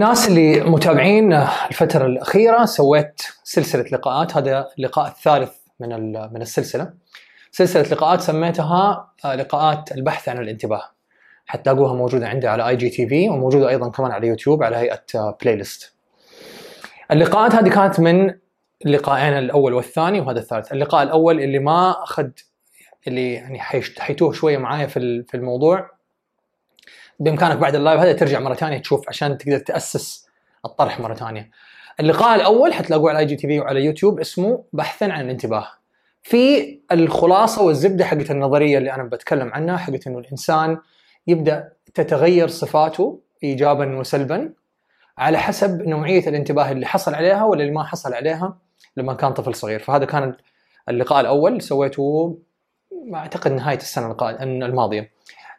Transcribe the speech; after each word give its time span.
للناس 0.00 0.28
اللي 0.28 0.60
متابعين 0.60 1.32
الفترة 1.32 2.06
الأخيرة 2.06 2.64
سويت 2.64 3.22
سلسلة 3.44 3.84
لقاءات. 3.92 4.36
هذا 4.36 4.68
اللقاء 4.78 5.08
الثالث 5.08 5.52
من 5.80 6.12
من 6.12 6.42
السلسلة. 6.42 6.92
سلسلة 7.50 7.82
لقاءات 7.82 8.20
سميتها 8.20 9.12
آه، 9.24 9.34
لقاءات 9.34 9.92
البحث 9.92 10.28
عن 10.28 10.38
الانتباه. 10.38 10.82
حتلاقوها 11.46 11.94
موجودة 11.94 12.28
عندي 12.28 12.48
على 12.48 12.68
IGTV 12.68 13.28
وموجودة 13.28 13.68
أيضا 13.68 13.90
كمان 13.90 14.12
على 14.12 14.26
يوتيوب 14.26 14.62
على 14.62 14.76
هيئة 14.76 15.02
آه، 15.14 15.38
playlist 15.42 15.94
اللقاءات 17.10 17.54
هذه 17.54 17.68
كانت 17.68 18.00
من 18.00 18.34
اللقاءين 18.86 19.38
الأول 19.38 19.74
والثاني 19.74 20.20
وهذا 20.20 20.38
الثالث. 20.38 20.72
اللقاء 20.72 21.02
الأول 21.02 21.40
اللي 21.40 21.58
ما 21.58 22.02
أخذ 22.02 22.28
اللي 23.06 23.32
يعني 23.32 23.60
حيتوه 23.98 24.32
شوية 24.32 24.58
معايا 24.58 24.86
في 24.86 25.34
الموضوع 25.34 25.90
بإمكانك 27.20 27.56
بعد 27.56 27.74
ال 27.74 27.79
live 27.79 28.00
هذا 28.00 28.12
ترجع 28.12 28.40
مرة 28.40 28.54
ثانية 28.54 28.78
تشوف 28.78 29.08
عشان 29.08 29.38
تقدر 29.38 29.58
تأسس 29.58 30.28
الطرح 30.64 31.00
مرة 31.00 31.14
ثانية. 31.14 31.50
اللقاء 32.00 32.36
الأول 32.36 32.72
حتلاقوه 32.72 33.10
على 33.10 33.18
IGTV 33.18 33.60
وعلى 33.60 33.84
يوتيوب 33.84 34.20
اسمه 34.20 34.64
بحثا 34.72 35.04
عن 35.04 35.24
الانتباه. 35.24 35.66
في 36.22 36.78
الخلاصة 36.92 37.62
والزبدة 37.62 38.04
حقت 38.04 38.30
النظرية 38.30 38.78
اللي 38.78 38.92
أنا 38.92 39.02
بتكلم 39.02 39.52
عنها 39.52 39.76
حقت 39.76 40.06
إنه 40.06 40.18
الإنسان 40.18 40.78
يبدأ 41.26 41.72
تتغير 41.94 42.48
صفاته 42.48 43.20
ايجابا 43.44 43.98
وسلبا 43.98 44.52
على 45.18 45.38
حسب 45.38 45.82
نوعية 45.82 46.28
الانتباه 46.28 46.72
اللي 46.72 46.86
حصل 46.86 47.14
عليها 47.14 47.44
ولا 47.44 47.62
اللي 47.62 47.72
ما 47.72 47.84
حصل 47.84 48.14
عليها 48.14 48.58
لما 48.96 49.14
كان 49.14 49.32
طفل 49.32 49.54
صغير، 49.54 49.80
فهذا 49.80 50.04
كان 50.04 50.34
اللقاء 50.88 51.20
الأول 51.20 51.62
سويته 51.62 52.38
أعتقد 53.14 53.52
نهاية 53.52 53.76
السنة 53.76 54.16
الماضية. 54.42 55.10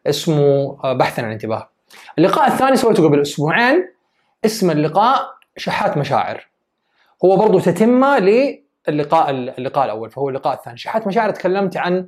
اسمه 0.08 0.78
آه، 0.84 0.94
بحثا 0.94 1.22
عن 1.22 1.28
الانتباه. 1.28 1.70
اللقاء 2.18 2.48
الثاني 2.48 2.76
سويته 2.76 3.04
قبل 3.04 3.22
أسبوعين 3.22 3.94
اسم 4.46 4.72
اللقاء 4.72 5.22
شحات 5.58 5.98
مشاعر. 5.98 6.48
هو 7.26 7.36
برضو 7.38 7.60
تتمة 7.60 8.20
للقاء 8.20 9.30
اللقاء 9.30 9.86
الأول 9.86 10.10
فهو 10.12 10.30
اللقاء 10.30 10.54
الثاني، 10.54 10.78
شحات 10.78 11.08
مشاعر 11.08 11.30
تكلمت 11.30 11.78
عن 11.78 12.08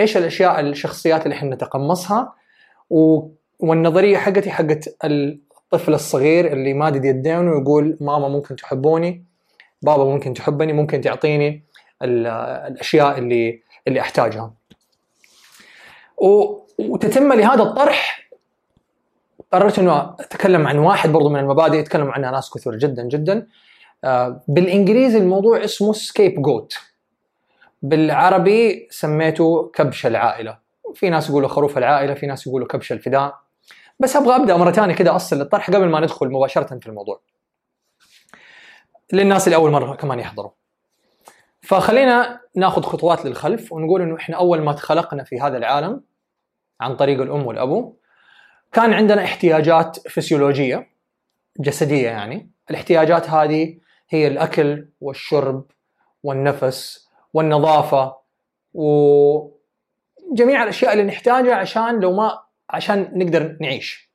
إيش 0.00 0.16
الأشياء 0.16 0.60
الشخصيات 0.60 1.24
اللي 1.24 1.34
إحنا 1.34 1.54
نتقمصها 1.54 2.34
و... 2.90 3.28
والنظرية 3.58 4.16
حقتي 4.16 4.50
حقت 4.50 4.96
الطفل 5.04 5.94
الصغير 5.94 6.52
اللي 6.52 6.74
مادد 6.74 7.04
يدين 7.04 7.48
ويقول 7.48 7.96
ماما 8.00 8.28
ممكن 8.28 8.56
تحبوني 8.56 9.24
بابا 9.82 10.04
ممكن 10.04 10.34
تحبني 10.34 10.72
ممكن 10.72 11.00
تعطيني 11.00 11.64
ال- 12.02 12.26
الأشياء 12.72 13.18
اللي 13.18 13.62
اللي 13.88 14.00
أحتاجها. 14.00 14.54
وتتم 16.20 17.32
لهذا 17.32 17.62
الطرح 17.62 18.30
قررت 19.52 19.78
إنه 19.78 20.14
أتكلم 20.20 20.66
عن 20.66 20.78
واحد 20.78 21.12
برضو 21.12 21.28
من 21.28 21.40
المبادئ 21.40 21.78
يتكلم 21.78 22.10
عنها 22.10 22.30
ناس 22.30 22.50
كثر 22.50 22.76
جدا 22.76 23.02
جدا. 23.02 23.46
آه، 24.04 24.42
بالإنجليزي 24.48 25.18
الموضوع 25.18 25.64
اسمه 25.64 25.92
سكيب 25.92 26.42
جوت 26.42 26.74
بالعربي 27.82 28.88
سميته 28.90 29.70
كبش 29.74 30.06
العائلة. 30.06 30.58
في 30.94 31.10
ناس 31.10 31.30
يقولوا 31.30 31.48
خروف 31.48 31.78
العائلة 31.78 32.14
في 32.14 32.26
ناس 32.26 32.46
يقولوا 32.46 32.66
كبش 32.68 32.92
الفداء. 32.92 33.34
بس 34.00 34.16
أبغى 34.16 34.36
أبدأ 34.36 34.56
مرة 34.56 34.70
ثانية 34.70 34.94
كده 34.94 35.16
أصل 35.16 35.40
الطرح 35.40 35.70
قبل 35.70 35.88
ما 35.88 36.00
ندخل 36.00 36.28
مباشرة 36.28 36.78
في 36.78 36.86
الموضوع. 36.86 37.20
للناس 39.12 39.46
اللي 39.46 39.56
اول 39.56 39.70
مرة 39.70 39.94
كمان 39.94 40.18
يحضروا. 40.18 40.50
فخلينا 41.62 42.40
ناخذ 42.54 42.82
خطوات 42.82 43.24
للخلف 43.24 43.72
ونقول 43.72 44.02
إنه 44.02 44.16
إحنا 44.16 44.36
أول 44.36 44.60
ما 44.60 44.72
تخلقنا 44.72 45.24
في 45.24 45.40
هذا 45.40 45.56
العالم 45.56 46.02
عن 46.80 46.96
طريق 46.96 47.20
الأم 47.20 47.46
والأبو. 47.46 47.96
كان 48.72 48.92
عندنا 48.92 49.24
احتياجات 49.24 50.08
فسيولوجية 50.08 50.90
جسدية 51.60 52.08
يعني. 52.08 52.50
الاحتياجات 52.70 53.30
هذه 53.30 53.78
هي 54.10 54.26
الأكل 54.26 54.88
والشرب 55.00 55.64
والنفس 56.22 57.08
والنظافة 57.34 58.16
وجميع 58.74 59.52
الأشياء 60.62 60.92
اللي 60.92 61.04
نحتاجها 61.04 61.54
عشان 61.54 62.00
لو 62.00 62.12
ما 62.12 62.38
عشان 62.70 63.10
نقدر 63.14 63.56
نعيش. 63.60 64.10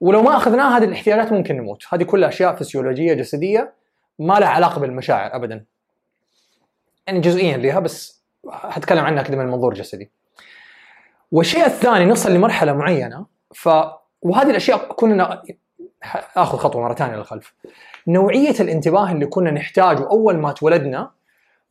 ولو 0.00 0.22
ما 0.22 0.36
اخذناها 0.36 0.78
هذه 0.78 0.84
الاحتياجات 0.84 1.32
ممكن 1.32 1.56
نموت. 1.56 1.82
هذه 1.90 2.02
كلها 2.02 2.28
أشياء 2.28 2.56
فسيولوجية 2.56 3.14
جسدية 3.14 3.74
ما 4.18 4.40
لها 4.40 4.48
علاقة 4.48 4.80
بالمشاعر 4.80 5.36
ابدا. 5.36 5.64
يعني 7.06 7.20
جزئيا 7.20 7.56
لها 7.56 7.80
بس 7.80 8.24
حتكلم 8.50 9.04
عنها 9.04 9.22
كده 9.22 9.36
من 9.36 9.46
منظور 9.46 9.74
جسدي. 9.74 10.10
والشيء 11.32 11.66
الثاني 11.66 12.04
نصل 12.04 12.32
لمرحلة 12.32 12.72
معينة 12.72 13.26
ف 13.54 13.68
وهذه 14.22 14.50
الأشياء 14.50 14.92
كنا 14.92 15.42
آخذ 16.36 16.58
خطوة 16.58 16.82
مرة 16.82 16.94
ثانية 16.94 17.16
للخلف. 17.16 17.54
نوعية 18.06 18.54
الانتباه 18.60 19.12
اللي 19.12 19.26
كنا 19.26 19.50
نحتاجه 19.50 20.08
أول 20.10 20.36
ما 20.36 20.52
تولدنا 20.52 21.10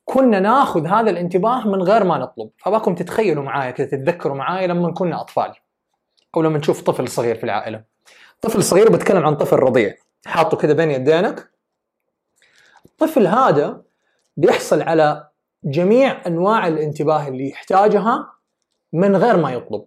كنا 0.06 0.40
ناخذ 0.40 0.88
هذا 0.88 1.10
الانتباه 1.10 1.68
من 1.68 1.82
غير 1.82 2.04
ما 2.04 2.18
نطلب. 2.18 2.50
فباكم 2.58 2.96
تتخيلوا 2.96 3.44
معايا 3.44 3.72
كذا 3.72 3.88
تتذكروا 3.88 4.36
معايا 4.36 4.68
لما 4.68 4.92
كنا 4.92 5.22
أطفال 5.22 5.54
أو 6.36 6.42
لما 6.42 6.58
نشوف 6.58 6.82
طفل 6.82 7.08
صغير 7.08 7.36
في 7.36 7.44
العائلة. 7.44 7.84
طفل 8.42 8.64
صغير 8.64 8.92
بتكلم 8.92 9.26
عن 9.26 9.36
طفل 9.36 9.56
رضيع. 9.56 9.96
حاطه 10.26 10.58
كذا 10.58 10.74
بين 10.74 10.92
يدينك. 10.92 11.50
الطفل 12.86 13.28
هذا 13.28 13.82
بيحصل 14.38 14.82
على 14.82 15.28
جميع 15.64 16.28
أنواع 16.28 16.68
الانتباه 16.68 17.28
اللي 17.28 17.50
يحتاجها 17.50 18.37
من 18.94 19.16
غير 19.16 19.38
ما 19.38 19.52
يطلب. 19.52 19.84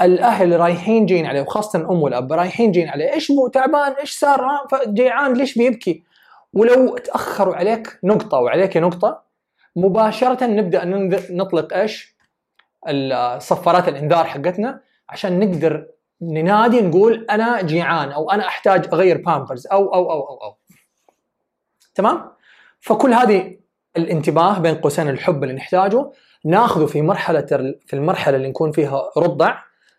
الأهل 0.00 0.60
رايحين 0.60 1.06
جايين 1.06 1.26
عليه 1.26 1.40
وخاصة 1.42 1.78
الأم 1.78 2.02
والأب 2.02 2.32
رايحين 2.32 2.72
جايين 2.72 2.88
عليه. 2.88 3.12
إيش 3.12 3.32
بو 3.32 3.48
تعبان؟ 3.48 3.92
إيش 3.92 4.18
صار؟ 4.18 4.46
جيعان 4.86 5.32
ليش 5.34 5.58
بيبكي؟ 5.58 6.04
ولو 6.52 6.96
تأخروا 6.96 7.54
عليك 7.54 7.98
نقطة 8.04 8.38
وعليك 8.38 8.76
نقطة 8.76 9.22
مباشرة 9.76 10.46
نبدأ 10.46 10.84
نطلق 11.30 11.74
إيش؟ 11.74 12.14
ال- 12.88 13.42
صفارات 13.42 13.88
الإنذار 13.88 14.24
حقتنا 14.24 14.80
عشان 15.08 15.38
نقدر 15.38 15.86
ننادي 16.22 16.80
نقول 16.80 17.26
أنا 17.30 17.62
جيعان 17.62 18.12
أو 18.12 18.30
أنا 18.30 18.46
أحتاج 18.48 18.86
أغير 18.92 19.22
بامبرز 19.22 19.66
أو 19.66 19.94
أو 19.94 20.10
أو 20.10 20.20
أو, 20.20 20.36
أو. 20.36 20.56
تمام؟ 21.94 22.30
فكل 22.80 23.12
هذه 23.12 23.56
الانتباه 23.96 24.58
بين 24.58 24.74
قوسين 24.74 25.08
الحب 25.08 25.42
اللي 25.44 25.54
نحتاجه. 25.54 26.10
ناخذه 26.44 26.86
في 26.86 27.02
مرحلة 27.02 27.40
في 27.86 27.92
المرحلة 27.92 28.36
اللي 28.36 28.48
نكون 28.48 28.72
فيها 28.72 29.10
رضع 29.16 29.58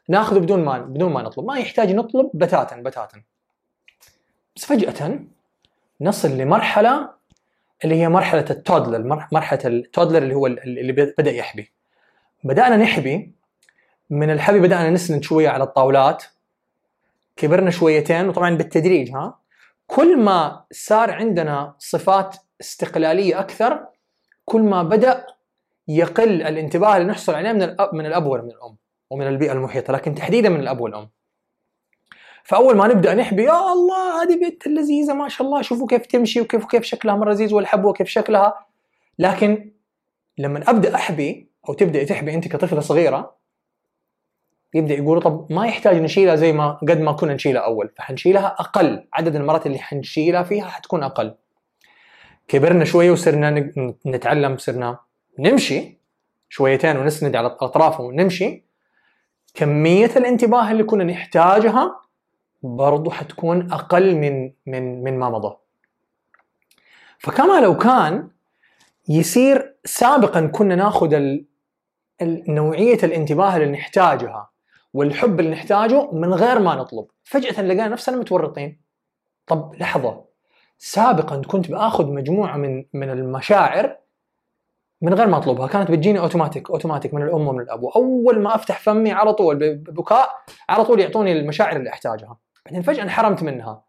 ناخذه 0.10 0.40
بدون 0.40 0.66
ما 0.66 0.78
بدون 0.80 1.12
ما 1.14 1.22
نطلب. 1.22 1.46
ما 1.46 1.58
يحتاج 1.60 1.92
نطلب 1.92 2.30
بتاتا 2.34 2.76
بتاتا. 2.76 3.22
بس 4.56 4.66
فجأة 4.66 5.20
نصل 6.02 6.38
لمرحلة 6.38 7.10
اللي 7.84 7.96
هي 7.96 8.10
مرحلة 8.10 8.46
التودلر 8.50 9.04
مر- 9.04 9.28
مرحلة 9.32 9.60
التودلر 9.66 10.18
اللي 10.18 10.34
هو 10.34 10.48
ال- 10.48 10.80
اللي 10.80 10.92
بدأ 11.18 11.32
يحبي. 11.32 11.72
بدأنا 12.44 12.78
نحبي 12.78 13.32
من 14.10 14.30
الحبي 14.30 14.60
بدأنا 14.60 14.90
نسند 14.90 15.24
شوية 15.24 15.50
على 15.50 15.64
الطاولات. 15.64 16.24
كبرنا 17.36 17.72
شويتين 17.72 18.30
وطبعا 18.30 18.58
بالتدريج 18.58 19.12
ها. 19.12 19.40
كل 19.88 20.20
ما 20.20 20.64
صار 20.72 21.12
عندنا 21.12 21.74
صفات 21.80 22.36
استقلالية 22.62 23.40
أكثر 23.40 23.86
كل 24.46 24.62
ما 24.62 24.84
بدأ 24.84 25.26
يقل 25.88 26.42
الانتباه 26.42 26.98
اللي 26.98 27.08
نحصل 27.08 27.34
عليه 27.36 27.52
من 27.52 27.64
الاب 27.64 27.96
من 27.96 28.06
الأب 28.06 28.26
ولا 28.26 28.42
من 28.42 28.52
الأم 28.52 28.78
ومن 29.10 29.28
البيئة 29.28 29.52
المحيطة 29.52 29.94
لكن 29.94 30.16
تحديدا 30.16 30.50
من 30.50 30.60
الأب 30.60 30.82
والأم. 30.82 31.10
فأول 32.44 32.78
ما 32.78 32.88
نبدأ 32.88 33.14
نحبي 33.14 33.44
يا 33.44 33.74
الله 33.74 34.24
هذه 34.24 34.36
بنت 34.36 34.68
اللذيذة 34.68 35.14
ما 35.14 35.28
شاء 35.30 35.48
الله 35.48 35.62
شوفوا 35.62 35.88
كيف 35.88 36.06
تمشي 36.06 36.42
وكيف 36.42 36.66
كيف 36.66 36.84
شكلها 36.84 37.16
مرة 37.16 37.32
لذيذ 37.32 37.54
والحبوه 37.54 37.94
كيف 37.94 38.08
شكلها. 38.08 38.66
لكن 39.20 39.72
لما 40.38 40.70
أبدأ 40.70 40.96
أحبي 40.96 41.50
أو 41.70 41.74
تبدأ 41.74 42.04
تحبي 42.04 42.34
أنت 42.34 42.48
كطفلة 42.48 42.80
صغيرة 42.80 43.36
يبدأ 44.74 44.94
يقولوا 44.94 45.22
طب 45.22 45.48
ما 45.50 45.68
يحتاج 45.68 45.96
نشيلها 45.96 46.36
زي 46.36 46.54
ما 46.54 46.72
قد 46.72 47.00
ما 47.00 47.12
كنا 47.12 47.34
نشيلها 47.34 47.62
أول 47.62 47.90
فحنشيلها 47.98 48.56
أقل. 48.60 49.08
عدد 49.14 49.36
المرات 49.36 49.66
اللي 49.66 49.80
حنشيلها 49.80 50.44
فيها 50.44 50.66
حتكون 50.66 51.04
أقل. 51.04 51.36
كبرنا 52.48 52.86
شوية 52.86 53.12
وصرنا 53.12 53.72
نتعلم 54.06 54.58
صرنا 54.58 55.00
نمشي 55.40 55.98
شويتين 56.50 56.98
ونسند 56.98 57.36
على 57.36 57.48
الأطراف 57.48 58.00
ونمشي. 58.00 58.66
كمية 59.54 60.12
الانتباه 60.16 60.72
اللي 60.72 60.84
كنا 60.84 61.04
نحتاجها 61.04 62.02
برضو 62.64 63.10
حتكون 63.10 63.72
أقل 63.72 64.16
من 64.16 64.52
من 64.66 65.04
من 65.04 65.20
ما 65.20 65.30
مضى. 65.30 65.56
فكما 67.20 67.62
لو 67.62 67.78
كان 67.78 68.30
يصير 69.10 69.76
سابقا 69.86 70.46
كنا 70.48 70.76
ناخذ 70.76 71.38
نوعية 72.48 73.00
الانتباه 73.04 73.56
اللي 73.58 73.72
نحتاجها 73.72 74.50
والحب 74.94 75.40
اللي 75.40 75.52
نحتاجه 75.52 76.12
من 76.12 76.34
غير 76.34 76.60
ما 76.60 76.76
نطلب. 76.76 77.08
فجأة 77.24 77.62
لقينا 77.62 77.88
نفسنا 77.88 78.18
متورطين. 78.18 78.82
طب 79.48 79.76
لحظة. 79.80 80.26
سابقا 80.78 81.42
كنت 81.42 81.72
بآخذ 81.72 82.12
مجموعة 82.12 82.58
من 82.58 82.86
من 82.94 83.10
المشاعر 83.10 83.98
من 85.02 85.14
غير 85.14 85.28
ما 85.28 85.38
أطلبها 85.38 85.68
كانت 85.68 85.92
بتجيني 85.92 86.20
أوتوماتيك 86.20 86.70
أوتوماتيك 86.70 87.14
من 87.14 87.22
الأم 87.22 87.48
ومن 87.48 87.60
الاب 87.60 87.84
واول 87.84 88.40
ما 88.40 88.56
أفتح 88.56 88.80
فمي 88.80 89.12
على 89.12 89.34
طول 89.34 89.76
ببكاء 89.76 90.30
على 90.70 90.86
طول 90.86 91.00
يعطوني 91.00 91.32
المشاعر 91.32 91.76
اللي 91.76 91.90
أحتاجها. 91.90 92.38
بعدين 92.66 92.82
فجأة 92.82 93.04
انحرمت 93.04 93.44
منها. 93.44 93.84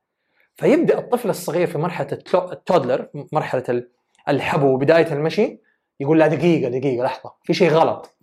فيبدأ 0.56 0.98
الطفل 0.98 1.30
الصغير 1.30 1.66
في 1.66 1.78
مرحلة 1.78 2.08
التودلر 2.52 3.08
مرحلة 3.32 3.84
الحبو 4.28 4.66
وبداية 4.66 5.12
المشي 5.12 5.60
يقول 6.00 6.18
لا 6.18 6.26
دقيقة 6.26 6.70
دقيقة 6.70 7.04
لحظة 7.04 7.32
في 7.44 7.54
شيء 7.54 7.70
غلط. 7.70 8.16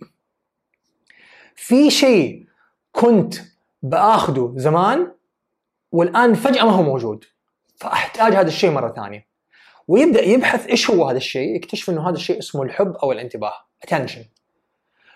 في 1.55 1.89
شيء 1.89 2.45
كنت 2.91 3.35
باخذه 3.81 4.53
زمان 4.55 5.11
والآن 5.91 6.33
فجأة 6.33 6.63
ما 6.65 6.71
هو 6.71 6.83
موجود. 6.83 7.23
فأحتاج 7.75 8.33
هذا 8.33 8.47
الشيء 8.47 8.71
مرة 8.71 8.91
ثانية. 8.91 9.32
ويبدأ 9.87 10.21
يبحث 10.21 10.67
إيش 10.67 10.89
هو 10.89 11.09
هذا 11.09 11.17
الشيء 11.17 11.55
يكتشف 11.55 11.89
إنه 11.89 12.09
هذا 12.09 12.15
الشيء 12.15 12.39
اسمه 12.39 12.63
الحب 12.63 12.95
أو 12.95 13.11
الانتباه 13.11 13.53
attention. 13.87 14.19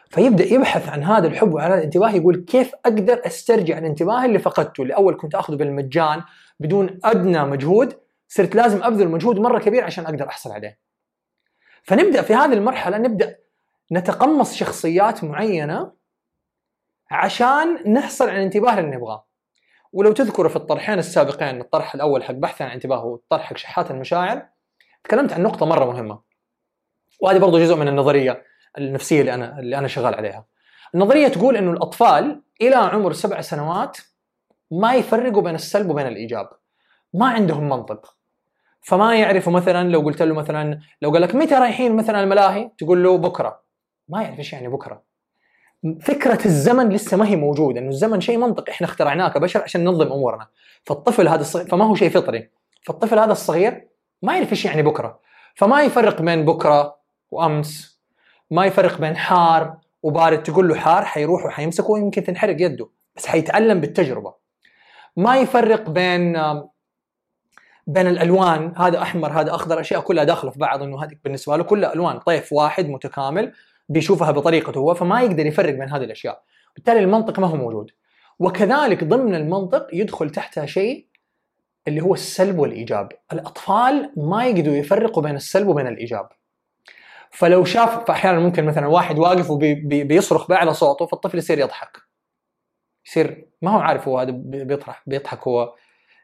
فيبدأ 0.10 0.46
يبحث 0.46 0.90
عن 0.90 1.04
هذا 1.04 1.28
الحب 1.28 1.54
وعن 1.54 1.72
هذا 1.72 1.80
الانتباه 1.80 2.12
يقول 2.12 2.36
كيف 2.36 2.72
أقدر 2.86 3.22
أسترجع 3.26 3.78
الانتباه 3.78 4.26
اللي 4.26 4.40
فقدته؟ 4.40 4.82
اللي 4.82 4.96
اول 4.96 5.18
كنت 5.18 5.36
أخذه 5.36 5.56
بالمجان 5.56 6.24
بدون 6.60 7.00
أدنى 7.04 7.44
مجهود 7.44 7.98
صرت 8.28 8.56
لازم 8.56 8.84
أبذل 8.84 9.08
مجهود 9.08 9.40
مرة 9.40 9.60
كبير 9.60 9.84
عشان 9.84 10.06
أقدر 10.06 10.28
أحصل 10.28 10.52
عليه. 10.52 10.80
فنبدأ 11.84 12.22
في 12.22 12.34
هذه 12.34 12.54
المرحلة 12.54 12.98
نبدأ 12.98 13.38
نتقمص 13.92 14.54
شخصيات 14.54 15.24
معينة 15.24 15.92
عشان 17.12 17.94
نحصل 17.94 18.30
على 18.30 18.38
الانتباه 18.38 18.80
اللي 18.80 18.96
نبغاه. 18.96 19.28
ولو 19.94 20.12
تذكروا 20.12 20.50
في 20.50 20.56
الطرحين 20.56 21.00
السابقين 21.00 21.62
الطرح 21.62 21.96
الأول 21.96 22.24
حق 22.24 22.34
بحث 22.34 22.62
عن 22.62 22.68
الانتباه 22.68 23.06
والطرح 23.06 23.42
حق 23.42 23.58
شحات 23.58 23.92
المشاعر 23.92 24.46
تكلمت 25.04 25.34
عن 25.34 25.44
نقطة 25.44 25.66
مرة 25.66 25.86
مهمة. 25.86 26.20
وهذه 27.22 27.38
برضو 27.38 27.60
جزء 27.60 27.76
من 27.76 27.88
النظرية 27.88 28.44
النفسية 28.78 29.22
اللي 29.22 29.34
أنا 29.34 29.60
اللي 29.60 29.78
أنا 29.78 29.88
شغال 29.88 30.16
عليها. 30.16 30.46
النظرية 30.96 31.28
تقول 31.28 31.58
إنه 31.58 31.72
الأطفال 31.72 32.42
إلى 32.62 32.76
عمر 32.76 33.14
سبع 33.14 33.42
سنوات 33.42 33.98
ما 34.72 34.96
يفرقوا 34.96 35.42
بين 35.42 35.56
السلب 35.56 35.90
وبين 35.90 36.08
الإيجاب. 36.08 36.50
ما 37.14 37.28
عندهم 37.28 37.70
منطق. 37.70 38.16
فما 38.82 39.16
يعرفوا 39.16 39.54
مثلا 39.54 39.90
لو 39.90 40.02
قلت 40.02 40.22
له 40.22 40.34
مثلا 40.34 40.80
لو 41.02 41.12
قال 41.12 41.22
لك 41.22 41.36
متى 41.36 41.56
رايحين 41.56 41.96
مثلا 41.96 42.24
الملاهي؟ 42.24 42.72
تقول 42.78 43.04
له 43.04 43.18
بكرة. 43.18 43.62
ما 44.10 44.24
يعرف 44.24 44.40
إيش 44.40 44.54
يعني 44.54 44.68
بكرة. 44.68 45.04
فكرة 46.02 46.46
الزمن 46.46 46.90
لسه 46.90 47.18
ما 47.18 47.28
هي 47.28 47.36
موجودة. 47.36 47.80
إنه 47.80 47.90
الزمن 47.90 48.22
شيء 48.22 48.38
منطقي. 48.38 48.72
إحنا 48.72 48.88
اخترعناه 48.88 49.30
كبشر 49.30 49.62
عشان 49.62 49.84
ننظم 49.84 50.12
أمورنا. 50.12 50.48
فالطفل 50.84 51.28
هذا 51.28 51.42
الصغير 51.42 51.68
فما 51.68 51.86
هو 51.86 51.96
شيء 51.96 52.10
فطري. 52.10 52.50
فالطفل 52.86 53.20
هذا 53.20 53.32
الصغير 53.32 53.87
ما 54.22 54.34
يعرف 54.34 54.52
إيش 54.52 54.66
يعني 54.66 54.82
بكرة. 54.82 55.20
فما 55.56 55.82
يفرق 55.82 56.22
بين 56.22 56.46
بكرة 56.46 56.98
وأمس 57.32 58.00
ما 58.52 58.66
يفرق 58.66 59.02
بين 59.02 59.18
حار 59.18 59.78
وبارد 60.04 60.44
تقول 60.44 60.68
له 60.68 60.76
حار 60.76 61.06
حيروح 61.06 61.46
وحيمسكه 61.46 61.92
ويمكن 61.92 62.24
تنحرق 62.24 62.56
يده 62.60 62.90
بس 63.16 63.26
حيتعلم 63.26 63.82
بالتجربة. 63.82 64.34
ما 65.18 65.38
يفرق 65.38 65.90
بين 65.90 66.38
بين 67.88 68.08
الألوان 68.08 68.74
هذا 68.78 69.02
أحمر 69.02 69.42
هذا 69.42 69.56
أخضر 69.56 69.80
أشياء 69.80 70.02
كلها 70.02 70.24
داخلة 70.24 70.52
في 70.52 70.60
بعض 70.60 70.84
إنه 70.84 71.04
هذه 71.04 71.16
بالنسبة 71.24 71.58
له 71.58 71.64
كلها 71.64 71.94
ألوان 71.94 72.20
طيف 72.20 72.54
واحد 72.54 72.90
متكامل 72.90 73.54
بيشوفها 73.90 74.32
بطريقته 74.32 74.80
هو 74.80 74.94
فما 74.94 75.22
يقدر 75.22 75.46
يفرق 75.46 75.74
بين 75.74 75.90
هذه 75.90 76.04
الأشياء. 76.04 76.44
بالتالي 76.76 77.00
المنطق 77.00 77.40
ما 77.40 77.48
هو 77.48 77.56
موجود. 77.56 77.92
وكذلك 78.40 79.04
ضمن 79.04 79.36
المنطق 79.36 79.88
يدخل 79.94 80.30
تحتها 80.30 80.66
شيء 80.66 81.07
اللي 81.88 82.02
هو 82.02 82.14
السلب 82.14 82.60
والإيجاب. 82.60 83.12
الأطفال 83.34 84.12
ما 84.18 84.46
يقدروا 84.46 84.76
يفرقوا 84.76 85.24
بين 85.24 85.36
السلب 85.36 85.68
وبين 85.68 85.88
الإيجاب. 85.88 86.30
فلو 87.32 87.66
شاف 87.66 88.06
فأحيانا 88.08 88.40
ممكن 88.40 88.66
مثلا 88.66 88.88
واحد 88.88 89.20
واقف 89.20 89.50
وبيصرخ 89.50 90.48
بأعلى 90.48 90.74
صوته 90.74 91.06
فالطفل 91.06 91.38
يصير 91.38 91.60
يضحك. 91.60 91.98
يصير 93.06 93.48
ما 93.62 93.72
هو 93.72 93.80
عارف 93.80 94.08
هو 94.08 94.20
هذا 94.20 94.32
بيطرح 94.42 95.04
بيضحك 95.08 95.48
هو. 95.48 95.74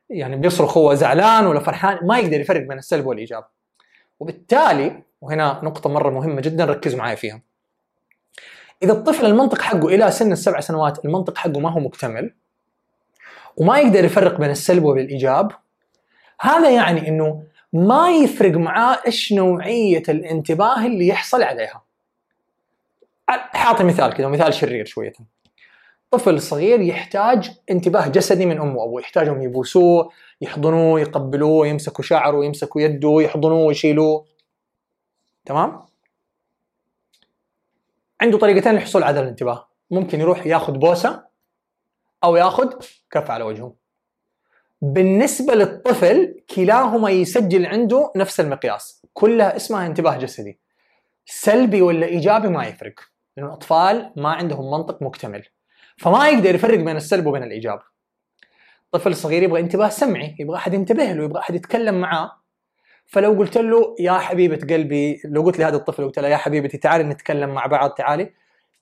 يعني 0.10 0.36
بيصرخ 0.36 0.78
هو 0.78 0.94
زعلان 0.94 1.46
ولا 1.46 1.60
فرحان 1.60 2.08
ما 2.08 2.20
يقدر 2.20 2.40
يفرق 2.40 2.62
بين 2.62 2.78
السلب 2.78 3.06
والإيجاب. 3.06 3.46
وبالتالي 4.20 5.04
وهنا 5.22 5.62
نقطة 5.64 5.90
مرة 5.90 6.10
مهمة 6.10 6.42
جدا 6.42 6.66
ركزوا 6.66 7.00
معي 7.00 7.16
فيها. 7.16 7.42
إذا 8.84 8.94
الطفل 8.94 9.26
المنطق 9.26 9.62
حقه 9.62 9.88
إلى 9.88 10.12
سن 10.12 10.32
السبع 10.32 10.60
سنوات 10.60 11.06
المنطق 11.06 11.38
حقه 11.38 11.60
ما 11.60 11.70
هو 11.70 11.80
مكتمل. 11.80 12.34
وما 13.58 13.80
يقدر 13.80 14.06
يفرق 14.06 14.40
بين 14.40 14.50
السلب 14.50 14.84
والايجاب 14.84 15.52
هذا 16.42 16.70
يعني 16.70 17.08
إنه 17.08 17.44
ما 17.74 18.10
يفرق 18.10 18.58
معاه 18.58 19.00
إيش 19.06 19.34
نوعية 19.34 20.04
الانتباه 20.10 20.86
اللي 20.86 21.08
يحصل 21.08 21.44
عليها. 21.44 21.84
حاطي 23.28 23.84
مثال 23.84 24.14
كذا 24.14 24.28
مثال 24.28 24.54
شرير 24.54 24.86
شوية. 24.86 25.14
طفل 26.12 26.42
صغير 26.42 26.82
يحتاج 26.82 27.52
انتباه 27.72 28.08
جسدي 28.08 28.46
من 28.46 28.60
أمه 28.62 28.76
وابوه، 28.76 29.02
يحتاجهم 29.02 29.42
يبوسوه، 29.42 30.10
يحضنوه، 30.42 31.00
يقبلوه، 31.00 31.68
يمسكوا 31.68 32.04
شعره، 32.04 32.46
يمسكوا 32.46 32.82
يده، 32.82 33.22
يحضنوه، 33.22 33.72
يشيلوه. 33.72 34.26
تمام؟ 35.46 35.86
عنده 38.22 38.38
طريقتين 38.38 38.72
للحصول 38.72 39.04
على 39.04 39.20
الانتباه، 39.20 39.68
ممكن 39.92 40.20
يروح 40.22 40.46
ياخذ 40.46 40.74
بوسة 40.74 41.24
أو 42.24 42.36
يأخذ 42.36 42.74
كف 43.12 43.32
على 43.32 43.44
وجهه. 43.44 43.76
بالنسبة 44.82 45.56
للطفل 45.56 46.36
كلاهما 46.56 47.10
يسجل 47.10 47.66
عنده 47.66 48.12
نفس 48.16 48.40
المقياس. 48.40 49.06
كلها 49.14 49.56
اسمها 49.56 49.86
انتباه 49.86 50.18
جسدي. 50.18 50.60
سلبي 51.26 51.82
ولا 51.82 52.06
إيجابي 52.06 52.48
ما 52.48 52.66
يفرق. 52.66 52.94
لأن 53.38 53.46
الأطفال 53.46 54.12
ما 54.16 54.30
عندهم 54.30 54.72
منطق 54.72 55.02
مكتمل. 55.02 55.44
فما 55.98 56.30
يقدر 56.30 56.56
يفرق 56.56 56.80
بين 56.80 56.96
السلب 56.96 57.26
وبين 57.26 57.44
الإيجاب. 57.44 57.80
طفل 58.92 59.16
صغير 59.16 59.44
يبغى 59.44 59.60
انتباه 59.60 59.90
سمعي 59.90 60.36
يبغى 60.40 60.58
أحد 60.58 60.74
ينتبه 60.74 61.04
له 61.04 61.24
يبغى 61.24 61.40
أحد 61.40 61.56
يتكلم 61.56 62.02
معاه. 62.02 62.32
فلو 63.06 63.34
قلت 63.34 63.58
له 63.58 63.96
يا 64.00 64.14
حبيبة 64.14 64.76
قلبي 64.76 65.22
لو 65.26 65.42
قلت 65.42 65.60
لهذا 65.60 65.76
الطفل 65.76 66.06
قلت 66.06 66.20
له 66.20 66.28
يا 66.28 66.38
حبيبتي 66.38 66.78
تعالي 66.78 67.04
نتكلم 67.04 67.50
مع 67.50 67.66
بعض 67.66 67.90
تعالي. 67.90 68.34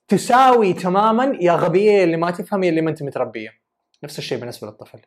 تساوي 0.08 0.72
تماما 0.72 1.36
يا 1.40 1.52
غبية 1.52 2.04
اللي 2.04 2.16
ما 2.16 2.30
تفهمي 2.30 2.68
اللي 2.68 2.80
ما 2.80 2.90
أنت 2.90 3.02
متربية. 3.02 3.50
نفس 4.04 4.18
الشيء 4.18 4.38
بالنسبة 4.38 4.66
للطفل. 4.68 4.98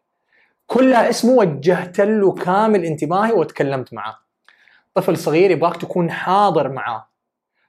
كلها 0.67 1.09
اسمه 1.09 1.31
وجهت 1.31 2.01
له 2.01 2.31
كامل 2.31 2.85
انتباهي 2.85 3.31
وتكلمت 3.31 3.93
معاه. 3.93 4.17
طفل 4.93 5.17
صغير 5.17 5.51
يبغاك 5.51 5.77
تكون 5.77 6.11
حاضر 6.11 6.69
معاه. 6.69 7.07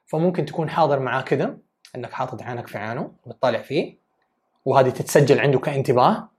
فممكن 0.05 0.45
تكون 0.45 0.69
حاضر 0.69 0.99
معاه 0.99 1.21
كذا 1.21 1.57
إنك 1.95 2.11
حاطط 2.11 2.41
عينك 2.41 2.67
في 2.67 2.77
عينه 2.77 3.11
وبتطالع 3.25 3.61
فيه 3.61 3.97
وهذه 4.65 4.89
تتسجل 4.89 5.39
عنده 5.39 5.59
كانتباه. 5.59 6.29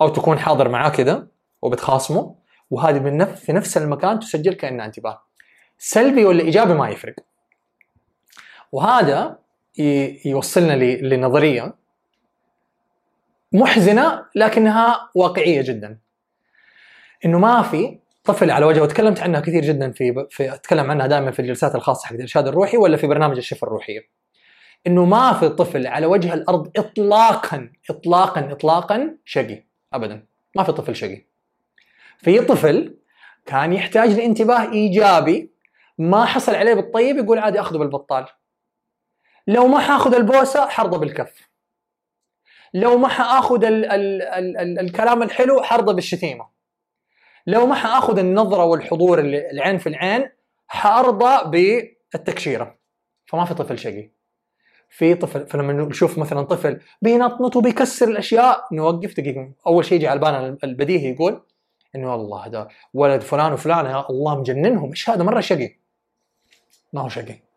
أو 0.00 0.08
تكون 0.08 0.38
حاضر 0.38 0.68
معاه 0.68 0.88
كذا 0.88 1.26
وبتخاصمه 1.62 2.34
وهذه 2.70 2.98
بالنفس 2.98 3.44
في 3.44 3.52
نفس 3.52 3.76
المكان 3.76 4.20
تسجل 4.20 4.54
كأنها 4.54 4.86
انتباه. 4.86 5.22
سلبي 5.78 6.24
ولا 6.24 6.40
إيجابي 6.40 6.74
ما 6.74 6.88
يفرق. 6.88 7.14
وهذا 8.72 9.38
يوصلنا 10.24 10.72
لنظرية 11.02 11.74
محزنة 13.52 14.24
لكنها 14.34 15.10
واقعية 15.14 15.62
جدا. 15.62 15.98
إنه 17.24 17.38
ما 17.38 17.62
في 17.62 17.98
طفل 18.24 18.50
على 18.50 18.66
وجهه 18.66 18.82
وتكلمت 18.82 19.20
عنها 19.20 19.40
كثير 19.40 19.62
جدا 19.62 19.92
في 19.92 20.26
في 20.30 20.54
أتكلم 20.54 20.90
عنها 20.90 21.06
دائما 21.06 21.30
في 21.30 21.42
الجلسات 21.42 21.74
الخاصة 21.74 22.06
حق 22.06 22.12
الإرشاد 22.12 22.48
الروحي 22.48 22.76
ولا 22.76 22.96
في 22.96 23.06
برنامج 23.06 23.36
الشفه 23.36 23.66
الروحيه 23.66 24.00
إنه 24.86 25.04
ما 25.04 25.32
في 25.32 25.48
طفل 25.48 25.86
على 25.86 26.06
وجه 26.06 26.34
الأرض 26.34 26.70
اطلاقا 26.76 27.72
اطلاقا 27.90 28.52
اطلاقا 28.52 29.16
شقي. 29.24 29.64
ابدا. 29.92 30.26
ما 30.56 30.62
في 30.62 30.72
طفل 30.72 30.96
شقي. 30.96 31.24
في 32.18 32.40
طفل 32.40 32.96
كان 33.46 33.72
يحتاج 33.72 34.10
لانتباه 34.10 34.72
إيجابي 34.72 35.50
ما 35.98 36.24
حصل 36.24 36.54
عليه 36.54 36.74
بالطيب 36.74 37.16
يقول 37.16 37.38
عادي 37.38 37.60
أخذه 37.60 37.78
بالبطال. 37.78 38.26
لو 39.50 39.66
ما 39.66 39.80
حاخذ 39.80 40.14
البوسة 40.14 40.68
حرضه 40.68 40.98
بالكف. 40.98 41.50
لو 42.74 42.98
ما 42.98 43.08
حاخذ 43.08 43.64
ال 43.64 43.84
ال 43.84 44.22
ال 44.22 44.56
ال 44.56 44.78
الكلام 44.78 45.22
الحلو 45.22 45.62
حرضه 45.62 45.92
بالشتيمة. 45.92 46.48
لو 47.46 47.66
ما 47.66 47.74
حاخذ 47.74 48.18
النظرة 48.18 48.64
والحضور 48.64 49.18
العين 49.20 49.78
في 49.78 49.88
العين 49.88 50.30
حارضى 50.68 51.50
بالتكشيرة. 52.12 52.78
فما 53.26 53.44
في 53.44 53.54
طفل 53.54 53.78
شقي. 53.78 54.10
في 54.88 55.14
طفل 55.14 55.46
فلما 55.46 55.72
نشوف 55.72 56.18
مثلا 56.18 56.42
طفل 56.42 56.80
بينطنط 57.02 57.56
وبيكسر 57.56 58.08
الأشياء 58.08 58.64
نوقف 58.72 59.20
دقيقة. 59.20 59.52
أول 59.66 59.84
شيء 59.84 59.96
يجي 59.96 60.08
على 60.08 60.20
بالنا 60.20 60.58
البديهي 60.64 61.14
يقول 61.14 61.42
إنه 61.94 62.12
والله 62.12 62.46
هذا 62.46 62.68
ولد 62.94 63.20
فلان 63.20 63.52
وفلان 63.52 64.04
الله 64.10 64.40
مجننهم 64.40 64.90
إيش 64.90 65.10
هذا؟ 65.10 65.22
مرة 65.22 65.40
شقي. 65.40 65.76
ما 66.92 67.00
هو 67.00 67.08
شقي. 67.08 67.49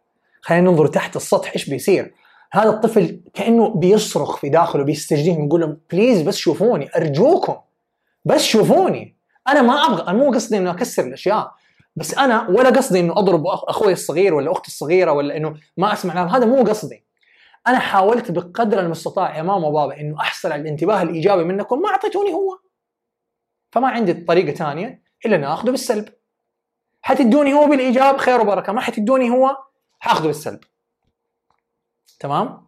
خلينا 0.43 0.69
ننظر 0.69 0.87
تحت 0.87 1.15
السطح 1.15 1.51
إيش 1.53 1.69
بيصير. 1.69 2.13
هذا 2.51 2.69
الطفل 2.69 3.21
كأنه 3.33 3.69
بيصرخ 3.69 4.37
في 4.37 4.49
داخله 4.49 4.83
بيستجديهم 4.83 5.45
يقول 5.45 5.61
لهم 5.61 5.77
بليز 5.91 6.21
بس 6.21 6.35
شوفوني 6.35 6.89
أرجوكم 6.95 7.55
بس 8.25 8.43
شوفوني. 8.43 9.15
أنا 9.47 9.61
ما 9.61 9.73
أبغى 9.73 10.07
أنا 10.07 10.17
مو 10.17 10.31
قصدي 10.31 10.57
انه 10.57 10.71
أكسر 10.71 11.03
الأشياء 11.07 11.51
بس 11.95 12.17
أنا 12.17 12.47
ولا 12.49 12.69
قصدي 12.69 12.99
انه 12.99 13.13
أضرب 13.13 13.47
أخوي 13.47 13.93
الصغير 13.93 14.33
ولا 14.33 14.51
أختي 14.51 14.67
الصغيرة 14.67 15.11
ولا 15.11 15.37
إنه 15.37 15.55
ما 15.77 15.93
أسمع 15.93 16.13
لهم 16.13 16.27
هذا 16.27 16.45
مو 16.45 16.63
قصدي. 16.63 17.03
أنا 17.67 17.79
حاولت 17.79 18.31
بقدر 18.31 18.79
المستطاع 18.79 19.37
يا 19.37 19.41
ماما 19.41 19.67
وبابا 19.67 19.99
إنه 19.99 20.21
احصل 20.21 20.51
على 20.51 20.61
الانتباه 20.61 21.01
الإيجابي 21.01 21.43
منكم 21.43 21.81
ما 21.81 21.89
أعطيتوني 21.89 22.33
هو. 22.33 22.57
فما 23.71 23.87
عندي 23.87 24.13
طريقة 24.13 24.55
ثانية 24.55 25.03
إلا 25.25 25.35
اني 25.35 25.47
اخذه 25.47 25.71
بالسلب. 25.71 26.09
حتدوني 27.01 27.53
هو 27.53 27.67
بالإيجاب 27.67 28.17
خير 28.17 28.41
وبركة 28.41 28.73
ما 28.73 28.81
حتدوني 28.81 29.29
هو 29.29 29.57
حاخذه 30.03 30.27
بالسلب. 30.27 30.59
تمام؟ 32.19 32.67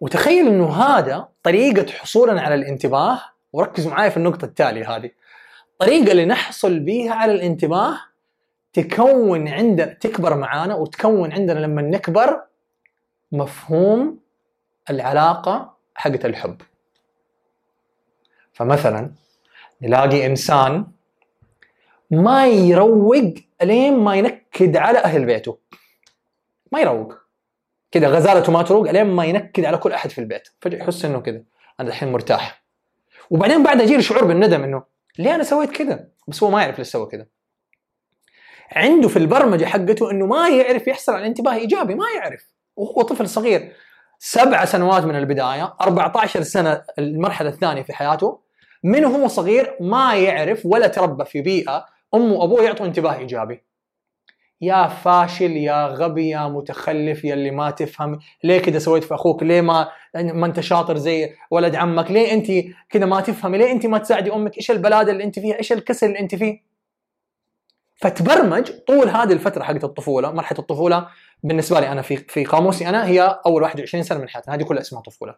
وتخيل 0.00 0.46
إنه 0.46 0.72
هذا 0.72 1.28
طريقة 1.42 1.92
حصولنا 1.92 2.40
على 2.40 2.54
الانتباه 2.54 3.20
وركزوا 3.52 3.90
معي 3.90 4.10
في 4.10 4.16
النقطة 4.16 4.44
التالية 4.44 4.96
هذه. 4.96 5.10
الطريقة 5.72 6.12
اللي 6.12 6.24
نحصل 6.24 6.78
بيها 6.80 7.14
على 7.14 7.32
الانتباه 7.32 8.00
تكون 8.72 9.48
عندنا 9.48 9.92
تكبر 9.92 10.36
معانا 10.36 10.74
وتكون 10.74 11.32
عندنا 11.32 11.58
لما 11.60 11.82
نكبر 11.82 12.42
مفهوم 13.32 14.20
العلاقة 14.90 15.76
حقت 15.94 16.24
الحب. 16.24 16.62
فمثلا 18.52 19.10
نلاقي 19.82 20.26
إنسان 20.26 20.86
ما 22.10 22.46
يروق 22.46 23.34
لين 23.62 23.98
ما 23.98 24.14
ينكد 24.14 24.76
على 24.76 24.98
أهل 24.98 25.24
بيته. 25.24 25.58
ما 26.72 26.80
يروق. 26.80 27.14
كذا 27.90 28.08
غزالته 28.08 28.52
ما 28.52 28.62
تروق 28.62 28.90
لين 28.90 29.06
ما 29.06 29.24
ينكد 29.24 29.64
على 29.64 29.76
كل 29.76 29.92
أحد 29.92 30.10
في 30.10 30.18
البيت. 30.18 30.48
فجأة 30.60 30.78
يحس 30.78 31.04
إنه 31.04 31.20
كذا. 31.20 31.42
أنا 31.80 31.88
الحين 31.88 32.12
مرتاح. 32.12 32.64
وبعدين 33.30 33.62
بعد 33.62 33.80
يجي 33.80 34.02
شعور 34.02 34.24
بالندم 34.24 34.64
إنه 34.64 34.82
ليه 35.18 35.34
أنا 35.34 35.44
سويت 35.44 35.70
كذا؟ 35.70 36.08
بس 36.28 36.42
هو 36.42 36.50
ما 36.50 36.62
يعرف 36.62 36.78
ليش 36.78 36.88
سوى 36.88 37.06
كذا. 37.06 37.26
عنده 38.72 39.08
في 39.08 39.16
البرمجة 39.16 39.64
حقته 39.64 40.10
إنه 40.10 40.26
ما 40.26 40.48
يعرف 40.48 40.88
يحصل 40.88 41.12
على 41.12 41.26
انتباه 41.26 41.54
إيجابي 41.54 41.94
ما 41.94 42.04
يعرف. 42.16 42.52
وهو 42.76 43.02
طفل 43.02 43.28
صغير. 43.28 43.72
سبع 44.18 44.64
سنوات 44.64 45.04
من 45.04 45.16
البداية 45.16 45.76
14 45.80 46.42
سنة 46.42 46.82
المرحلة 46.98 47.48
الثانية 47.48 47.82
في 47.82 47.92
حياته. 47.92 48.40
من 48.84 49.04
هو 49.04 49.28
صغير 49.28 49.76
ما 49.80 50.16
يعرف 50.16 50.66
ولا 50.66 50.86
تربى 50.86 51.24
في 51.24 51.42
بيئة 51.42 51.86
أمه 52.14 52.32
وأبوه 52.32 52.62
يعطوا 52.62 52.86
انتباه 52.86 53.18
إيجابي. 53.18 53.67
يا 54.60 54.88
فاشل 54.88 55.50
يا 55.50 55.86
غبي 55.86 56.28
يا 56.28 56.48
متخلف 56.48 57.24
يا 57.24 57.34
اللي 57.34 57.50
ما 57.50 57.70
تفهم. 57.70 58.18
ليه 58.44 58.58
كده 58.58 58.78
سويت 58.78 59.04
في 59.04 59.14
أخوك 59.14 59.42
ليه 59.42 59.60
ما 59.60 59.88
ما 60.14 60.46
أنت 60.46 60.60
شاطر 60.60 60.96
زي 60.96 61.30
ولد 61.50 61.74
عمك؟ 61.74 62.10
ليه 62.10 62.32
أنت 62.32 62.46
كده 62.90 63.06
ما 63.06 63.20
تفهمي 63.20 63.58
ليه 63.58 63.72
أنت 63.72 63.86
ما 63.86 63.98
تساعدي 63.98 64.32
أمك؟ 64.32 64.56
إيش 64.56 64.70
البلاده 64.70 65.12
اللي 65.12 65.24
أنت 65.24 65.38
فيها؟ 65.38 65.58
إيش 65.58 65.72
الكسل 65.72 66.06
اللي 66.06 66.18
أنت 66.18 66.34
فيه؟ 66.34 66.68
فتبرمج 67.96 68.70
طول 68.86 69.08
هذه 69.08 69.32
الفترة 69.32 69.62
حقت 69.62 69.84
الطفولة 69.84 70.30
مرحلة 70.32 70.58
الطفولة. 70.58 71.08
بالنسبة 71.42 71.80
لي 71.80 71.92
أنا 71.92 72.02
في 72.02 72.16
في 72.16 72.44
قاموسي 72.44 72.88
أنا 72.88 73.06
هي 73.06 73.40
أول 73.46 73.62
21 73.62 74.04
سنة 74.04 74.18
من 74.18 74.28
حياتنا 74.28 74.54
هذه 74.54 74.62
كلها 74.62 74.80
اسمها 74.80 75.02
طفولة. 75.02 75.34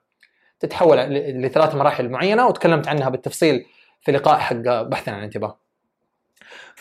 تتحول 0.61 0.99
لثلاث 1.43 1.75
مراحل 1.75 2.09
معينة 2.09 2.47
وتكلمت 2.47 2.89
عنها 2.89 3.09
بالتفصيل 3.09 3.67
في 4.01 4.13
لقاء 4.13 4.39
حق 4.39 4.83
بحثا 4.83 5.11
عن 5.11 5.19
الانتباه. 5.19 5.60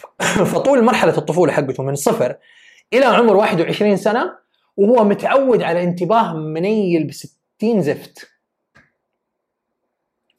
فطول 0.54 0.84
مرحلة 0.84 1.18
الطفولة 1.18 1.52
حقته 1.52 1.84
من 1.84 1.96
صفر 1.96 2.36
إلى 2.94 3.06
عمر 3.06 3.36
21 3.36 3.98
سنة 3.98 4.36
وهو 4.78 5.04
متعود 5.04 5.62
على 5.62 5.84
انتباه 5.84 6.34
منيل 6.34 7.04
ب 7.04 7.12
60 7.12 7.82
زفت. 7.82 8.30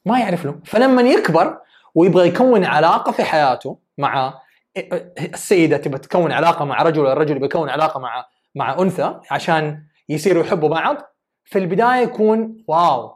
ما 0.05 0.19
يعرف 0.19 0.45
له 0.45 0.59
فلما 0.65 1.01
يكبر 1.01 1.57
ويبغى 1.95 2.27
يكون 2.27 2.65
علاقة 2.65 3.11
في 3.11 3.23
حياته 3.23 3.77
مع 3.97 4.41
السيدة 5.19 5.77
تبغى 5.77 5.99
تكون 5.99 6.31
علاقة 6.31 6.65
مع 6.65 6.81
رجل 6.81 7.01
والرجل 7.01 7.35
يبغى 7.35 7.45
يكون 7.45 7.69
علاقة 7.69 7.99
مع 7.99 8.25
مع 8.55 8.81
أنثى 8.81 9.19
عشان 9.31 9.83
يصيروا 10.09 10.43
يحبوا 10.43 10.69
بعض 10.69 10.97
في 11.45 11.59
البداية 11.59 12.01
يكون 12.01 12.63
واو 12.67 13.15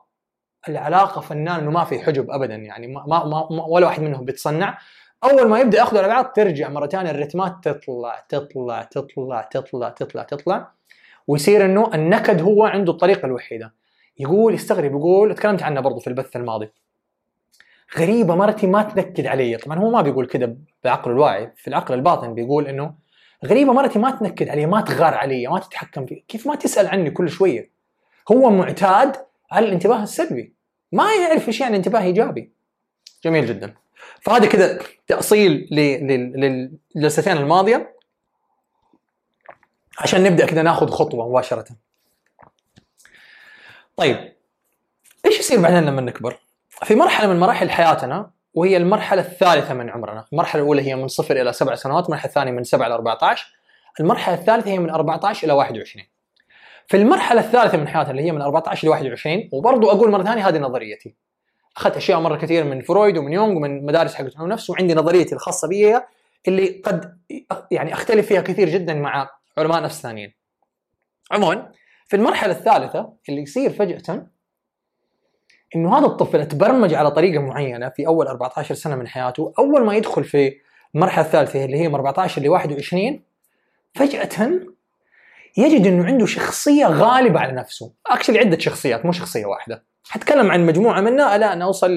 العلاقة 0.69 1.21
فنان 1.21 1.59
إنه 1.59 1.71
ما 1.71 1.83
في 1.83 1.99
حجب 1.99 2.31
ابدا 2.31 2.55
يعني 2.55 2.87
ما, 2.87 3.03
ما, 3.07 3.25
ما 3.25 3.65
ولا 3.65 3.87
واحد 3.87 4.01
منهم 4.01 4.25
بيتصنع. 4.25 4.77
أول 5.23 5.47
ما 5.47 5.59
يبدأ 5.59 5.77
ياخذوا 5.77 6.01
على 6.01 6.07
بعض 6.07 6.25
ترجع 6.25 6.69
مرة 6.69 6.87
ثانية 6.87 7.11
الرتمات 7.11 7.55
تطلع 7.63 8.25
تطلع 8.29 8.81
تطلع 8.81 9.41
تطلع 9.41 9.89
تطلع 9.89 10.23
تطلع. 10.23 10.71
ويصير 11.27 11.65
إنه 11.65 11.91
النكد 11.93 12.41
هو 12.41 12.63
عنده 12.65 12.91
الطريقة 12.91 13.25
الوحيدة. 13.25 13.73
يقول 14.19 14.53
يستغرب 14.53 14.91
يقول 14.91 15.35
تكلمت 15.35 15.63
عنه 15.63 15.81
برضه 15.81 15.99
في 15.99 16.07
البث 16.07 16.35
الماضي. 16.35 16.69
غريبة 17.97 18.35
مرتي 18.35 18.67
ما 18.67 18.83
تنكد 18.83 19.27
علي. 19.27 19.57
طبعا 19.57 19.79
هو 19.79 19.91
ما 19.91 20.01
بيقول 20.01 20.27
كذا 20.27 20.55
بعقله 20.83 21.13
الواعي 21.13 21.51
في 21.55 21.67
العقل 21.67 21.93
الباطن 21.93 22.33
بيقول 22.33 22.67
إنه 22.67 22.95
غريبة 23.45 23.73
مرتي 23.73 23.99
ما 23.99 24.11
تنكد 24.11 24.49
علي 24.49 24.65
ما 24.65 24.81
تغار 24.81 25.13
علي 25.13 25.47
ما 25.47 25.59
تتحكم 25.59 26.05
في 26.05 26.23
كيف 26.27 26.47
ما 26.47 26.55
تسأل 26.55 26.87
عني 26.87 27.11
كل 27.11 27.29
شوية. 27.29 27.71
هو 28.31 28.49
معتاد 28.49 29.15
على 29.51 29.65
الانتباه 29.65 30.03
السلبي. 30.03 30.53
ما 30.91 31.13
يعرف 31.13 31.47
إيش 31.47 31.61
يعني 31.61 31.77
انتباه 31.77 32.01
إيجابي. 32.01 32.51
جميل 33.23 33.45
جدا. 33.45 33.84
فهذا 34.25 34.45
كذا 34.47 34.79
تأصيل 35.07 35.67
للجلستين 35.71 37.37
الماضية. 37.37 37.95
عشان 39.99 40.23
نبدأ 40.23 40.45
كذا 40.45 40.61
ناخذ 40.61 40.89
خطوة 40.89 41.29
مباشرة. 41.29 41.65
طيب 43.97 44.33
إيش 45.25 45.39
يصير 45.39 45.61
بعدين 45.61 45.85
لما 45.85 46.01
نكبر؟ 46.01 46.39
في 46.69 46.95
مرحلة 46.95 47.27
من 47.27 47.39
مراحل 47.39 47.69
حياتنا 47.69 48.31
وهي 48.53 48.77
المرحلة 48.77 49.21
الثالثة 49.21 49.73
من 49.73 49.89
عمرنا. 49.89 50.25
المرحلة 50.33 50.61
الأولى 50.61 50.81
هي 50.81 50.95
من 50.95 51.07
صفر 51.07 51.41
إلى 51.41 51.53
سبع 51.53 51.75
سنوات 51.75 52.05
المرحلة 52.05 52.29
الثانية 52.29 52.51
من 52.51 52.63
سبع 52.63 52.87
إلى 52.87 52.95
14 52.95 53.47
المرحلة 53.99 54.35
الثالثة 54.35 54.71
هي 54.71 54.79
من 54.79 54.89
14 54.89 55.45
إلى 55.45 55.53
21 55.53 56.05
في 56.87 56.97
المرحلة 56.97 57.41
الثالثة 57.41 57.77
من 57.77 57.87
حياتنا 57.87 58.11
اللي 58.11 58.23
هي 58.23 58.31
من 58.31 58.41
14 58.41 58.87
ل 58.87 58.91
21 58.91 59.49
وبرضو 59.51 59.89
أقول 59.89 60.11
مرة 60.11 60.23
ثانية 60.23 60.47
هذه 60.47 60.57
نظريتي. 60.57 61.15
أخذت 61.77 61.97
أشياء 61.97 62.19
مرة 62.19 62.37
كثير 62.37 62.63
من 62.63 62.81
فرويد 62.81 63.17
ومن 63.17 63.33
يونغ 63.33 63.57
ومن 63.57 63.85
مدارس 63.85 64.15
حقت 64.15 64.35
علم 64.35 64.45
النفس 64.45 64.69
وعندي 64.69 64.93
نظريتي 64.93 65.35
الخاصة 65.35 65.67
بي 65.67 65.99
اللي 66.47 66.81
قد 66.85 67.19
يعني 67.71 67.93
أختلف 67.93 68.27
فيها 68.27 68.41
كثير 68.41 68.69
جدا 68.69 68.93
مع 68.93 69.29
علماء 69.57 69.83
نفس 69.83 70.01
ثانيين. 70.01 70.33
عموما 71.31 71.71
في 72.07 72.15
المرحلة 72.15 72.51
الثالثة 72.51 73.13
اللي 73.29 73.41
يصير 73.41 73.69
فجأة 73.69 74.27
إنه 75.75 75.97
هذا 75.97 76.05
الطفل 76.05 76.47
تبرمج 76.47 76.93
على 76.93 77.11
طريقة 77.11 77.41
معينة 77.41 77.89
في 77.89 78.07
أول 78.07 78.27
14 78.27 78.75
سنة 78.75 78.95
من 78.95 79.07
حياته، 79.07 79.53
أول 79.59 79.85
ما 79.85 79.95
يدخل 79.95 80.23
في 80.23 80.53
المرحلة 80.95 81.25
الثالثة 81.25 81.65
اللي 81.65 81.77
هي 81.77 81.87
من 81.87 81.95
14 81.95 82.41
ل 82.41 82.49
21 82.49 83.21
فجأة 83.93 84.59
يجد 85.57 85.87
إنه 85.87 86.05
عنده 86.05 86.25
شخصية 86.25 86.85
غالبة 86.85 87.39
على 87.39 87.51
نفسه، 87.51 87.93
اكشلي 88.07 88.39
عدة 88.39 88.57
شخصيات 88.57 89.05
مو 89.05 89.11
شخصية 89.11 89.45
واحدة. 89.45 89.85
حتكلم 90.09 90.51
عن 90.51 90.65
مجموعة 90.65 91.01
منها 91.01 91.35
إلى 91.35 91.53
ان 91.53 91.61
اوصل 91.61 91.91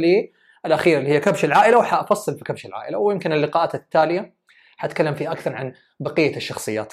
للاخيره 0.65 0.99
اللي 0.99 1.11
هي 1.11 1.21
كبش 1.21 1.45
العائلة 1.45 1.79
وحأفصل 1.79 2.39
في 2.39 2.45
كبش 2.45 2.67
العائلة 2.67 2.99
ويمكن 2.99 3.33
اللقاءات 3.33 3.75
التالية 3.75 4.35
حتكلم 4.77 5.15
في 5.15 5.31
أكثر 5.31 5.57
عن 5.57 5.73
بقية 6.01 6.37
الشخصيات. 6.37 6.93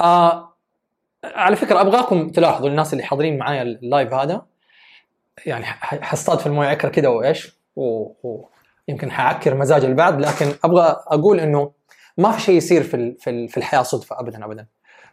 آه 0.00 0.56
على 1.24 1.56
فكرة 1.56 1.80
أبغاكم 1.80 2.28
تلاحظوا 2.30 2.68
الناس 2.68 2.92
اللي 2.92 3.04
حاضرين 3.04 3.38
معايا 3.38 3.62
اللايف 3.62 4.14
هذا 4.14 4.46
يعني 5.46 5.64
حصطاد 6.02 6.38
في 6.38 6.46
الموية 6.46 6.68
عكره 6.68 6.88
كده 6.88 7.10
وإيش 7.10 7.52
ويمكن 7.76 9.10
حعكر 9.10 9.54
مزاج 9.54 9.84
البعض 9.84 10.20
لكن 10.20 10.46
أبغى 10.64 10.96
أقول 11.06 11.40
إنه 11.40 11.72
ما 12.20 12.32
في 12.32 12.40
شيء 12.40 12.56
يصير 12.56 12.82
في 12.82 13.16
في 13.48 13.56
الحياة 13.56 13.82
صدفة 13.82 14.20
ابدا 14.20 14.44
ابدا. 14.44 14.66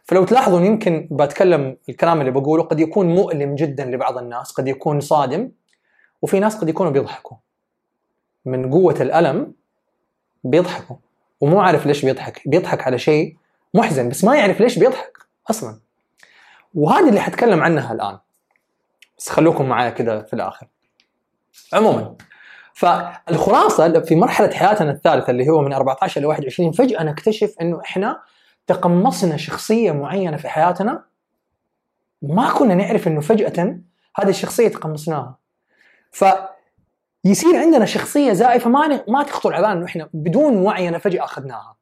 فلو 0.04 0.24
تلاحظوا 0.24 0.60
يمكن 0.60 1.08
بتكلم 1.10 1.76
الكلام 1.88 2.20
اللي 2.20 2.30
بقوله 2.30 2.62
قد 2.62 2.80
يكون 2.80 3.14
مؤلم 3.14 3.54
جدا 3.54 3.84
لبعض 3.84 4.18
الناس 4.18 4.52
قد 4.52 4.68
يكون 4.68 5.00
صادم 5.00 5.50
وفي 6.22 6.40
ناس 6.40 6.56
قد 6.56 6.68
يكونوا 6.68 6.92
بيضحكوا. 6.92 7.36
من 8.44 8.70
قوة 8.70 8.96
الألم 9.00 9.54
بيضحكوا. 10.44 10.96
ومو 11.40 11.60
عارف 11.60 11.86
ليش 11.86 12.04
بيضحك 12.04 12.42
بيضحك 12.48 12.82
على 12.82 12.98
شيء 12.98 13.36
محزن 13.74 14.08
بس 14.08 14.24
ما 14.24 14.36
يعرف 14.36 14.60
ليش 14.60 14.78
بيضحك 14.78 15.18
أصلا. 15.50 15.80
وهذه 16.74 17.08
اللي 17.08 17.20
حتكلم 17.20 17.62
عنها 17.62 17.92
الآن. 17.92 18.18
بس 19.18 19.28
خلوكم 19.28 19.68
معايا 19.68 19.90
كده 19.90 20.22
في 20.22 20.32
الآخر. 20.32 20.66
عموما 21.72 22.16
فالخلاصة 22.78 24.00
في 24.00 24.16
مرحلة 24.16 24.50
حياتنا 24.50 24.90
الثالثة 24.90 25.30
اللي 25.30 25.48
هو 25.48 25.62
من 25.62 25.72
14 25.72 26.20
ل 26.20 26.26
21 26.26 26.72
فجأة 26.72 27.02
نكتشف 27.02 27.54
إنه 27.60 27.80
إحنا 27.80 28.22
تقمصنا 28.66 29.36
شخصية 29.36 29.92
معينة 29.92 30.36
في 30.36 30.48
حياتنا 30.48 31.04
ما 32.22 32.50
كنا 32.50 32.74
نعرف 32.74 33.08
إنه 33.08 33.20
فجأة 33.20 33.80
هذه 34.16 34.28
الشخصية 34.28 34.68
تقمصناها. 34.68 35.38
ف 36.10 36.24
يصير 37.24 37.56
عندنا 37.56 37.84
شخصية 37.84 38.32
زائفة 38.32 38.70
ما 38.70 39.04
ما 39.08 39.22
تخطر 39.22 39.54
على 39.54 39.68
بالنا 39.68 39.86
إحنا 39.86 40.10
بدون 40.12 40.56
وعي 40.56 40.88
أنا 40.88 40.98
فجأة 40.98 41.24
أخذناها. 41.24 41.76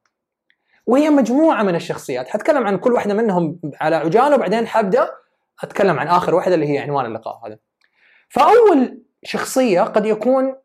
وهي 0.85 1.09
مجموعة 1.09 1.63
من 1.63 1.75
الشخصيات. 1.75 2.27
حتكلم 2.27 2.67
عن 2.67 2.77
كل 2.77 2.93
واحدة 2.93 3.13
منهم 3.13 3.59
على 3.81 3.95
عجالة 3.95 4.35
وبعدين 4.35 4.67
حابدا 4.67 5.09
أتكلم 5.63 5.99
عن 5.99 6.07
آخر 6.07 6.35
واحدة 6.35 6.55
اللي 6.55 6.73
هي 6.73 6.77
عنوان 6.77 7.05
اللقاء 7.05 7.47
هذا. 7.47 7.57
فأول 8.29 9.01
شخصية 9.23 9.81
قد 9.81 10.05
يكون 10.05 10.55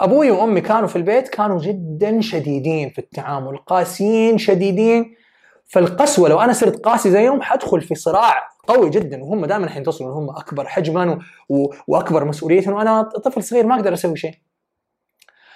أبوي 0.00 0.30
وأمي 0.30 0.60
كانوا 0.60 0.88
في 0.88 0.96
البيت 0.96 1.28
كانوا 1.28 1.58
جدا 1.58 2.20
شديدين 2.20 2.90
في 2.90 2.98
التعامل 2.98 3.56
قاسيين 3.56 4.38
شديدين. 4.38 5.14
فالقسوة 5.66 6.28
لو 6.28 6.40
أنا 6.40 6.52
صرت 6.52 6.84
قاسي 6.84 7.10
زيهم 7.10 7.42
حدخل 7.42 7.80
في 7.80 7.94
صراع 7.94 8.48
قوي 8.68 8.90
جدا 8.90 9.22
وهم 9.22 9.46
دائما 9.46 9.68
حينتصروا 9.68 10.12
هم 10.12 10.30
أكبر 10.30 10.68
حجما 10.68 11.18
و... 11.48 11.74
وأكبر 11.88 12.24
مسؤوليه 12.24 12.68
وأنا 12.68 13.02
طفل 13.02 13.42
صغير 13.42 13.66
ما 13.66 13.74
أقدر 13.74 13.92
أسوي 13.92 14.16
شيء. 14.16 14.34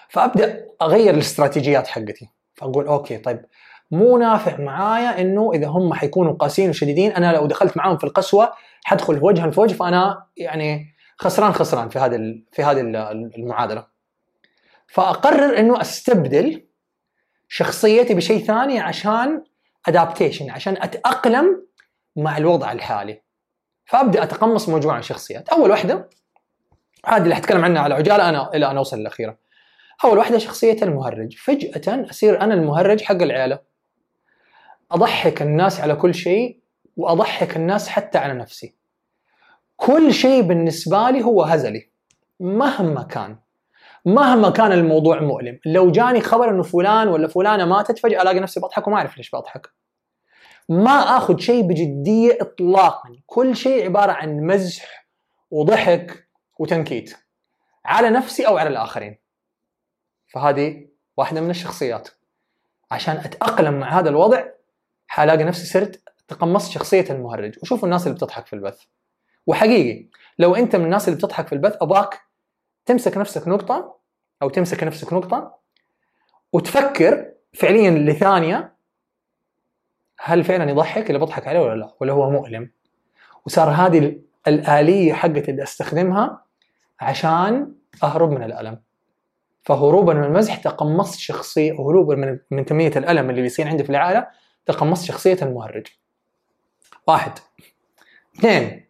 فأبدأ 0.08 0.66
أغير 0.82 1.14
الاستراتيجيات 1.14 1.86
حقتي. 1.86 2.28
فأقول 2.54 2.86
أوكي 2.86 3.18
طيب 3.18 3.44
مو 3.90 4.18
نافع 4.18 4.60
معايا 4.60 5.20
إنه 5.20 5.50
إذا 5.54 5.66
هم 5.66 5.94
حيكونوا 5.94 6.32
قاسيين 6.32 6.70
وشديدين 6.70 7.12
أنا 7.12 7.32
لو 7.32 7.46
دخلت 7.46 7.76
معاهم 7.76 7.96
في 7.96 8.04
القسوة 8.04 8.52
حدخل 8.84 9.24
وجها 9.24 9.50
في 9.50 9.60
وجه 9.60 9.74
فأنا 9.74 10.26
يعني 10.36 10.94
خسران 11.18 11.52
خسران 11.52 11.88
في 11.88 11.98
هذا 11.98 12.18
في 12.52 12.62
هذه 12.62 12.80
المعادلة. 13.38 13.91
فأقرر 14.92 15.58
إنه 15.58 15.80
أستبدل 15.80 16.66
شخصيتي 17.49 18.14
بشيء 18.14 18.44
ثاني 18.44 18.80
عشان 18.80 19.44
ادابتيشن 19.88 20.50
عشان 20.50 20.76
أتأقلم 20.82 21.66
مع 22.16 22.37
الوضع 22.37 22.72
الحالي. 22.72 23.22
فأبدأ 23.84 24.22
أتقمص 24.22 24.68
مجموعه 24.68 24.94
من 24.94 25.00
الشخصيات. 25.00 25.49
أول 25.49 25.70
واحدة 25.70 26.08
هذه 27.06 27.22
اللي 27.22 27.34
حتكلم 27.34 27.64
عنها 27.64 27.82
على 27.82 27.94
عجالة 27.94 28.28
أنا 28.28 28.54
إلى 28.54 28.70
أن 28.70 28.76
أوصل 28.76 28.99
للأخيرة. 28.99 29.38
أول 30.04 30.18
واحدة 30.18 30.38
شخصية 30.38 30.82
المهرج. 30.82 31.37
فجأة 31.37 32.11
اصير 32.11 32.40
أنا 32.40 32.54
المهرج 32.54 33.02
حق 33.02 33.22
العيلة. 33.22 33.58
أضحك 34.90 35.42
الناس 35.42 35.80
على 35.80 35.94
كل 35.94 36.14
شيء 36.14 36.61
وأضحك 36.96 37.56
الناس 37.56 37.88
حتى 37.88 38.18
على 38.18 38.34
نفسي. 38.34 38.75
كل 39.76 40.14
شيء 40.14 40.42
بالنسبة 40.42 41.11
لي 41.11 41.25
هو 41.25 41.42
هزلي 41.42 41.90
مهما 42.40 43.02
كان. 43.02 43.41
مهما 44.04 44.50
كان 44.50 44.73
الموضوع 44.73 45.21
مؤلم. 45.21 45.59
لو 45.66 45.90
جاني 45.90 46.21
خبر 46.21 46.50
إنه 46.50 46.62
فلان 46.62 47.09
ولا 47.09 47.28
فلانة 47.28 47.64
ماتت 47.64 47.99
فجأة 47.99 48.23
ألاقي 48.23 48.40
نفسي 48.40 48.61
بضحك 48.61 48.87
وما 48.87 48.97
أعرف 48.97 49.16
ليش 49.16 49.30
بضحك. 49.30 49.68
ما 50.68 51.16
آخذ 51.16 51.38
شيء 51.38 51.62
بجدية 51.62 52.38
اطلاقا. 52.40 53.16
كل 53.26 53.56
شيء 53.56 53.85
عبارة 53.85 54.12
عن 54.12 54.40
مزح 54.40 55.06
وضحك 55.50 56.28
وتنكيت. 56.59 57.16
على 57.85 58.11
نفسي 58.11 58.47
أو 58.47 58.56
على 58.59 58.68
الآخرين. 58.68 59.18
فهذه 60.26 60.88
واحدة 61.16 61.40
من 61.40 61.50
الشخصيات. 61.50 62.09
عشان 62.90 63.16
أتأقلم 63.16 63.75
مع 63.75 63.99
هذا 63.99 64.09
الوضع 64.09 64.44
حلاقي 65.06 65.44
نفسي 65.44 65.66
صرت 65.66 66.02
تقمصت 66.28 66.71
شخصية 66.71 67.04
المهرج. 67.11 67.59
وشوفوا 67.62 67.85
الناس 67.85 68.06
اللي 68.06 68.14
بتضحك 68.14 68.47
في 68.47 68.52
البث. 68.52 68.82
وحقيقي 69.47 70.09
لو 70.38 70.54
أنت 70.54 70.76
من 70.76 70.85
الناس 70.85 71.09
اللي 71.09 71.18
بتضحك 71.18 71.47
في 71.47 71.52
البث 71.52 71.76
ابغاك 71.80 72.21
تمسك 72.86 73.16
نفسك 73.16 73.48
نقطة 73.48 73.96
أو 74.42 74.48
تمسك 74.48 74.84
نفسك 74.84 75.12
نقطة 75.12 75.58
وتفكر 76.52 77.32
فعليا 77.54 77.90
لثانية 77.90 78.72
هل 80.20 80.44
فعلا 80.44 80.70
يضحك 80.70 81.06
اللي 81.06 81.18
بضحك 81.18 81.48
عليه 81.48 81.60
ولا 81.60 81.74
لا 81.80 81.94
ولا 82.00 82.12
هو 82.12 82.30
مؤلم. 82.30 82.70
وصار 83.46 83.70
هذه 83.70 84.20
الآلية 84.46 85.12
حقتي 85.12 85.50
اللي 85.50 85.62
أستخدمها 85.62 86.44
عشان 87.00 87.74
أهرب 88.02 88.30
من 88.30 88.42
الألم. 88.42 88.80
فهروبا 89.62 90.14
من 90.14 90.24
المزح 90.24 90.56
تقمصت 90.56 91.18
شخصية 91.18 91.72
هروبا 91.72 92.14
من 92.14 92.38
من 92.50 92.64
كمية 92.64 92.92
الألم 92.96 93.30
اللي 93.30 93.42
بيصير 93.42 93.68
عندي 93.68 93.84
في 93.84 93.90
العائلة 93.90 94.28
تقمصت 94.66 95.04
شخصية 95.04 95.38
المهرج. 95.42 95.86
واحد. 97.06 97.32
اثنين. 98.38 98.86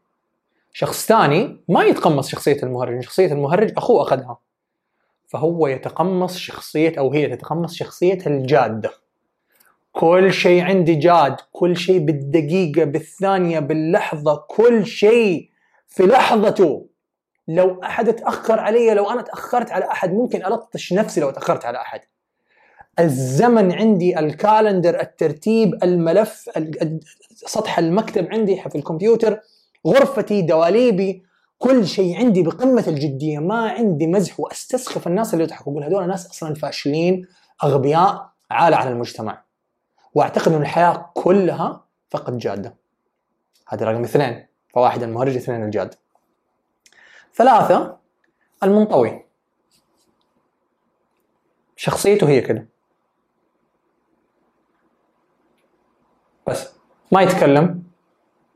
شخص 0.72 1.06
ثاني 1.06 1.64
ما 1.68 1.84
يتقمص 1.84 2.28
شخصية 2.28 2.62
المهرج 2.62 3.00
شخصية 3.00 3.32
المهرج 3.32 3.72
أخوه 3.76 4.02
أخذها. 4.02 4.38
فهو 5.26 5.66
يتقمص 5.66 6.36
شخصية 6.36 6.98
أو 6.98 7.12
هي 7.12 7.36
تتقمص 7.36 7.74
شخصية 7.74 8.18
الجادة 8.26 8.90
كل 9.92 10.32
شيء 10.32 10.62
عندي 10.62 10.94
جاد 10.94 11.36
كل 11.52 11.76
شيء 11.76 11.98
بالدقيقة 11.98 12.84
بالثانية 12.84 13.58
باللحظة 13.58 14.44
كل 14.48 14.86
شيء 14.86 15.50
في 15.88 16.02
لحظته. 16.02 16.86
لو 17.48 17.82
أحد 17.82 18.12
تأخر 18.12 18.60
علي 18.60 18.94
لو 18.94 19.10
أنا 19.10 19.22
تأخرت 19.22 19.70
على 19.70 19.84
أحد 19.84 20.12
ممكن 20.12 20.44
ألطش 20.46 20.92
نفسي 20.92 21.20
لو 21.20 21.30
تأخرت 21.30 21.64
على 21.64 21.78
أحد. 21.78 22.00
الزمن 22.98 23.72
عندي 23.72 24.18
الكالندر 24.18 25.00
الترتيب 25.00 25.84
الملف 25.84 26.50
سطح 27.34 27.78
المكتب 27.78 28.28
عندي 28.32 28.62
في 28.70 28.76
الكمبيوتر 28.78 29.40
غرفتي 29.86 30.42
دواليبي 30.42 31.24
كل 31.58 31.86
شيء 31.86 32.16
عندي 32.16 32.42
بقمة 32.42 32.84
الجدية. 32.88 33.38
ما 33.38 33.70
عندي 33.70 34.06
مزح 34.06 34.40
وأستسخف 34.40 35.06
الناس 35.06 35.34
اللي 35.34 35.44
يضحكوا. 35.44 35.72
أقول 35.72 35.84
هذول 35.84 36.08
ناس 36.08 36.30
أصلا 36.30 36.54
فاشلين 36.54 37.26
أغبياء 37.64 38.30
عالة 38.50 38.76
على 38.76 38.90
المجتمع. 38.90 39.42
وأعتقد 40.14 40.52
إن 40.52 40.62
الحياة 40.62 41.10
كلها 41.14 41.84
فقط 42.10 42.32
جادة. 42.32 42.74
هذا 43.68 43.86
رقم 43.86 44.02
اثنين. 44.02 44.46
فواحد 44.74 45.02
المهرج 45.02 45.36
اثنين 45.36 45.62
الجاد. 45.62 45.94
ثلاثة 47.34 47.96
المنطوي. 48.62 49.24
شخصيته 51.76 52.28
هي 52.28 52.40
كده. 52.40 52.68
بس 56.46 56.68
ما 57.12 57.22
يتكلم. 57.22 57.82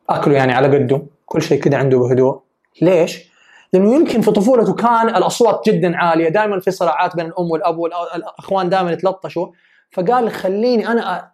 أكله 0.08 0.34
يعني 0.34 0.52
على 0.52 0.78
قده. 0.78 1.06
كل 1.26 1.42
شيء 1.42 1.60
كده 1.60 1.76
عنده 1.76 1.98
بهدوء. 1.98 2.40
ليش؟ 2.82 3.30
لأنه 3.72 3.94
يمكن 3.94 4.20
في 4.20 4.30
طفولته 4.30 4.74
كان 4.74 5.08
الأصوات 5.08 5.62
جدا 5.66 5.96
عالية. 5.96 6.28
دائما 6.28 6.60
في 6.60 6.70
صراعات 6.70 7.16
بين 7.16 7.26
الأم 7.26 7.50
والأب 7.50 7.78
والأخوان 7.78 8.68
دائما 8.68 8.92
يتلطشوا. 8.92 9.46
فقال 9.92 10.30
خليني 10.30 10.88
أنا 10.88 11.32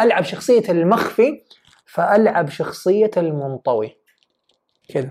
ألعب 0.00 0.24
شخصية 0.24 0.62
المخفي 0.68 1.42
فألعب 1.86 2.48
شخصية 2.48 3.10
المنطوي. 3.16 3.96
كذا. 4.88 5.10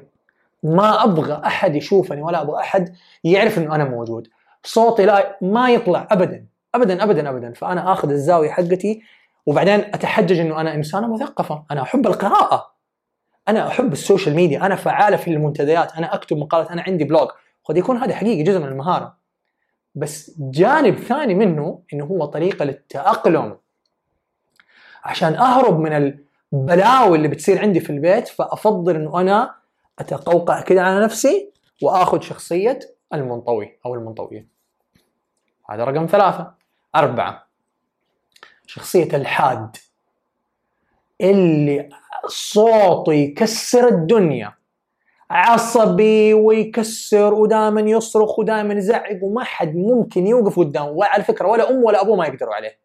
ما 0.64 1.04
أبغى 1.04 1.42
أحد 1.46 1.76
يشوفني 1.76 2.22
ولا 2.22 2.42
أبغى 2.42 2.60
أحد 2.60 2.96
يعرف 3.24 3.58
إنه 3.58 3.76
أنا 3.76 3.84
موجود. 3.84 4.28
صوتي 4.64 5.06
لا 5.06 5.38
ما 5.42 5.70
يطلع 5.70 6.08
ابدا. 6.12 6.46
ابدا 6.76 7.04
ابدا 7.04 7.30
ابدا. 7.30 7.54
فأنا 7.54 7.92
آخذ 7.92 8.10
الزاوية 8.10 8.50
حقتي 8.50 9.02
وبعدين 9.46 9.80
أتحجج 9.80 10.40
إنه 10.40 10.62
أنا 10.62 10.76
إنسانة 10.76 11.14
مثقفة. 11.14 11.64
أنا 11.72 11.82
أحب 11.82 12.08
القراءة. 12.08 12.72
أنا 13.52 13.68
أحب 13.68 13.94
ال 13.94 14.00
social 14.00 14.36
media 14.36 14.66
أنا 14.66 14.76
فعالة 14.76 15.18
في 15.18 15.28
المنتديات 15.32 15.94
أنا 15.94 16.14
أكتب 16.14 16.38
مقالات 16.38 16.72
أنا 16.72 16.82
عندي 16.82 17.04
blog. 17.04 17.28
قد 17.64 17.78
يكون 17.78 17.98
هذا 17.98 18.16
حقيقي 18.16 18.44
جزء 18.44 18.60
من 18.60 18.68
المهارة. 18.68 19.18
بس 19.96 20.36
جانب 20.40 20.96
ثاني 20.96 21.36
منه 21.36 21.84
إنه 21.94 22.06
هو 22.06 22.26
طريقة 22.26 22.66
للتأقلم. 22.66 23.58
عشان 25.04 25.34
أهرب 25.34 25.80
من 25.80 26.18
البلاوي 26.54 27.18
اللي 27.18 27.28
بتصير 27.28 27.60
عندي 27.60 27.80
في 27.80 27.90
البيت 27.90 28.28
فأفضل 28.28 28.96
إنه 28.96 29.22
أنا 29.22 29.56
أتقوقع 30.00 30.62
كده 30.62 30.84
على 30.84 31.04
نفسي 31.04 31.52
وأخذ 31.82 32.22
شخصية 32.22 32.80
المنطوي 33.14 33.80
أو 33.86 33.96
المنطوية. 33.96 34.48
هذا 35.70 35.84
رقم 35.84 36.06
ثلاثة. 36.06 36.54
أربعة. 36.96 37.48
شخصية 38.66 39.16
الحاد. 39.16 39.78
اللي 41.22 41.90
صوته 42.28 43.14
يكسر 43.14 43.88
الدنيا. 43.88 44.54
عصبي 45.30 46.34
ويكسر 46.34 47.34
ودائما 47.34 47.82
يصرخ 47.82 48.40
ودائما 48.40 48.74
يزعق 48.74 49.20
وما 49.24 49.44
حد 49.44 49.76
ممكن 49.76 50.28
يوقف 50.28 50.60
قدامه 50.60 50.90
وعلى 50.90 51.24
فكرة 51.24 51.48
ولا 51.48 51.70
امه 51.70 51.86
ولا 51.86 52.02
ابوه 52.02 52.16
ما 52.16 52.26
يقدروا 52.26 52.54
عليه. 52.56 52.80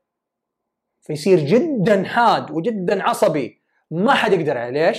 فيصير 1.00 1.38
جدا 1.38 2.04
حاد 2.04 2.50
وجدا 2.50 3.02
عصبي 3.02 3.62
ما 3.90 4.14
حد 4.14 4.32
يقدر 4.32 4.58
عليه. 4.58 4.86
ليش؟ 4.86 4.98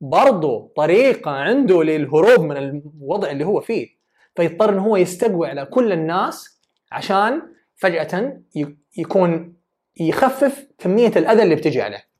برضو 0.00 0.72
طريقة 0.76 1.30
عنده 1.30 1.82
للهروب 1.82 2.40
من 2.40 2.56
الوضع 2.56 3.30
اللي 3.30 3.44
هو 3.44 3.60
فيه. 3.60 3.88
فيضطر 4.36 4.70
انه 4.70 4.82
هو 4.86 4.96
يستقوي 4.96 5.48
على 5.48 5.64
كل 5.64 5.92
الناس 5.92 6.60
عشان 6.92 7.42
فجأة 7.76 8.40
يكون 8.98 9.54
يخفف 10.00 10.66
كمية 10.78 11.12
الأذى 11.16 11.42
اللي 11.42 11.54
بتجي 11.54 11.82
عليه. 11.82 12.11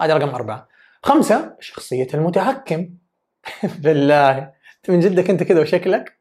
هذا 0.00 0.16
رقم 0.16 0.28
أربعة. 0.28 0.68
خمسة 1.02 1.56
شخصية 1.60 2.08
المتهكم 2.14 2.88
بالله. 3.82 4.52
من 4.88 5.00
جدك 5.00 5.30
أنت 5.30 5.42
كذا 5.42 5.60
وشكلك. 5.60 6.18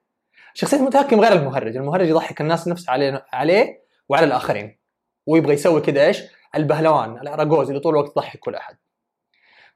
شخصية 0.54 0.78
المتهكم 0.78 1.20
غير 1.20 1.32
المهرج. 1.32 1.78
المهرج 1.78 2.08
يضحك 2.08 2.42
الناس 2.42 2.68
نفسه 2.68 2.92
عليه 2.92 3.26
عليه 3.34 3.84
وعلى 4.10 4.26
الآخرين. 4.26 4.80
ويبغى 5.26 5.54
يسوي 5.54 5.82
كذا 5.82 6.06
إيش؟ 6.06 6.24
البهلوان 6.56 7.18
الأراجوز 7.18 7.68
اللي 7.68 7.80
طول 7.80 7.94
الوقت 7.94 8.12
يضحك 8.18 8.40
كل 8.40 8.56
أحد. 8.56 8.78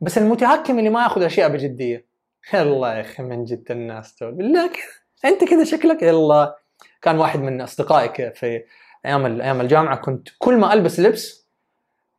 بس 0.02 0.18
المتهكم 0.18 0.80
اللي 0.80 0.90
ما 0.90 1.04
ياخذ 1.04 1.24
أشياء 1.24 1.50
بجدية. 1.50 2.08
الله 2.54 2.96
يا 2.96 3.02
أخي 3.02 3.24
من 3.24 3.46
جد 3.46 3.72
الناس 3.72 4.16
تقول 4.16 4.32
بالله 4.32 4.68
كذا. 4.68 5.32
أنت 5.32 5.44
كذا 5.44 5.64
شكلك؟ 5.64 6.04
يلا. 6.04 6.58
كان 7.02 7.18
واحد 7.18 7.40
من 7.40 7.62
اصدقائي 7.62 8.32
في 8.32 8.64
أيام 9.06 9.42
أيام 9.42 9.62
الجامعة 9.62 9.96
كنت 9.96 10.30
كل 10.40 10.58
ما 10.58 10.74
ألبس 10.74 11.00
لبس 11.00 11.41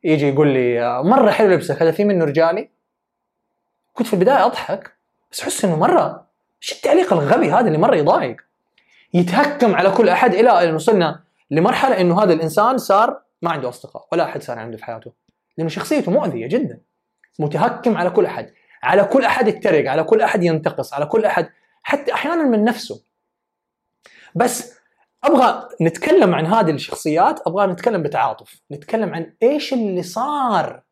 يجي 0.03 0.29
يقول 0.29 0.47
لي 0.47 1.03
مرة 1.03 1.31
حلو 1.31 1.53
لبسك 1.53 1.81
هذا 1.81 1.91
في 1.91 2.03
منه 2.03 2.25
رجالي. 2.25 2.69
كنت 3.93 4.07
في 4.07 4.13
البداية 4.13 4.45
أضحك 4.45 4.93
بس 5.31 5.41
أحس 5.41 5.65
إنه 5.65 5.75
مرة 5.75 6.27
إيش 6.63 6.71
التعليق 6.71 7.13
الغبي 7.13 7.51
هذا 7.51 7.67
اللي 7.67 7.77
مرة 7.77 7.95
يضايق؟ 7.95 8.35
يتهكم 9.13 9.75
على 9.75 9.91
كل 9.91 10.09
أحد 10.09 10.33
إلى 10.33 10.69
ان 10.69 10.75
وصلنا 10.75 11.23
لمرحلة 11.51 12.01
إنه 12.01 12.23
هذا 12.23 12.33
الإنسان 12.33 12.77
صار 12.77 13.21
ما 13.41 13.51
عنده 13.51 13.69
أصدقاء 13.69 14.07
ولا 14.11 14.23
أحد 14.23 14.41
صار 14.43 14.59
عنده 14.59 14.77
في 14.77 14.85
حياته. 14.85 15.11
لأنه 15.57 15.69
شخصيته 15.69 16.11
مؤذية 16.11 16.47
جدا 16.47 16.79
متهكم 17.39 17.97
على 17.97 18.09
كل 18.09 18.25
أحد 18.25 18.53
على 18.83 19.03
كل 19.03 19.25
أحد 19.25 19.47
يتريق 19.47 19.91
على 19.91 20.03
كل 20.03 20.21
أحد 20.21 20.43
ينتقص 20.43 20.93
على 20.93 21.05
كل 21.05 21.25
أحد 21.25 21.49
حتى 21.83 22.13
أحيانا 22.13 22.43
من 22.43 22.63
نفسه. 22.63 23.03
بس 24.35 24.79
أبغى 25.23 25.67
نتكلم 25.81 26.35
عن 26.35 26.45
هذه 26.45 26.71
الشخصيات 26.71 27.47
أبغى 27.47 27.67
نتكلم 27.67 28.03
بتعاطف. 28.03 28.61
نتكلم 28.71 29.13
عن 29.13 29.33
إيش 29.43 29.73
اللي 29.73 30.03
صار. 30.03 30.83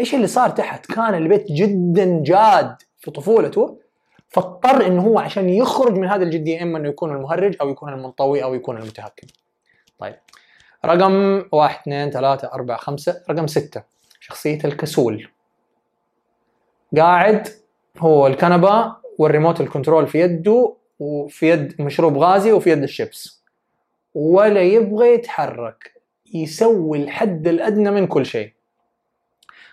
إيش 0.00 0.14
اللي 0.14 0.26
صار 0.26 0.50
تحت؟ 0.50 0.86
كان 0.86 1.14
البيت 1.14 1.52
جدا 1.52 2.22
جاد 2.22 2.76
في 2.98 3.10
طفولته 3.10 3.78
فاضطر 4.28 4.86
انه 4.86 5.02
هو 5.02 5.18
عشان 5.18 5.48
يخرج 5.48 5.92
من 5.92 6.08
هذه 6.08 6.22
الجديه 6.22 6.62
إما 6.62 6.78
إنه 6.78 6.88
يكون 6.88 7.12
المهرج 7.16 7.56
أو 7.60 7.68
يكون 7.70 7.92
المنطوي 7.92 8.42
أو 8.42 8.54
يكون 8.54 8.76
المتهكم. 8.76 9.26
طيب 9.98 10.14
رقم 10.84 11.44
واحد 11.52 11.80
اثنين 11.80 12.10
ثلاثة 12.10 12.52
أربعة 12.52 12.76
خمسة 12.76 13.22
رقم 13.30 13.46
ستة 13.46 13.82
شخصية 14.20 14.58
الكسول. 14.64 15.28
قاعد 16.96 17.48
هو 17.98 18.26
الكنبة 18.26 18.96
وال 19.18 19.28
remote 19.28 19.60
ال 19.60 19.66
control 19.66 20.06
في 20.06 20.20
يده 20.20 20.76
وفي 20.98 21.48
يد 21.48 21.82
مشروب 21.82 22.18
غازي 22.18 22.52
وفي 22.52 22.70
يد 22.70 22.82
الشيبس. 22.82 23.41
ولا 24.14 24.62
يبغى 24.62 25.14
يتحرك 25.14 25.92
يسوي 26.34 27.02
الحد 27.02 27.48
الأدنى 27.48 27.90
من 27.90 28.06
كل 28.06 28.26
شيء. 28.26 28.52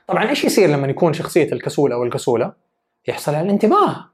طبعا 0.07 0.29
إيش 0.29 0.43
يصير 0.43 0.69
لما 0.69 0.87
يكون 0.87 1.13
شخصية 1.13 1.51
الكسول 1.51 1.91
أو 1.91 2.03
الكسولة؟ 2.03 2.53
يحصل 3.07 3.35
على 3.35 3.45
الانتباه 3.45 4.09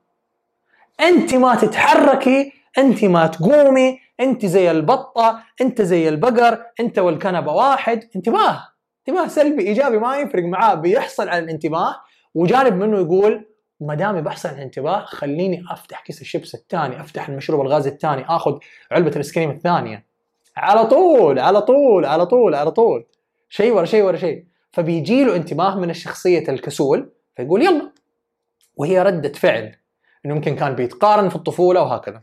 أنت 1.02 1.34
ما 1.34 1.56
تتحركي 1.56 2.54
أنت 2.78 3.06
ما 3.06 3.28
تقومي 3.28 4.00
أنت 4.20 4.46
زي 4.46 4.72
البطة 4.72 5.44
أنت 5.62 5.82
زي 5.82 6.10
البقر 6.10 6.66
أنت 6.80 7.00
والكنبة 7.00 7.54
واحد. 7.54 8.04
انتباه 8.16 8.68
انتباه 9.08 9.28
سلبي 9.28 9.68
إيجابي 9.68 9.98
ما 9.98 10.18
يفرق 10.18 10.44
معاه 10.44 10.76
بيحصل 10.76 11.30
على 11.30 11.44
الانتباه 11.44 11.96
وجانب 12.36 12.74
منه 12.74 12.98
يقول 13.00 13.46
ما 13.80 13.96
دامي 13.96 14.22
بحصل 14.22 14.50
على 14.50 14.58
الانتباه 14.58 15.06
خليني 15.06 15.64
أفتح 15.72 16.02
كيس 16.02 16.22
الشيبس 16.22 16.56
الثاني 16.56 17.02
أفتح 17.02 17.30
المشروب 17.30 17.62
الغاز 17.62 17.88
الثاني 17.88 18.26
آخذ 18.30 18.58
علبة 18.92 19.10
ال 19.10 19.15
ice 19.15 19.32
cream 19.32 19.52
الثانية. 19.52 20.05
على 20.58 20.86
طول 20.86 21.40
على 21.40 21.62
طول 21.62 22.06
على 22.06 22.26
طول 22.26 22.56
على 22.56 22.72
طول. 22.72 23.06
شيء 23.50 23.74
ورا 23.74 23.86
شيء 23.86 24.04
ورا 24.04 24.18
شيء. 24.18 24.46
فبيجي 24.72 25.24
له 25.24 25.36
انتباه 25.36 25.76
من 25.76 25.90
الشخصية 25.90 26.50
الكسول 26.50 27.10
فيقول 27.36 27.62
يلا. 27.62 27.92
وهي 28.76 29.02
ردة 29.02 29.34
فعل 29.34 29.76
إنه 30.26 30.36
يمكن 30.36 30.56
كان 30.56 30.76
بيتقارن 30.76 31.30
في 31.30 31.36
الطفولة 31.36 31.82
وهكذا. 31.82 32.22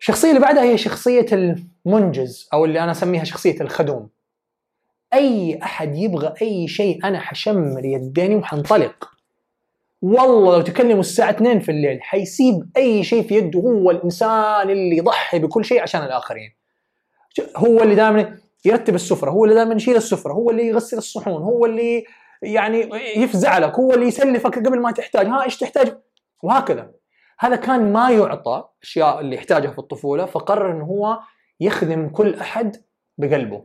الشخصية 0.00 0.28
اللي 0.28 0.40
بعدها 0.40 0.62
هي 0.62 0.78
شخصية 0.78 1.26
المنجز 1.32 2.48
أو 2.52 2.64
اللي 2.64 2.80
أنا 2.80 2.90
أسميها 2.90 3.24
شخصية 3.24 3.60
الخدوم. 3.60 4.08
أي 5.14 5.58
أحد 5.62 5.96
يبغى 5.96 6.34
أي 6.42 6.68
شيء 6.68 7.04
أنا 7.04 7.20
حشمر 7.20 7.84
يديني 7.84 8.34
وحنطلق. 8.34 9.10
والله 10.02 10.56
لو 10.56 10.62
تكلموا 10.62 11.00
الساعة 11.00 11.30
2 11.30 11.60
في 11.60 11.70
الليل 11.70 12.02
حيسيب 12.02 12.70
أي 12.76 13.04
شيء 13.04 13.22
في 13.22 13.34
يده 13.34 13.60
هو 13.60 13.90
الإنسان 13.90 14.70
اللي 14.70 14.96
يضحي 14.96 15.38
بكل 15.38 15.64
شيء 15.64 15.82
عشان 15.82 16.02
الآخرين. 16.02 16.59
هو 17.56 17.82
اللي 17.82 17.94
دائما 17.94 18.38
يرتب 18.64 18.94
السفرة 18.94 19.30
هو 19.30 19.44
اللي 19.44 19.54
دائما 19.54 19.74
يشيل 19.74 19.96
السفرة 19.96 20.32
هو 20.32 20.50
اللي 20.50 20.66
يغسل 20.66 20.98
الصحون 20.98 21.42
هو 21.42 21.66
اللي 21.66 22.04
يعني 22.42 22.90
يفزع 23.16 23.58
لك 23.58 23.74
هو 23.74 23.92
اللي 23.92 24.06
يسلفك 24.06 24.58
قبل 24.58 24.80
ما 24.80 24.90
تحتاج. 24.90 25.26
ها 25.26 25.44
إيش 25.44 25.58
تحتاج؟ 25.58 25.98
وهكذا. 26.42 26.90
هذا 27.38 27.56
كان 27.56 27.92
ما 27.92 28.10
يعطى 28.10 28.64
أشياء 28.82 29.20
اللي 29.20 29.36
يحتاجها 29.36 29.70
في 29.70 29.78
الطفولة 29.78 30.26
فقرر 30.26 30.72
إنه 30.72 30.84
هو 30.84 31.18
يخدم 31.60 32.08
كل 32.08 32.34
أحد 32.34 32.76
بقلبه. 33.18 33.64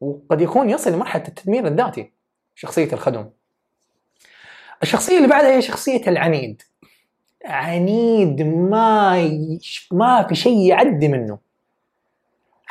وقد 0.00 0.40
يكون 0.40 0.70
يصل 0.70 0.92
لمرحلة 0.92 1.24
التدمير 1.28 1.66
الذاتي 1.66 2.12
شخصية 2.54 2.92
الخدم. 2.92 3.30
الشخصية 4.82 5.16
اللي 5.16 5.28
بعدها 5.28 5.56
هي 5.56 5.62
شخصية 5.62 6.08
العنيد. 6.08 6.62
عنيد 7.44 8.42
ما. 8.42 9.48
ما 9.92 10.26
في 10.28 10.34
شيء 10.34 10.58
يعدي 10.58 11.08
منه. 11.08 11.45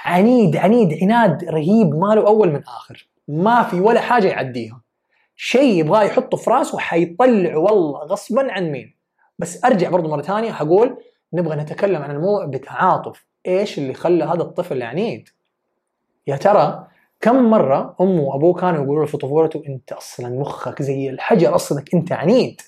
عنيد 0.05 0.57
عنيد 0.57 1.03
عناد 1.03 1.43
رهيب 1.43 1.95
ما 1.95 2.15
له 2.15 2.27
أول 2.27 2.51
من 2.51 2.63
آخر. 2.63 3.07
ما 3.27 3.63
في 3.63 3.79
ولا 3.79 4.01
حاجة 4.01 4.27
يعديها. 4.27 4.81
شيء 5.35 5.79
يبغاه 5.79 6.03
يحطه 6.03 6.37
في 6.37 6.49
راسه 6.49 6.79
حيطلع 6.79 7.57
والله 7.57 7.99
غصبا 7.99 8.51
عن 8.51 8.71
مين. 8.71 8.95
بس 9.39 9.65
أرجع 9.65 9.89
برضو 9.89 10.09
مرة 10.09 10.21
ثانية 10.21 10.51
حقول 10.51 10.97
نبغى 11.33 11.55
نتكلم 11.55 12.01
عن 12.01 12.11
الموضوع 12.11 12.45
بتعاطف. 12.45 13.25
إيش 13.47 13.77
اللي 13.77 13.93
خلى 13.93 14.23
هذا 14.23 14.41
الطفل 14.41 14.83
عنيد؟ 14.83 15.29
يا 16.27 16.35
ترى 16.35 16.87
كم 17.21 17.49
مرة 17.49 17.95
أمه 18.01 18.21
وأبوه 18.21 18.53
كانوا 18.53 18.83
يقولوا 18.83 19.05
له 19.05 19.11
في 19.11 19.17
طفولته 19.17 19.63
أنت 19.67 19.91
أصلا 19.91 20.29
مخك 20.29 20.81
زي 20.81 21.09
الحجر 21.09 21.55
أصلك 21.55 21.93
أنت 21.93 22.11
عنيد. 22.11 22.61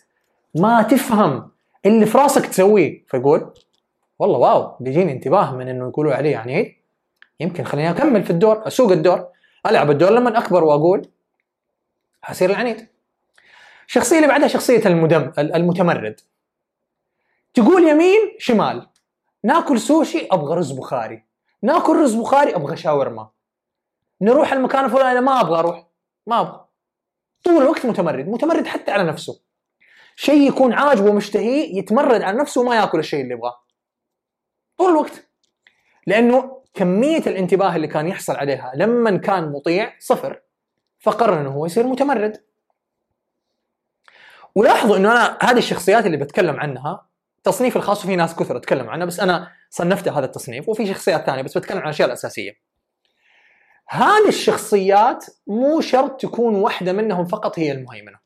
ما 0.56 0.82
تفهم 0.82 1.50
اللي 1.86 2.06
في 2.06 2.18
راسك 2.18 2.46
تسويه. 2.46 3.06
فيقول 3.08 3.54
والله 4.20 4.40
واو 4.40 4.76
بيجيني 4.80 5.12
انتباه 5.12 5.56
من 5.56 5.68
إنه 5.68 5.88
يقولوا 5.88 6.14
علي 6.14 6.36
عنيد. 6.36 6.77
يمكن 7.40 7.64
خليني 7.64 7.90
أكمل 7.90 8.24
في 8.24 8.30
الدور 8.30 8.68
أسوق 8.68 8.92
الدور 8.92 9.28
ألعب 9.66 9.92
الدور 9.92 10.10
لما 10.10 10.38
أكبر 10.38 10.64
وأقول 10.64 11.10
حصير 12.22 12.50
العنيد. 12.50 12.88
الشخصيه 13.88 14.18
اللي 14.18 14.28
بعدها 14.28 14.48
شخصية 14.48 14.86
المدم 14.86 15.32
المتمرد. 15.40 16.20
تقول 17.54 17.88
يمين 17.88 18.36
شمال. 18.40 18.88
ناكل 19.44 19.80
سوشي 19.80 20.28
أبغى 20.32 20.56
رز 20.58 20.72
بخاري. 20.72 21.24
ناكل 21.62 22.02
رز 22.02 22.16
بخاري 22.16 22.56
أبغى 22.56 22.78
شاورما. 22.78 23.30
نروح 24.22 24.54
المكان 24.54 24.86
الفلاني 24.86 25.22
ما 25.22 25.42
أبغى 25.42 25.60
أروح 25.60 25.88
ما 26.28 26.42
أبغى. 26.42 26.66
طول 27.44 27.62
الوقت 27.62 27.86
متمرد 27.86 28.28
متمرد 28.28 28.68
حتى 28.68 28.92
على 28.92 29.04
نفسه. 29.04 29.40
شيء 30.16 30.48
يكون 30.48 30.74
عاجبه 30.74 31.10
ومشتهيه 31.10 31.78
يتمرد 31.80 32.22
على 32.22 32.38
نفسه 32.38 32.62
وما 32.62 32.76
ياكل 32.76 33.00
الشيء 33.00 33.22
اللي 33.22 33.34
يبغاه. 33.34 33.60
طول 34.78 34.92
الوقت. 34.92 35.30
لأنه 36.08 36.62
كمية 36.78 37.18
الانتباه 37.28 37.76
اللي 37.76 37.88
كان 37.88 38.08
يحصل 38.08 38.36
عليها 38.36 38.72
لما 38.76 39.18
كان 39.18 39.52
مطيع 39.52 39.94
صفر 40.00 40.42
فقرر 41.00 41.42
إنه 41.42 41.50
هو 41.50 41.66
يصير 41.66 41.88
متمرد 41.88 42.44
ولاحظوا 44.56 44.98
إنه 44.98 45.12
أنا 45.12 45.38
هذه 45.42 45.58
الشخصيات 45.58 46.06
اللي 46.06 46.18
بتكلم 46.18 46.60
عنها 46.60 47.08
تصنيف 47.44 47.78
الخاص 47.78 48.04
وفي 48.04 48.16
ناس 48.16 48.36
كثر 48.36 48.58
اتكلم 48.58 48.90
عنها 48.90 49.06
بس 49.06 49.20
أنا 49.20 49.52
صنفت 49.70 50.08
هذا 50.08 50.26
التصنيف 50.26 50.70
وفي 50.70 50.88
شخصيات 50.88 51.26
ثانية 51.26 51.42
بس 51.42 51.58
بتكلم 51.58 51.78
عن 51.78 51.84
الأشياء 51.84 52.08
الأساسية. 52.08 52.52
هذه 53.90 54.28
الشخصيات 54.28 55.26
مو 55.48 55.82
شرط 55.82 56.22
تكون 56.22 56.56
واحدة 56.56 56.94
منهم 56.94 57.26
فقط 57.26 57.60
هي 57.60 57.72
المهيمنة. 57.72 58.20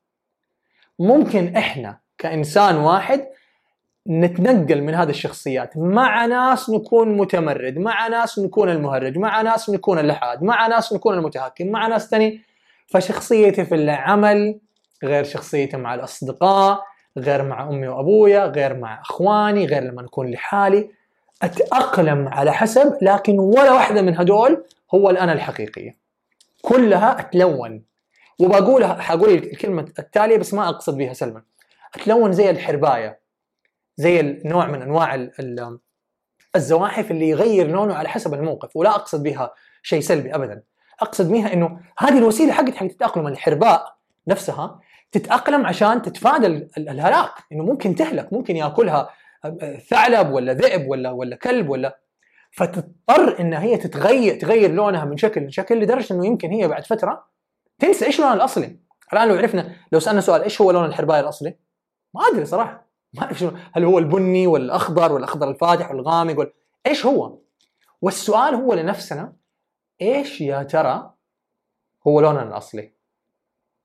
ممكن 1.00 1.56
إحنا 1.56 2.00
كإنسان 2.18 2.76
واحد 2.76 3.28
نتنقل 4.10 4.82
من 4.82 4.96
هذه 4.96 5.10
الشخصيات. 5.10 5.78
مع 5.78 6.26
ناس 6.26 6.70
نكون 6.70 7.18
متمرد 7.18 7.78
مع 7.78 8.08
ناس 8.08 8.40
نكون 8.40 8.70
المهرج 8.70 9.18
مع 9.18 9.42
ناس 9.42 9.70
نكون 9.70 10.00
اللحاد 10.00 10.44
مع 10.44 10.68
ناس 10.68 10.94
نكون 10.94 11.14
المتهكم 11.18 11.68
مع 11.68 11.88
ناس 11.88 12.10
ثاني 12.10 12.42
فشخصيتي 12.88 13.66
في 13.66 13.76
العمل 13.76 14.60
غير 15.04 15.24
شخصيتي 15.24 15.78
مع 15.78 15.96
الأصدقاء 15.96 16.84
غير 17.18 17.44
مع 17.44 17.70
أمي 17.70 17.88
وأبويا 17.88 18.46
غير 18.46 18.78
مع 18.78 19.02
إخواني 19.02 19.66
غير 19.66 19.84
لما 19.84 20.02
نكون 20.02 20.32
لحالي. 20.32 20.90
أتأقلم 21.42 22.28
على 22.28 22.54
حسب 22.54 22.98
لكن 23.02 23.40
ولا 23.40 23.72
واحدة 23.72 24.02
من 24.02 24.18
هدول 24.18 24.64
هو 24.94 25.10
الانا 25.10 25.34
الحقيقية. 25.34 25.96
كلها 26.62 27.20
أتلون. 27.20 27.84
وبقولها 28.40 29.02
حقول 29.02 29.30
الكلمة 29.30 29.86
التالية 30.00 30.38
بس 30.38 30.54
ما 30.54 30.70
أقصد 30.70 30.98
بها 30.98 31.14
سلما 31.14 31.42
أتلون 31.96 32.32
زي 32.32 32.50
الحرباية. 32.50 33.21
زي 33.98 34.20
النوع 34.20 34.68
من 34.68 34.82
أنواع 34.82 35.28
الزواحف 36.56 37.12
اللي 37.12 37.30
يغير 37.30 37.68
لونه 37.68 37.94
على 37.94 38.10
حسب 38.10 38.34
الموقف 38.34 38.76
ولا 38.76 38.90
أقصد 38.90 39.24
بها 39.24 39.54
شيء 39.84 40.02
سلبي 40.02 40.36
ابدا. 40.36 40.64
أقصد 41.00 41.32
بها 41.32 41.54
إنه 41.54 41.80
هذه 41.98 42.18
الوسيلة 42.18 42.54
حقت 42.54 42.76
حق 42.76 42.84
التاقلم 42.84 43.28
الحرباء 43.28 43.98
نفسها 44.28 44.80
تتأقلم 45.12 45.66
عشان 45.66 46.02
تتفادى 46.02 46.48
الهلاك 46.78 47.32
إنه 47.52 47.64
ممكن 47.64 47.96
تهلك 47.96 48.34
ممكن 48.34 48.56
يأكلها 48.56 49.10
ثعلب 49.90 50.32
ولا 50.32 50.54
ذئب 50.54 50.88
ولا 50.88 51.12
ولا 51.12 51.36
كلب 51.36 51.70
ولا 51.70 52.00
فتضطر 52.52 53.40
ان 53.40 53.54
هي 53.54 53.78
تتغير 53.78 54.40
تغير 54.40 54.72
لونها 54.72 55.06
من 55.06 55.18
شكل 55.18 55.46
لشكل 55.46 55.80
لدرجة 55.80 56.14
إنه 56.14 56.26
يمكن 56.26 56.52
هي 56.52 56.68
بعد 56.68 56.86
فترة 56.86 57.26
تنسى 57.80 58.06
إيش 58.06 58.20
لونها 58.20 58.34
الأصلي. 58.34 58.80
الآن 59.14 59.28
لو 59.28 59.36
عرفنا 59.36 59.76
لو 59.92 60.00
سألنا 60.00 60.22
سؤال 60.22 60.44
إيش 60.44 60.62
هو 60.62 60.72
لون 60.72 60.86
الحربايه 60.86 61.20
الأصلي؟ 61.20 61.56
ما 62.14 62.22
أدري 62.32 62.46
صراحة. 62.46 62.91
ما 63.14 63.24
اعرف 63.24 63.40
شنو. 63.40 63.52
هل 63.74 63.84
هو 63.84 64.00
البني 64.00 64.48
ولا 64.48 64.64
الاخضر 64.64 65.12
ولا 65.12 65.18
الاخضر 65.18 65.50
الفاتح 65.50 65.92
ولا 65.92 66.00
الغامق 66.00 66.40
ولا 66.40 66.54
إيش 66.88 67.06
هو؟ 67.06 67.38
والسؤال 68.02 68.56
هو 68.56 68.74
لنفسنا 68.74 69.34
إيش 70.02 70.42
يا 70.42 70.64
ترى 70.64 71.14
هو 72.08 72.20
لوننا 72.22 72.44
الأصلي؟ 72.44 72.92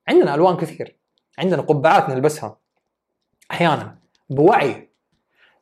عندنا 0.09 0.35
ألوان 0.35 0.57
كثير 0.57 0.97
عندنا 1.39 1.63
قبعات 1.63 2.09
نلبسها 2.09 2.59
أحيانا 3.51 3.99
بوعي 4.31 4.91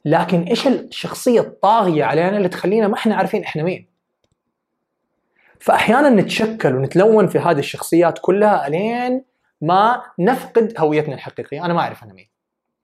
لكن 0.04 0.42
إيش 0.42 0.66
الشخصية 0.66 1.40
الطاغية 1.40 2.04
علينا 2.04 2.36
اللي 2.36 2.48
تخلينا 2.48 2.88
ما 2.88 2.94
إحنا 2.94 3.16
عارفين 3.16 3.44
إحنا 3.44 3.62
مين؟ 3.62 3.86
فأحيانا 5.60 6.10
نتشكل 6.10 6.74
ونتلون 6.74 7.26
في 7.26 7.38
هذه 7.38 7.58
الشخصيات 7.58 8.18
كلها 8.22 8.66
الين 8.66 9.24
ما 9.60 10.02
نفقد 10.18 10.74
هويتنا 10.78 11.14
الحقيقية. 11.14 11.64
أنا 11.64 11.74
ما 11.74 11.80
أعرف 11.80 12.04
أنا 12.04 12.12
مين. 12.12 12.28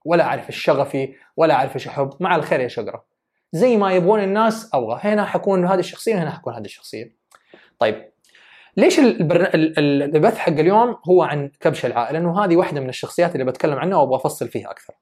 ولا 0.04 0.24
أعرف 0.24 0.46
إيش 0.46 0.56
شغفي 0.62 1.14
ولا 1.36 1.54
أعرف 1.54 1.74
إيش 1.74 1.88
أحب. 1.88 2.10
مع 2.20 2.36
الخير 2.36 2.60
يا 2.60 2.68
شقره 2.68 3.04
زي 3.52 3.76
ما 3.76 3.92
يبغون 3.92 4.20
الناس 4.22 4.70
أبغى. 4.74 5.00
هنا 5.02 5.24
حكون 5.24 5.66
هذه 5.66 5.78
الشخصية 5.78 6.14
وهنا 6.14 6.30
حكون 6.30 6.54
هذه 6.54 6.64
الشخصية. 6.64 7.16
طيب 7.78 8.10
ليش 8.76 8.98
البر... 8.98 9.50
البث 9.54 10.38
حق 10.38 10.52
اليوم 10.52 10.96
هو 11.08 11.22
عن 11.22 11.50
كبش 11.60 11.86
العائلة؟ 11.86 12.18
لأنه 12.18 12.44
هذه 12.44 12.56
واحدة 12.56 12.80
من 12.80 12.88
الشخصيات 12.88 13.32
اللي 13.32 13.44
بتكلم 13.44 13.78
عنها 13.78 13.98
وأبغى 13.98 14.16
أفصل 14.16 14.48
فيها 14.48 14.70
أكثر. 14.70 14.94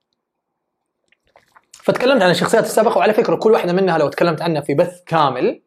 فتكلمت 1.73 2.23
عن 2.23 2.31
الشخصيات 2.31 2.65
السابقة 2.65 2.99
وعلى 2.99 3.13
فكرة 3.13 3.37
كل 3.37 3.53
واحدة 3.53 3.73
منها 3.73 3.99
لو 3.99 4.09
تكلمت 4.09 4.43
عنها 4.43 4.61
في 4.61 4.75
بث 4.75 5.05
كامل 5.05 5.63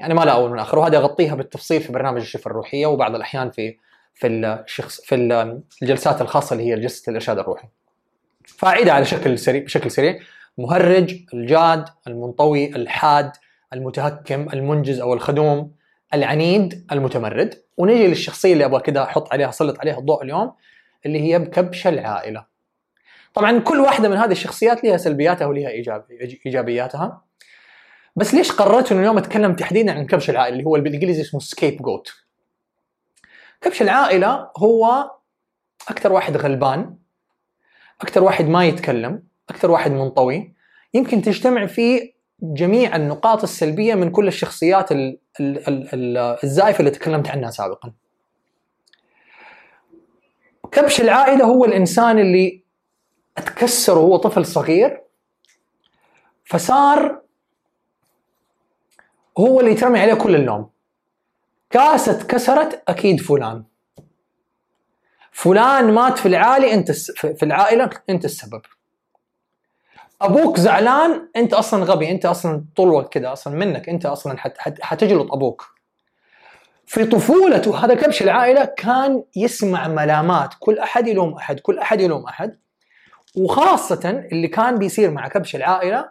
يعني 0.00 0.14
ما 0.14 0.24
لا 0.24 0.32
أول 0.32 0.50
من 0.50 0.58
آخر. 0.58 0.78
وهذه 0.78 0.96
أغطيها 0.96 1.34
بالتفصيل 1.34 1.80
في 1.80 1.92
برنامج 1.92 2.20
الشفه 2.20 2.50
الروحية 2.50 2.86
وبعض 2.86 3.14
الأحيان 3.14 3.50
في 3.50 3.76
في 4.14 4.26
الشخص 4.26 5.00
في 5.00 5.14
الجلسات 5.82 6.20
الخاصة 6.20 6.54
اللي 6.54 6.72
هي 6.72 6.80
جلسة 6.80 7.10
الإرشاد 7.10 7.38
الروحي. 7.38 7.68
فاعيدها 8.58 8.92
على 8.92 9.04
شكل 9.04 9.38
سريع 9.38 9.62
بشكل 9.64 9.90
سريع 9.90 10.18
مهرج، 10.58 11.16
الجاد، 11.34 11.84
المنطوي، 12.06 12.76
الحاد، 12.76 13.32
المتهكم، 13.72 14.48
المنجز 14.52 15.00
أو 15.00 15.14
الخدوم، 15.14 15.72
العنيد، 16.14 16.86
المتمرد، 16.92 17.62
ونجي 17.76 18.06
للشخصية 18.06 18.52
اللي 18.52 18.64
أبغى 18.64 18.80
كذا 18.80 19.02
أحط 19.02 19.32
عليها 19.32 19.48
أسلط 19.48 19.80
عليها 19.80 19.98
الضوء 19.98 20.22
اليوم 20.22 20.52
اللي 21.06 21.20
هي 21.20 21.38
بكبش 21.38 21.86
العائلة. 21.86 22.44
طبعا 23.34 23.58
كل 23.58 23.80
واحدة 23.80 24.08
من 24.08 24.16
هذه 24.16 24.32
الشخصيات 24.32 24.84
لها 24.84 24.96
سلبياتها 24.96 25.46
ولها 25.46 25.70
إيجابياتها. 26.46 27.22
بس 28.16 28.34
ليش 28.34 28.52
قررت 28.52 28.92
إنه 28.92 29.00
اليوم 29.00 29.18
أتكلم 29.18 29.54
تحديدا 29.54 29.92
عن 29.92 30.06
كبش 30.06 30.30
العائلة 30.30 30.56
اللي 30.56 30.66
هو 30.66 30.72
بالإنجليزي 30.72 31.22
اسمه 31.22 31.40
سكيب 31.40 31.82
جوت. 31.82 32.12
كبش 33.60 33.82
العائلة 33.82 34.50
هو 34.56 35.10
أكثر 35.88 36.12
واحد 36.12 36.36
غلبان 36.36 36.96
أكثر 38.00 38.22
واحد 38.22 38.48
ما 38.48 38.66
يتكلم 38.66 39.22
أكثر 39.50 39.70
واحد 39.70 39.90
منطوي. 39.90 40.54
يمكن 40.94 41.22
تجتمع 41.22 41.66
فيه 41.66 42.16
جميع 42.42 42.96
النقاط 42.96 43.42
السلبية 43.42 43.94
من 43.94 44.10
كل 44.10 44.28
الشخصيات 44.28 44.88
الزائفة 46.44 46.80
اللي 46.80 46.90
تكلمت 46.90 47.28
عنها 47.28 47.50
سابقا. 47.50 47.92
كبش 50.72 51.00
العائلة 51.00 51.44
هو 51.44 51.64
الإنسان 51.64 52.18
اللي 52.18 52.62
اتكسر 53.38 53.98
وهو 53.98 54.16
طفل 54.16 54.46
صغير 54.46 55.02
فصار 56.44 57.22
هو 59.38 59.60
اللي 59.60 59.70
يترمي 59.70 60.00
عليه 60.00 60.14
كل 60.14 60.34
اللوم 60.34 60.70
كاسة 61.70 62.26
كسرت 62.26 62.82
أكيد 62.88 63.20
فلان. 63.20 63.64
فلان 65.36 65.94
مات 65.94 66.18
في 66.18 66.28
العالي 66.28 66.74
أنت 66.74 66.92
في 67.12 67.42
العائلة 67.42 67.90
أنت 68.10 68.24
السبب. 68.24 68.62
أبوك 70.22 70.60
زعلان 70.60 71.28
أنت 71.36 71.54
أصلا 71.54 71.84
غبي 71.84 72.10
أنت 72.10 72.26
أصلا 72.26 72.64
طول 72.76 72.88
الوقت 72.88 73.12
كذا 73.12 73.32
أصلا 73.32 73.54
منك 73.54 73.88
أنت 73.88 74.06
أصلا 74.06 74.36
حتجلط 74.80 75.32
أبوك. 75.32 75.66
في 76.86 77.04
طفولته 77.04 77.84
هذا 77.84 77.94
كبش 77.94 78.22
العائلة 78.22 78.64
كان 78.64 79.24
يسمع 79.36 79.88
ملامات 79.88 80.54
كل 80.60 80.78
أحد 80.78 81.08
يلوم 81.08 81.34
أحد 81.34 81.60
كل 81.60 81.78
أحد 81.78 82.00
يلوم 82.00 82.24
أحد. 82.24 82.58
وخاصة 83.36 84.10
اللي 84.32 84.48
كان 84.48 84.78
بيصير 84.78 85.10
مع 85.10 85.28
كبش 85.28 85.56
العائلة 85.56 86.08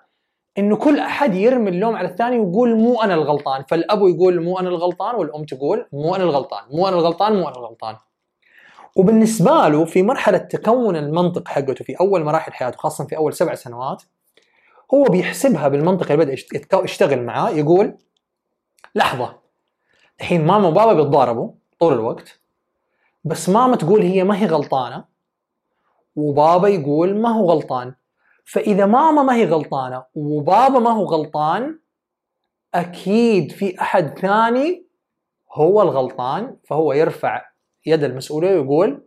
إنه 0.57 0.75
كل 0.75 0.99
أحد 0.99 1.35
يرمي 1.35 1.69
اللوم 1.69 1.95
على 1.95 2.07
الثاني 2.07 2.39
ويقول 2.39 2.75
مو 2.75 3.01
أنا 3.01 3.13
الغلطان. 3.13 3.63
فالاب 3.69 3.99
يقول 3.99 4.43
مو 4.43 4.59
أنا 4.59 4.69
الغلطان 4.69 5.15
والأم 5.15 5.43
تقول 5.45 5.87
مو 5.93 6.15
أنا 6.15 6.23
الغلطان 6.23 6.63
مو 6.71 6.87
أنا 6.87 6.95
الغلطان 6.95 7.33
مو 7.33 7.47
أنا 7.47 7.57
الغلطان. 7.57 7.95
وبالنسبة 8.95 9.67
له 9.67 9.85
في 9.85 10.03
مرحلة 10.03 10.37
تكون 10.37 10.95
المنطق 10.95 11.47
حقته 11.47 11.85
في 11.85 11.93
أول 11.99 12.23
مراحل 12.23 12.53
حياته 12.53 12.77
خاصة 12.77 13.05
في 13.05 13.17
أول 13.17 13.33
سبع 13.33 13.55
سنوات 13.55 14.03
هو 14.93 15.03
بيحسبها 15.03 15.67
بالمنطق 15.67 16.11
اللي 16.11 16.25
بدأ 16.25 16.83
يشتغل 16.83 17.23
معاه 17.23 17.49
يقول 17.49 17.97
لحظة 18.95 19.35
الحين 20.19 20.45
ماما 20.45 20.67
وبابا 20.67 20.93
بيتضاربوا 20.93 21.51
طول 21.79 21.93
الوقت 21.93 22.39
بس 23.23 23.49
ماما 23.49 23.75
تقول 23.75 24.01
هي 24.01 24.23
ما 24.23 24.37
هي 24.37 24.45
غلطانة 24.45 25.05
وبابا 26.15 26.67
يقول 26.67 27.15
ما 27.15 27.29
هو 27.29 27.51
غلطان. 27.51 27.93
فإذا 28.45 28.85
ماما 28.85 29.23
ما 29.23 29.35
هي 29.35 29.45
غلطانة 29.45 30.03
وبابا 30.15 30.79
ما 30.79 30.89
هو 30.89 31.03
غلطان 31.05 31.79
أكيد 32.73 33.51
في 33.51 33.81
أحد 33.81 34.19
ثاني 34.19 34.85
هو 35.53 35.81
الغلطان 35.81 36.57
فهو 36.63 36.93
يرفع 36.93 37.45
يد 37.85 38.03
المسؤوليه 38.03 38.59
ويقول 38.59 39.05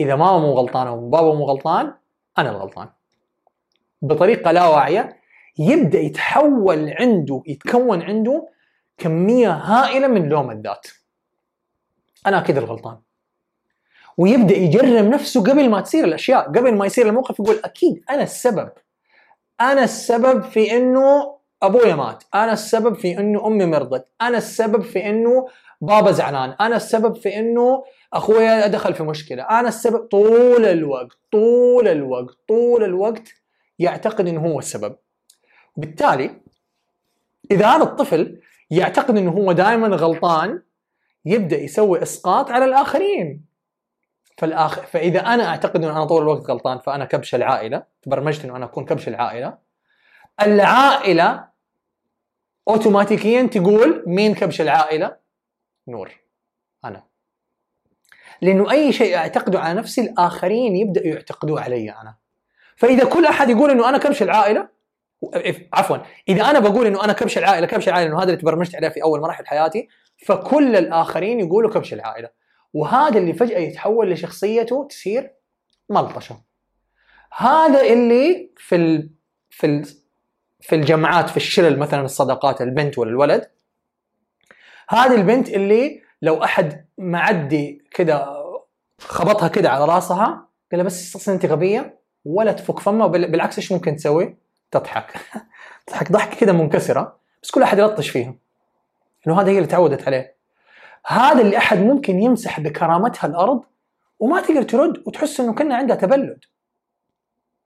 إذا 0.00 0.16
ماما 0.16 0.38
مو 0.38 0.52
غلطانة 0.52 0.92
وبابا 0.94 1.34
مو 1.34 1.44
غلطان 1.44 1.94
أنا 2.38 2.50
الغلطان. 2.50 2.88
بطريقة 4.02 4.52
لا 4.52 4.66
واعية 4.66 5.16
يبدأ 5.58 5.98
يتحول 5.98 6.94
عنده 6.98 7.42
يتكون 7.46 8.02
عنده 8.02 8.48
كمية 8.98 9.52
هائلة 9.52 10.06
من 10.06 10.28
لوم 10.28 10.50
الذات. 10.50 10.86
أنا 12.26 12.38
أكيد 12.38 12.58
الغلطان. 12.58 12.98
ويبدأ 14.16 14.56
يجرم 14.56 15.08
نفسه 15.08 15.42
قبل 15.42 15.70
ما 15.70 15.80
تصير 15.80 16.04
الأشياء 16.04 16.48
قبل 16.48 16.74
ما 16.74 16.86
يصير 16.86 17.08
الموقف 17.08 17.40
يقول 17.40 17.60
أكيد 17.64 18.04
أنا 18.10 18.22
السبب. 18.22 18.70
أنا 19.60 19.84
السبب 19.84 20.42
في 20.42 20.76
إنه 20.76 21.39
أبويا 21.62 21.94
مات. 21.94 22.24
أنا 22.34 22.52
السبب 22.52 22.94
في 22.94 23.18
إنه 23.18 23.46
أمي 23.46 23.66
مرضت. 23.66 24.08
أنا 24.20 24.38
السبب 24.38 24.82
في 24.82 25.10
إنه 25.10 25.48
بابا 25.80 26.10
زعلان. 26.10 26.56
أنا 26.60 26.76
السبب 26.76 27.16
في 27.16 27.38
إنه 27.38 27.84
أخويا 28.12 28.66
دخل 28.66 28.94
في 28.94 29.02
مشكلة. 29.02 29.42
أنا 29.42 29.68
السبب 29.68 29.98
طول 29.98 30.64
الوقت 30.64 31.18
طول 31.32 31.88
الوقت 31.88 32.36
طول 32.48 32.84
الوقت 32.84 33.28
يعتقد 33.78 34.28
إنه 34.28 34.40
هو 34.40 34.58
السبب. 34.58 34.96
وبالتالي 35.76 36.40
إذا 37.50 37.66
هذا 37.66 37.82
الطفل 37.82 38.40
يعتقد 38.70 39.16
إنه 39.16 39.30
هو 39.30 39.52
دائما 39.52 39.88
غلطان 39.88 40.62
يبدأ 41.24 41.56
يسوي 41.58 42.02
إسقاط 42.02 42.50
على 42.50 42.64
الآخرين. 42.64 43.44
فالاخر 44.38 44.82
فإذا 44.82 45.20
أنا 45.20 45.48
أعتقد 45.48 45.84
إنه 45.84 45.92
أنا 45.92 46.04
طول 46.04 46.22
الوقت 46.22 46.50
غلطان 46.50 46.78
فأنا 46.78 47.04
كبش 47.04 47.34
العائلة 47.34 47.82
تبرمجت 48.02 48.44
إنه 48.44 48.56
أنا 48.56 48.64
أكون 48.64 48.84
كبش 48.84 49.08
العائلة. 49.08 49.58
العائلة 50.42 51.49
اوتوماتيكيا 52.68 53.42
تقول 53.42 54.04
مين 54.06 54.34
كبش 54.34 54.60
العائلة؟ 54.60 55.16
نور. 55.88 56.10
أنا. 56.84 57.04
لأنه 58.42 58.70
أي 58.70 58.92
شيء 58.92 59.16
أعتقده 59.16 59.60
على 59.60 59.78
نفسي 59.78 60.00
الآخرين 60.00 60.76
يبداوا 60.76 61.06
يعتقدوه 61.06 61.60
علي 61.60 61.90
أنا. 61.90 62.16
فإذا 62.76 63.04
كل 63.04 63.26
أحد 63.26 63.50
يقول 63.50 63.70
إنه 63.70 63.88
أنا 63.88 63.98
كبش 63.98 64.22
العائلة 64.22 64.68
عفوا 65.72 65.96
إذا 66.28 66.50
أنا 66.50 66.58
بقول 66.58 66.86
إنه 66.86 67.04
أنا 67.04 67.12
كبش 67.12 67.38
العائلة 67.38 67.66
كبش 67.66 67.88
العائلة 67.88 68.10
إنه 68.10 68.18
هذا 68.18 68.24
اللي 68.24 68.36
تبرمجت 68.36 68.74
عليه 68.74 68.88
في 68.88 69.02
أول 69.02 69.20
مراحل 69.20 69.46
حياتي 69.46 69.88
فكل 70.26 70.76
الآخرين 70.76 71.40
يقولوا 71.40 71.70
كبش 71.70 71.94
العائلة. 71.94 72.30
وهذا 72.72 73.18
اللي 73.18 73.32
فجأة 73.32 73.58
يتحول 73.58 74.10
لشخصيته 74.10 74.86
تصير 74.90 75.34
ملطشة. 75.88 76.40
هذا 77.36 77.80
اللي 77.80 78.52
في 78.56 78.76
ال 78.76 79.10
في 79.50 79.66
ال 79.66 79.86
في 80.60 80.74
الجامعات 80.74 81.30
في 81.30 81.36
الشلل 81.36 81.78
مثلا 81.78 82.04
الصداقات 82.04 82.62
البنت 82.62 82.98
ولا 82.98 83.10
الولد. 83.10 83.50
هذه 84.88 85.14
البنت 85.14 85.48
اللي 85.48 86.02
لو 86.22 86.44
أحد 86.44 86.86
معدي 86.98 87.84
كذا 87.90 88.40
خبطها 88.98 89.48
كذا 89.48 89.68
على 89.68 89.84
راسها 89.84 90.48
قال 90.72 90.84
بس 90.84 91.16
أصلا 91.16 91.34
أنت 91.34 91.46
غبية 91.46 92.00
ولا 92.24 92.52
تفك 92.52 92.78
فمها 92.78 93.06
بالعكس 93.06 93.58
إيش 93.58 93.72
ممكن 93.72 93.96
تسوي؟ 93.96 94.36
تضحك. 94.70 95.12
تضحك 95.86 96.12
ضحكة 96.12 96.36
كذا 96.36 96.52
منكسرة 96.52 97.16
بس 97.42 97.50
كل 97.50 97.62
أحد 97.62 97.78
يلطش 97.78 98.10
فيها. 98.10 98.34
إنه 99.26 99.40
هذا 99.40 99.50
هي 99.50 99.56
اللي 99.56 99.68
تعودت 99.68 100.06
عليه. 100.06 100.36
هذا 101.06 101.40
اللي 101.40 101.56
أحد 101.56 101.78
ممكن 101.78 102.22
يمسح 102.22 102.60
بكرامتها 102.60 103.28
الأرض 103.28 103.64
وما 104.18 104.40
تقدر 104.40 104.62
ترد 104.62 105.02
وتحس 105.06 105.40
إنه 105.40 105.54
كنا 105.54 105.76
عندها 105.76 105.96
تبلد. 105.96 106.44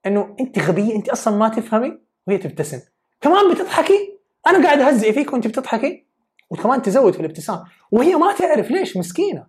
إنه 0.06 0.36
أنت 0.40 0.58
غبية 0.58 0.94
أنت 0.94 1.08
أصلا 1.08 1.36
ما 1.36 1.48
تفهمي 1.48 2.03
وهي 2.26 2.38
تبتسم. 2.38 2.80
كمان 3.20 3.54
بتضحكي؟ 3.54 4.18
أنا 4.46 4.64
قاعد 4.64 4.80
أهزئ 4.80 5.12
فيك 5.12 5.32
وأنت 5.32 5.46
بتضحكي؟ 5.46 6.06
وكمان 6.50 6.82
تزود 6.82 7.12
في 7.12 7.20
الابتسام. 7.20 7.64
وهي 7.90 8.14
ما 8.14 8.32
تعرف 8.32 8.70
ليش 8.70 8.96
مسكينة. 8.96 9.46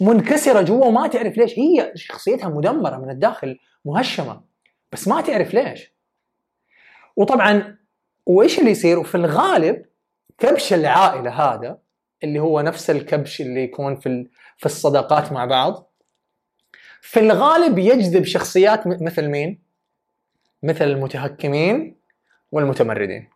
منكسرة 0.00 0.62
جوا 0.62 0.86
وما 0.86 1.06
تعرف 1.06 1.36
ليش. 1.36 1.58
هي 1.58 1.92
شخصيتها 1.94 2.48
مدمرة 2.48 2.96
من 2.96 3.10
الداخل 3.10 3.58
مهشمة. 3.84 4.40
بس 4.92 5.08
ما 5.08 5.20
تعرف 5.20 5.54
ليش. 5.54 5.94
وطبعا 7.16 7.78
وإيش 8.26 8.58
اللي 8.58 8.70
يصير؟ 8.70 8.98
وفي 8.98 9.14
الغالب 9.14 9.84
كبش 10.38 10.72
العائلة 10.72 11.30
هذا 11.30 11.78
اللي 12.24 12.38
هو 12.38 12.60
نفس 12.60 12.90
الكبش 12.90 13.40
اللي 13.40 13.62
يكون 13.62 13.96
في 13.96 14.28
في 14.56 14.66
الصداقات 14.66 15.32
مع 15.32 15.44
بعض 15.44 15.92
في 17.00 17.20
الغالب 17.20 17.78
يجذب 17.78 18.24
شخصيات 18.24 18.86
مثل 18.86 19.28
مين؟ 19.28 19.69
مثل 20.62 20.84
المتهكمين 20.84 21.96
والمتمردين. 22.52 23.28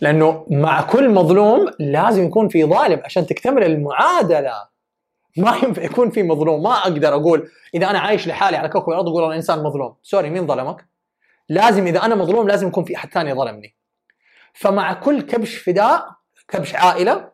لأنه 0.00 0.46
مع 0.50 0.82
كل 0.82 1.10
مظلوم 1.10 1.70
لازم 1.78 2.24
يكون 2.24 2.48
في 2.48 2.64
ظالم 2.64 3.00
عشان 3.04 3.26
تكتمل 3.26 3.64
المعادلة. 3.64 4.52
ما 5.36 5.56
ينفع 5.62 5.82
يكون 5.82 6.10
في 6.10 6.22
مظلوم. 6.22 6.62
ما 6.62 6.72
أقدر 6.72 7.14
أقول 7.14 7.48
إذا 7.74 7.90
أنا 7.90 7.98
عايش 7.98 8.28
لحالي 8.28 8.56
على 8.56 8.68
كوكب 8.68 8.88
الأرض 8.88 9.08
أقول 9.08 9.24
أنا 9.24 9.36
إنسان 9.36 9.62
مظلوم. 9.62 9.94
سوري 10.02 10.30
مين 10.30 10.46
ظلمك؟ 10.46 10.86
لازم 11.48 11.86
إذا 11.86 12.04
أنا 12.04 12.14
مظلوم 12.14 12.48
لازم 12.48 12.68
يكون 12.68 12.84
في 12.84 12.96
أحد 12.96 13.12
ثاني 13.12 13.34
ظلمني. 13.34 13.74
فمع 14.52 14.92
كل 14.92 15.22
كبش 15.22 15.56
فداء 15.56 16.06
كبش 16.48 16.74
عائلة 16.74 17.28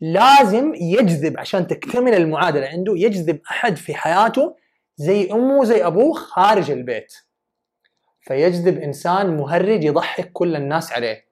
لازم 0.00 0.74
يجذب 0.74 1.38
عشان 1.38 1.66
تكتمل 1.66 2.14
المعادلة. 2.14 2.66
عنده 2.66 2.92
يجذب 2.96 3.40
أحد 3.50 3.76
في 3.76 3.94
حياته 3.94 4.56
زي 4.96 5.32
أمه 5.32 5.64
زي 5.64 5.86
أبوه 5.86 6.14
خارج 6.14 6.70
البيت. 6.70 7.14
فيجذب 8.22 8.78
إنسان 8.78 9.36
مهرج 9.36 9.84
يضحك 9.84 10.32
كل 10.32 10.56
الناس 10.56 10.92
عليه. 10.92 11.28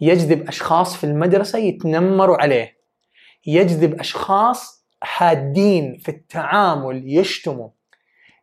يجذب 0.00 0.48
أشخاص 0.48 0.96
في 0.96 1.04
المدرسة 1.04 1.58
يتنمروا 1.58 2.36
عليه. 2.36 2.76
يجذب 3.46 4.00
أشخاص 4.00 4.86
حادين 5.00 5.98
في 5.98 6.08
التعامل 6.08 7.02
يشتموا. 7.06 7.68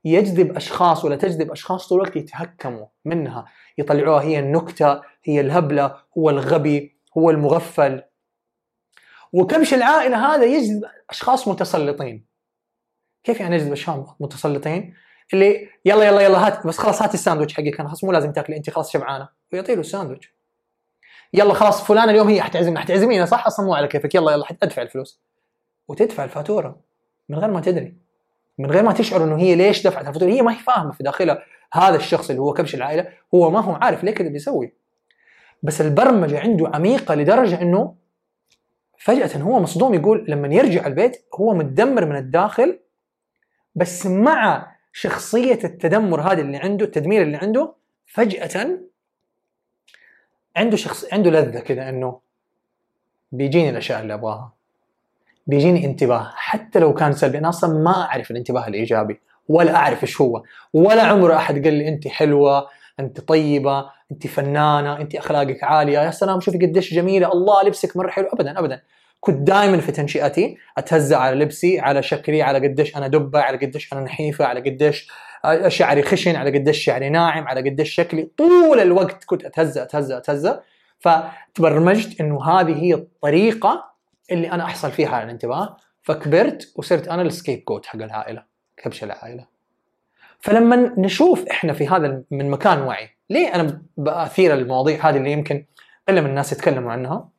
يجذب 0.05 0.55
أشخاص 0.55 1.05
ولا 1.05 1.15
تجذب 1.15 1.51
أشخاص 1.51 1.87
طول 1.87 2.01
الوقت 2.01 2.15
يتهكموا 2.15 2.85
منها. 3.05 3.45
يطلعوها 3.77 4.21
هي 4.21 4.39
النكتة 4.39 5.01
هي 5.23 5.41
الهبلة 5.41 5.95
هو 6.17 6.29
الغبي 6.29 6.97
هو 7.17 7.29
المغفل. 7.29 8.03
وكبش 9.33 9.73
العائلة 9.73 10.35
هذا 10.35 10.45
يجذب 10.45 10.81
أشخاص 11.09 11.47
متسلطين. 11.47 12.25
كيف 13.23 13.39
يعني 13.39 13.55
يجذب 13.55 13.71
أشخاص 13.71 14.15
متسلطين؟ 14.19 14.93
اللي 15.33 15.69
يلا 15.85 16.03
يلا 16.03 16.21
يلا 16.21 16.47
هات 16.47 16.67
بس 16.67 16.77
خلاص 16.77 17.01
هات 17.01 17.13
الساندويتش 17.13 17.53
حقك 17.53 17.79
أنا 17.79 17.89
خلاص 17.89 18.03
مو 18.03 18.11
لازم 18.11 18.31
تاكلي 18.31 18.57
انت 18.57 18.69
خلاص 18.69 18.91
شبعانة. 18.91 19.29
ويعطي 19.53 19.75
له 19.75 19.81
الساندويتش. 19.81 20.33
يلا 21.33 21.53
خلاص 21.53 21.83
فلان 21.83 22.09
اليوم 22.09 22.27
هي 22.27 22.41
حتعزمنا 22.41 22.79
حتعزمينا 22.79 23.25
صح؟ 23.25 23.47
أصلا 23.47 23.65
مو 23.65 23.73
على 23.73 23.87
كيفك. 23.87 24.15
يلا 24.15 24.31
يلا 24.31 24.45
حتدفع 24.45 24.81
الفلوس. 24.81 25.21
وتدفع 25.87 26.23
الفاتورة. 26.23 26.79
من 27.29 27.37
غير 27.39 27.51
ما 27.51 27.61
تدري. 27.61 27.93
من 28.57 28.71
غير 28.71 28.83
ما 28.83 28.93
تشعر 28.93 29.23
إنه 29.23 29.37
هي 29.37 29.55
ليش 29.55 29.87
دفعت 29.87 30.07
الفاتورة. 30.07 30.29
هي 30.29 30.41
ما 30.41 30.51
هي 30.51 30.59
فاهمة 30.59 30.91
في 30.91 31.03
داخلها. 31.03 31.43
هذا 31.73 31.95
الشخص 31.95 32.29
اللي 32.29 32.41
هو 32.41 32.53
كبش 32.53 32.75
العائلة 32.75 33.07
هو 33.33 33.51
ما 33.51 33.59
هو 33.59 33.73
عارف 33.73 34.03
ليه 34.03 34.11
كذا 34.11 34.29
بيسوي. 34.29 34.73
بس 35.63 35.81
البرمجة 35.81 36.39
عنده 36.39 36.71
عميقة 36.73 37.15
لدرجة 37.15 37.61
إنه 37.61 37.95
فجأة 38.97 39.37
هو 39.37 39.59
مصدوم 39.59 39.93
يقول 39.93 40.25
لما 40.27 40.47
يرجع 40.47 40.87
البيت 40.87 41.25
هو 41.35 41.53
متدمر 41.53 42.05
من 42.05 42.15
الداخل 42.15 42.79
بس 43.75 44.05
مع 44.05 44.72
شخصية 44.93 45.59
التدمر 45.63 46.21
هذه 46.21 46.41
اللي 46.41 46.57
عنده 46.57 46.85
التدمير 46.85 47.21
اللي 47.21 47.37
عنده 47.37 47.73
فجأة 48.05 48.79
عنده 50.55 50.77
شخص 50.77 51.13
عنده 51.13 51.31
لذة 51.31 51.59
كذا 51.59 51.89
إنه 51.89 52.19
بيجيني 53.31 53.69
الأشياء 53.69 54.01
اللي 54.01 54.13
أبغاها 54.13 54.53
بيجيني 55.47 55.85
انتباه 55.85 56.31
حتى 56.35 56.79
لو 56.79 56.93
كان 56.93 57.13
سلبي. 57.13 57.37
أنا 57.37 57.49
أصلا 57.49 57.73
ما 57.79 58.01
أعرف 58.01 58.31
الانتباه 58.31 58.67
الإيجابي 58.67 59.21
ولا 59.49 59.75
أعرف 59.75 60.03
إيش 60.03 60.21
هو 60.21 60.43
ولا 60.73 61.03
عمر 61.03 61.35
أحد 61.35 61.63
قال 61.63 61.73
لي 61.73 61.87
أنت 61.87 62.07
حلوة 62.07 62.67
أنت 62.99 63.21
طيبة 63.21 63.89
أنت 64.11 64.27
فنانة 64.27 64.97
أنت 64.97 65.15
أخلاقك 65.15 65.63
عالية. 65.63 65.99
يا 65.99 66.11
سلام 66.11 66.39
شوفي 66.39 66.57
قديش 66.57 66.93
جميلة. 66.93 67.31
الله 67.31 67.63
لبسك 67.63 67.97
مرة 67.97 68.09
حلو. 68.09 68.27
ابدا 68.27 68.59
ابدا. 68.59 68.81
كنت 69.23 69.47
دائما 69.47 69.77
في 69.77 69.91
تنشئتي 69.91 70.57
أتهزأ 70.77 71.17
على 71.17 71.35
لبسي 71.35 71.79
على 71.79 72.03
شكلي 72.03 72.41
على 72.41 72.67
قديش 72.67 72.97
أنا 72.97 73.07
دبة 73.07 73.39
على 73.39 73.57
قديش 73.57 73.93
أنا 73.93 74.01
نحيفة 74.01 74.45
على 74.45 74.59
قديش 74.59 75.07
شعري 75.67 76.03
خشن 76.03 76.35
على 76.35 76.59
قديش 76.59 76.83
شعري 76.83 77.09
ناعم 77.09 77.47
على 77.47 77.69
قديش 77.69 77.93
شكلي. 77.93 78.29
طول 78.37 78.79
الوقت 78.79 79.23
كنت 79.23 79.45
أتهزأ 79.45 79.83
أتهزأ 79.83 80.17
أتهزأ. 80.17 80.63
فتبرمجت 80.99 82.21
إنه 82.21 82.45
هذه 82.45 82.83
هي 82.83 82.93
الطريقة 82.93 83.85
اللي 84.31 84.51
أنا 84.51 84.63
أحصل 84.63 84.91
فيها 84.91 85.09
على 85.09 85.23
الانتباه. 85.23 85.77
فكبرت 86.01 86.73
وصرت 86.75 87.07
أنا 87.07 87.21
ال 87.21 87.59
scapegoat 87.59 87.85
حق 87.85 88.01
العائلة 88.01 88.43
كبش 88.77 89.03
العائلة. 89.03 89.45
فلما 90.39 90.93
نشوف 90.97 91.45
إحنا 91.51 91.73
في 91.73 91.87
هذا 91.87 92.23
من 92.31 92.49
مكان 92.49 92.81
وعي 92.81 93.09
ليه 93.29 93.55
أنا 93.55 93.81
بأثير 93.97 94.53
المواضيع 94.53 95.09
هذه 95.09 95.17
اللي 95.17 95.31
يمكن 95.31 95.65
قله 96.09 96.21
من 96.21 96.29
الناس 96.29 96.51
يتكلموا 96.51 96.91
عنها؟ 96.91 97.32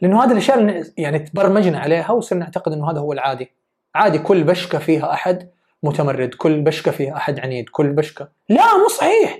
لأنه 0.00 0.24
هذه 0.24 0.32
الأشياء 0.32 0.58
اللي 0.58 0.92
يعني 0.96 1.18
تبرمجنا 1.18 1.78
عليها 1.78 2.10
وصرنا 2.10 2.44
نعتقد 2.44 2.72
إنه 2.72 2.90
هذا 2.90 3.00
هو 3.00 3.12
العادي. 3.12 3.52
عادي 3.94 4.18
كل 4.18 4.44
بشكة 4.44 4.78
فيها 4.78 5.12
أحد 5.12 5.48
متمرد 5.82 6.34
كل 6.34 6.60
بشكة 6.60 6.90
فيها 6.90 7.16
أحد 7.16 7.40
عنيد 7.40 7.68
كل 7.68 7.92
بشكة. 7.92 8.28
لا 8.48 8.76
مو 8.76 8.88
صحيح. 8.88 9.38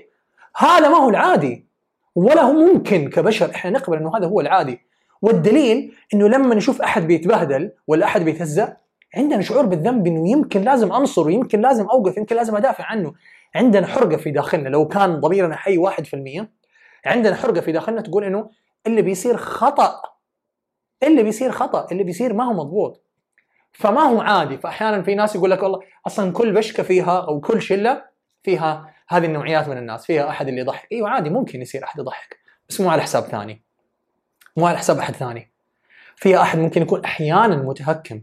هذا 0.57 0.89
ما 0.89 0.97
هو 0.97 1.09
العادي. 1.09 1.67
ولا 2.15 2.41
هو 2.41 2.53
ممكن 2.53 3.09
كبشر 3.09 3.51
إحنا 3.55 3.71
نقبل 3.71 3.97
إنه 3.97 4.17
هذا 4.17 4.27
هو 4.27 4.41
العادي. 4.41 4.81
والدليل 5.21 5.93
إنه 6.13 6.27
لما 6.27 6.55
نشوف 6.55 6.81
أحد 6.81 7.07
بيتبهدل 7.07 7.71
ولا 7.87 8.05
أحد 8.05 8.25
بيتهزأ 8.25 8.77
عندنا 9.15 9.41
شعور 9.41 9.65
بالذنب 9.65 10.07
إنه 10.07 10.29
يمكن 10.29 10.61
لازم 10.61 10.93
انصره 10.93 11.31
يمكن 11.31 11.61
لازم 11.61 11.85
أوقف 11.85 12.17
يمكن 12.17 12.35
لازم 12.35 12.55
أدافع 12.55 12.83
عنه. 12.83 13.13
عندنا 13.55 13.87
حرقة 13.87 14.17
في 14.17 14.31
داخلنا. 14.31 14.69
لو 14.69 14.87
كان 14.87 15.19
ضميرنا 15.19 15.55
حي 15.55 15.77
1% 15.77 16.47
عندنا 17.05 17.35
حرقة 17.35 17.61
في 17.61 17.71
داخلنا 17.71 18.01
تقول 18.01 18.23
إنه 18.23 18.49
اللي 18.87 19.01
بيصير 19.01 19.37
خطأ. 19.37 20.16
اللي 21.03 21.23
بيصير 21.23 21.51
خطأ 21.51 21.87
اللي 21.91 22.03
بيصير 22.03 22.33
ما 22.33 22.43
هو 22.43 22.53
مضبوط. 22.53 23.03
فما 23.71 24.01
هو 24.01 24.21
عادي. 24.21 24.57
فاحيانا 24.57 25.01
في 25.01 25.15
ناس 25.15 25.35
يقول 25.35 25.51
لك 25.51 25.63
والله 25.63 25.79
أصلا 26.07 26.31
كل 26.31 26.53
بشكة 26.53 26.83
فيها 26.83 27.19
أو 27.27 27.39
كل 27.39 27.61
شلة 27.61 28.03
فيها 28.43 28.93
هذه 29.09 29.25
النوعيات 29.25 29.67
من 29.67 29.77
الناس 29.77 30.05
فيها 30.05 30.29
أحد 30.29 30.47
اللي 30.47 30.61
يضحك. 30.61 30.87
إيوه 30.91 31.09
عادي 31.09 31.29
ممكن 31.29 31.61
يصير 31.61 31.83
أحد 31.83 31.99
يضحك 31.99 32.39
بس 32.69 32.81
مو 32.81 32.89
على 32.89 33.01
حساب 33.01 33.23
ثاني. 33.23 33.61
مو 34.57 34.67
على 34.67 34.77
حساب 34.77 34.97
أحد 34.97 35.15
ثاني. 35.15 35.51
فيها 36.15 36.41
أحد 36.41 36.59
ممكن 36.59 36.81
يكون 36.81 37.03
أحيانا 37.05 37.55
متهكم 37.55 38.21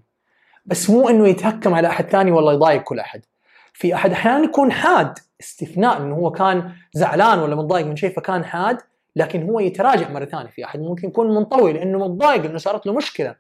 بس 0.66 0.90
مو 0.90 1.08
إنه 1.08 1.28
يتهكم 1.28 1.74
على 1.74 1.88
أحد 1.88 2.04
ثاني 2.10 2.30
والله 2.30 2.52
يضايق 2.52 2.82
كل 2.82 2.98
أحد. 2.98 3.24
في 3.72 3.94
أحد 3.94 4.12
أحيانا 4.12 4.44
يكون 4.44 4.72
حاد 4.72 5.18
استثناء 5.40 5.96
إنه 5.96 6.14
هو 6.14 6.30
كان 6.30 6.72
زعلان 6.92 7.38
ولا 7.38 7.56
متضايق 7.56 7.87
من 7.87 7.96
شيء 7.96 8.12
فكان 8.16 8.44
حاد 8.44 8.78
لكن 9.16 9.48
هو 9.50 9.61
يتراجع 9.61 10.11
مرة 10.11 10.24
ثانية 10.24 10.50
في 10.50 10.64
أحد 10.64 10.81
ممكن 10.81 11.09
يكون 11.09 11.35
منطوي 11.35 11.72
لأنه 11.72 11.98
متضايق 11.98 12.44
إنه 12.44 12.59
صارت 12.59 12.87
له 12.87 12.92
مشكلة. 12.92 13.37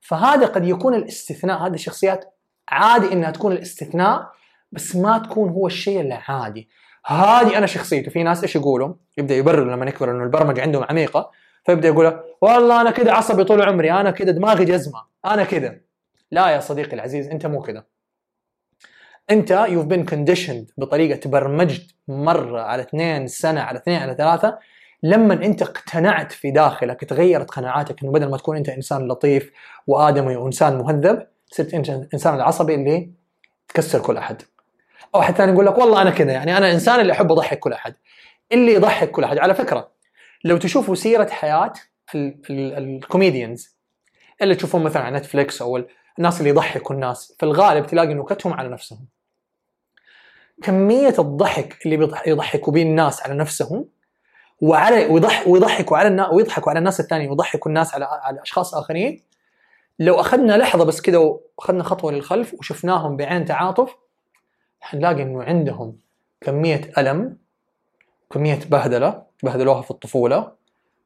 فهذا 0.00 0.46
قد 0.46 0.64
يكون 0.64 0.94
الاستثناء 0.94 1.66
هذه 1.66 1.74
الشخصيات 1.74 2.34
عادي 2.68 3.12
إنها 3.12 3.30
تكون 3.30 3.52
الاستثناء 3.52 4.30
بس 4.72 4.96
ما 4.96 5.18
تكون 5.18 5.48
هو 5.48 5.66
الشيء 5.66 6.00
العادي. 6.00 6.68
هذه 7.06 7.58
أنا 7.58 7.66
شخصيته 7.66 8.10
في 8.10 8.22
ناس 8.22 8.42
إيش 8.42 8.56
يقولوا؟ 8.56 8.94
يبدأ 9.18 9.34
يبرر 9.34 9.72
لما 9.72 9.86
يكبر 9.86 10.10
إنه 10.10 10.24
البرمجة 10.24 10.62
عندهم 10.62 10.84
عميقة 10.84 11.30
فيبدأ 11.64 11.88
يقول 11.88 12.20
والله 12.40 12.80
أنا 12.80 12.90
كذا 12.90 13.12
عصبي 13.12 13.44
طول 13.44 13.62
عمري 13.62 13.92
أنا 13.92 14.10
كذا 14.10 14.30
دماغي 14.30 14.64
جزمة 14.64 15.02
أنا 15.24 15.44
كذا 15.44 15.80
لا 16.30 16.48
يا 16.48 16.60
صديقي 16.60 16.92
العزيز 16.92 17.28
أنت 17.28 17.46
مو 17.46 17.62
كذا 17.62 17.84
أنت 19.30 19.50
يوف 19.50 19.86
بين 19.86 20.04
كونديشند 20.04 20.70
بطريقة 20.78 21.16
تبرمجت 21.16 21.94
مرة 22.08 22.60
على 22.60 22.82
اثنين 22.82 23.26
سنة 23.26 23.60
على 23.60 23.78
اثنين 23.78 24.02
على 24.02 24.14
ثلاثة 24.14 24.58
لما 25.04 25.34
انت 25.34 25.62
اقتنعت 25.62 26.32
في 26.32 26.50
داخلك 26.50 27.04
تغيرت 27.04 27.50
قناعاتك 27.50 28.02
إنه 28.02 28.12
بدل 28.12 28.30
ما 28.30 28.36
تكون 28.36 28.56
انت 28.56 28.68
إنسان 28.68 29.08
لطيف 29.08 29.52
وآدمي 29.86 30.36
وإنسان 30.36 30.78
مهذب 30.78 31.26
صرت 31.46 31.74
إنت 31.74 31.90
إنسان 31.90 32.34
العصبي 32.34 32.74
اللي 32.74 33.10
تكسر 33.68 34.00
كل 34.00 34.16
أحد. 34.16 34.42
أو 35.14 35.20
أحد 35.20 35.34
ثاني 35.34 35.52
يقول 35.52 35.66
لك 35.66 35.78
والله 35.78 36.02
أنا 36.02 36.10
كذا 36.10 36.32
يعني 36.32 36.56
أنا 36.56 36.72
إنسان 36.72 37.00
اللي 37.00 37.12
أحب 37.12 37.32
أضحك 37.32 37.58
كل 37.58 37.72
أحد. 37.72 37.94
اللي 38.52 38.74
يضحك 38.74 39.10
كل 39.10 39.24
أحد. 39.24 39.38
على 39.38 39.54
فكرة 39.54 39.90
لو 40.44 40.56
تشوفوا 40.56 40.94
سيرة 40.94 41.28
حياة 41.30 41.72
ال 42.50 42.63
comedians 42.63 43.76
اللي 44.42 44.54
تشوفون 44.54 44.82
مثلا 44.82 45.02
على 45.02 45.16
نتفليكس 45.16 45.62
أو 45.62 45.84
الناس 46.18 46.38
اللي 46.38 46.50
يضحكوا 46.50 46.94
الناس 46.94 47.34
في 47.38 47.46
الغالب 47.46 47.86
تلاقي 47.86 48.14
نكتهم 48.14 48.52
على 48.52 48.68
نفسهم. 48.68 49.06
كمية 50.62 51.14
الضحك 51.18 51.86
اللي 51.86 52.10
يضحكوا 52.26 52.72
به 52.72 52.82
الناس 52.82 53.22
على 53.22 53.34
نفسهم 53.34 53.88
وعلى 54.60 55.06
ويضح 55.06 55.48
ويضحكوا 55.48 55.96
على 55.96 56.08
الناس 56.08 56.28
ويضحكوا 56.32 56.70
على 56.70 56.78
الناس 56.78 57.00
الثانيين 57.00 57.30
ويضحكوا 57.30 57.70
الناس 57.70 57.94
على 57.94 58.04
على 58.04 58.42
أشخاص 58.42 58.74
آخرين. 58.74 59.22
لو 59.98 60.20
أخذنا 60.20 60.56
لحظة 60.56 60.84
بس 60.84 61.00
كذا 61.00 61.18
وأخذنا 61.18 61.82
خطوة 61.84 62.12
للخلف 62.12 62.54
وشفناهم 62.54 63.16
بعين 63.16 63.44
تعاطف 63.44 63.96
حنلاقي 64.80 65.22
إنه 65.22 65.42
عندهم 65.42 65.96
كمية 66.40 66.80
ألم 66.98 67.36
كمية 68.30 68.58
بهدلة 68.70 69.22
بهدلوها 69.42 69.82
في 69.82 69.90
الطفولة 69.90 70.52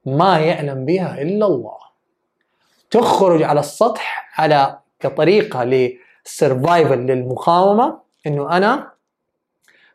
ما 0.07 0.38
يعلم 0.38 0.84
بها 0.84 1.22
إلا 1.22 1.46
الله. 1.46 1.78
تخرج 2.90 3.42
على 3.42 3.61
السطح 3.61 4.30
على 4.40 4.78
كطريقة 5.01 5.64
لل 5.64 5.91
survival 5.91 6.99
للمقاومة 6.99 8.01
إنه 8.26 8.57
أنا 8.57 8.92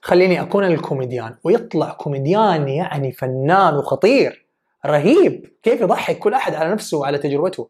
خليني 0.03 0.41
أكون 0.41 0.63
الكوميديان. 0.65 1.35
ويطلع 1.43 1.89
كوميديان 1.89 2.67
يعني 2.67 3.11
فنان 3.11 3.75
وخطير 3.75 4.45
رهيب. 4.85 5.51
كيف 5.63 5.81
يضحك 5.81 6.19
كل 6.19 6.33
أحد 6.33 6.55
على 6.55 6.71
نفسه 6.71 6.97
وعلى 6.97 7.17
تجربته. 7.17 7.69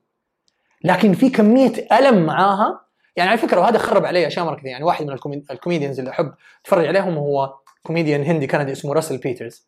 لكن 0.84 1.13
في 1.13 1.29
كمية 1.29 1.88
ألم 1.91 2.25
معاها. 2.25 2.81
يعني 3.15 3.29
على 3.29 3.38
فكرة 3.38 3.61
وهذا 3.61 3.77
خرب 3.77 4.05
علي 4.05 4.27
أشياء 4.27 4.45
مرة 4.45 4.55
كثير. 4.55 4.71
يعني 4.71 4.84
واحد 4.84 5.05
من 5.05 5.17
ال 5.51 5.56
comedians 5.56 5.99
اللي 5.99 6.11
أحب 6.11 6.34
أتفرج 6.61 6.86
عليهم 6.86 7.17
هو 7.17 7.53
كوميديان 7.84 8.23
هندي 8.23 8.47
كندي 8.47 8.71
اسمه 8.71 8.93
راسل 8.93 9.17
بيترز. 9.17 9.67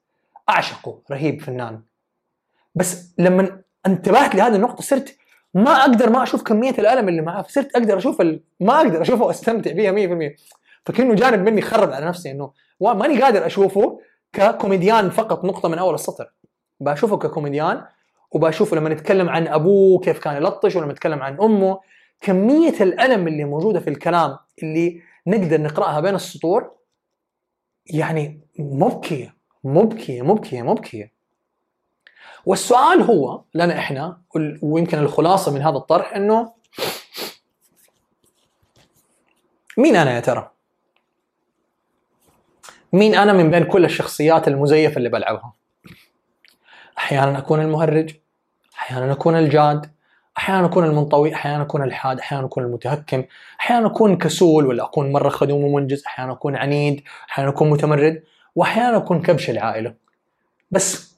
أعشقه. 0.49 0.99
رهيب 1.11 1.41
فنان. 1.41 1.81
بس 2.75 3.13
لما 3.17 3.61
انتبهت 3.85 4.35
لهذه 4.35 4.55
النقطة 4.55 4.81
صرت 4.81 5.17
ما 5.53 5.71
أقدر 5.71 6.09
ما 6.09 6.23
أشوف 6.23 6.43
كمية 6.43 6.75
الألم 6.79 7.09
اللي 7.09 7.21
معاه. 7.21 7.41
فصرت 7.41 7.75
أقدر 7.75 7.97
أشوف. 7.97 8.21
ما 8.59 8.77
أقدر 8.77 9.01
أشوفه 9.01 9.23
وأستمتع 9.25 9.73
فيها 9.73 9.91
100% 9.91 10.35
فكأنه 10.85 11.15
جانب 11.15 11.49
مني 11.49 11.61
خرب 11.61 11.91
على 11.91 12.05
نفسي 12.05 12.31
إنه 12.31 12.51
ماني 12.81 13.21
قادر 13.21 13.45
أشوفه 13.45 13.99
ككوميديان 14.33 15.09
فقط 15.09 15.45
نقطة 15.45 15.69
من 15.69 15.77
أول 15.77 15.93
السطر 15.93 16.31
بشوفه 16.79 17.17
ككوميديان 17.17 17.85
وبشوفه 18.31 18.77
لما 18.77 18.89
نتكلم 18.89 19.29
عن 19.29 19.47
أبوه 19.47 19.99
كيف 19.99 20.19
كان 20.19 20.35
يلطش 20.35 20.75
ولما 20.75 20.93
نتكلم 20.93 21.23
عن 21.23 21.41
أمه 21.41 21.79
كمية 22.21 22.73
الألم 22.81 23.27
اللي 23.27 23.43
موجودة 23.43 23.79
في 23.79 23.89
الكلام 23.89 24.37
اللي 24.63 25.01
نقدر 25.27 25.61
نقرأها 25.61 25.99
بين 25.99 26.15
السطور 26.15 26.71
يعني 27.85 28.41
مبكية 28.59 29.35
مبكية 29.63 30.21
مبكية 30.21 30.61
مبكية 30.61 31.11
والسؤال 32.45 33.01
هو 33.01 33.41
لنا 33.53 33.79
إحنا 33.79 34.21
ويمكن 34.61 34.97
الخلاصة 34.97 35.53
من 35.53 35.61
هذا 35.61 35.77
الطرح 35.77 36.15
إنه 36.15 36.53
مين 39.77 39.95
أنا 39.95 40.15
يا 40.15 40.19
ترى؟ 40.19 40.54
مين 42.95 43.15
أنا 43.15 43.33
من 43.33 43.51
بين 43.51 43.63
كل 43.63 43.85
الشخصيات 43.85 44.47
المزيفة 44.47 44.97
اللي 44.97 45.09
بلعبها؟ 45.09 45.53
أحيانا 46.97 47.37
أكون 47.37 47.61
المهرج 47.61 48.15
أحيانا 48.77 49.11
أكون 49.11 49.35
الجاد 49.35 49.91
أحيانا 50.37 50.65
أكون 50.65 50.85
المنطوي 50.85 51.33
أحيانا 51.33 51.63
أكون 51.63 51.83
الحاد 51.83 52.19
أحيانا 52.19 52.45
أكون 52.45 52.63
المتهكم 52.63 53.23
أحيانا 53.59 53.87
أكون 53.87 54.17
كسول 54.17 54.65
ولا 54.65 54.83
أكون 54.83 55.11
مرة 55.11 55.29
خدوم 55.29 55.63
ومنجز 55.63 56.03
أحيانا 56.07 56.31
أكون 56.31 56.55
عنيد 56.55 57.03
أحيانا 57.29 57.49
أكون 57.49 57.69
متمرد 57.69 58.23
وأحيانا 58.55 58.97
أكون 58.97 59.21
كبش 59.21 59.49
العائلة. 59.49 59.93
بس 60.71 61.15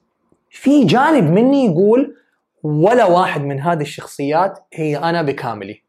في 0.49 0.85
جانب 0.85 1.23
مني 1.23 1.65
يقول 1.65 2.15
ولا 2.63 3.05
واحد 3.05 3.41
من 3.41 3.59
هذه 3.61 3.81
الشخصيات 3.81 4.59
هي 4.73 4.97
أنا 4.97 5.21
بكاملي. 5.21 5.83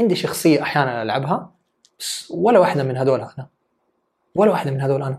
عندي 0.00 0.14
شخصية 0.14 0.62
أحيانا 0.62 1.02
ألعبها 1.02 1.50
بس 1.98 2.30
ولا 2.30 2.58
واحدة 2.58 2.82
من 2.82 2.96
هذول 2.96 3.20
أنا. 3.20 3.48
ولا 4.34 4.50
واحدة 4.50 4.70
من 4.70 4.80
هذول 4.80 5.02
أنا. 5.02 5.18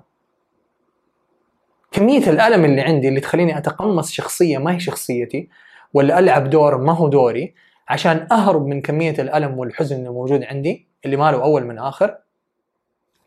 كمية 1.92 2.30
الألم 2.30 2.66
اللي 2.66 2.82
عندي 2.82 3.08
اللي 3.08 3.20
تخليني 3.20 3.58
أتقمص 3.58 4.12
شخصية 4.12 4.58
ما 4.58 4.76
هي 4.76 4.80
شخصيتي 4.80 5.50
ولا 5.94 6.20
ألعب 6.20 6.50
دور 6.50 6.78
ما 6.78 6.94
هو 6.94 7.08
دوري 7.08 7.54
عشان 7.88 8.28
أهرب 8.32 8.66
من 8.66 8.82
كمية 8.82 9.16
الألم 9.20 9.58
والحزن 9.58 9.96
اللي 9.96 10.10
موجود 10.10 10.44
عندي 10.44 10.88
اللي 11.06 11.18
ما 11.18 11.32
له 11.32 11.44
أول 11.44 11.66
من 11.66 11.80
آخر. 11.80 12.18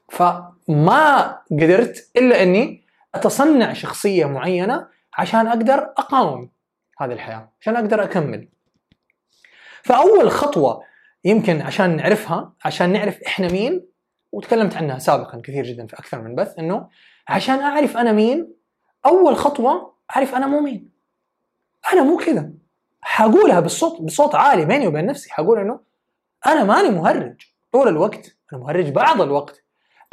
فما 0.09 1.39
قدرت 1.51 2.11
إلا 2.17 2.43
إني 2.43 2.83
أتصنع 3.15 3.73
شخصية 3.73 4.27
معينة 4.27 4.87
عشان 5.19 5.47
أقدر 5.47 5.79
أقاوم 5.79 6.51
هذه 6.99 7.13
الحياة 7.13 7.49
عشان 7.61 7.77
أقدر 7.77 8.03
أكمل. 8.03 8.49
فأول 9.83 10.31
خطوة 10.31 10.83
يمكن 11.25 11.61
عشان 11.63 11.97
نعرفها 11.97 12.53
عشان 12.65 12.93
نعرف 12.93 13.23
إحنا 13.27 13.53
مين 13.53 13.87
وتكلمت 14.37 14.77
عنها 14.77 14.99
سابقا 14.99 15.41
كثير 15.45 15.65
جدا 15.65 15.87
في 15.87 15.99
أكثر 15.99 16.23
من 16.23 16.35
بث 16.35 16.59
إنه 16.59 16.89
عشان 17.29 17.59
أعرف 17.59 17.97
أنا 17.97 18.13
مين 18.13 18.53
أول 19.07 19.37
خطوة 19.37 19.95
أعرف 20.17 20.35
أنا 20.35 20.47
مو 20.47 20.61
مين. 20.61 20.91
أنا 21.93 22.03
مو 22.03 22.17
كذا. 22.17 22.51
حقولها 23.01 23.61
بالصوت 23.61 24.03
بصوت 24.03 24.35
عالي 24.35 24.65
بيني 24.65 24.87
وبين 24.87 25.07
نفسي. 25.07 25.31
حقول 25.31 25.59
إنه 25.59 25.81
أنا 26.47 26.65
ماني 26.65 26.91
مهرج 26.91 27.43
طول 27.73 27.89
الوقت. 27.89 28.37
أنا 28.53 28.61
مهرج 28.61 28.91
بعض 28.91 29.21
الوقت. 29.21 29.65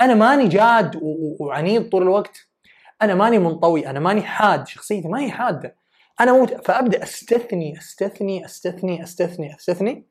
أنا 0.01 0.15
ماني 0.15 0.47
جاد 0.47 0.99
وعنيد 1.39 1.89
طول 1.89 2.01
الوقت. 2.01 2.47
أنا 3.01 3.15
ماني 3.15 3.39
منطوي. 3.39 3.87
أنا 3.87 3.99
ماني 3.99 4.21
حاد. 4.21 4.67
شخصيتي 4.67 5.07
ما 5.07 5.19
هي 5.19 5.31
حادة. 5.31 5.75
أنا 6.21 6.33
مو 6.33 6.45
فأبدأ 6.45 7.03
أستثني 7.03 7.77
أستثني 7.77 8.45
أستثني 8.45 9.03
أستثني 9.03 9.55
أستثني. 9.55 10.05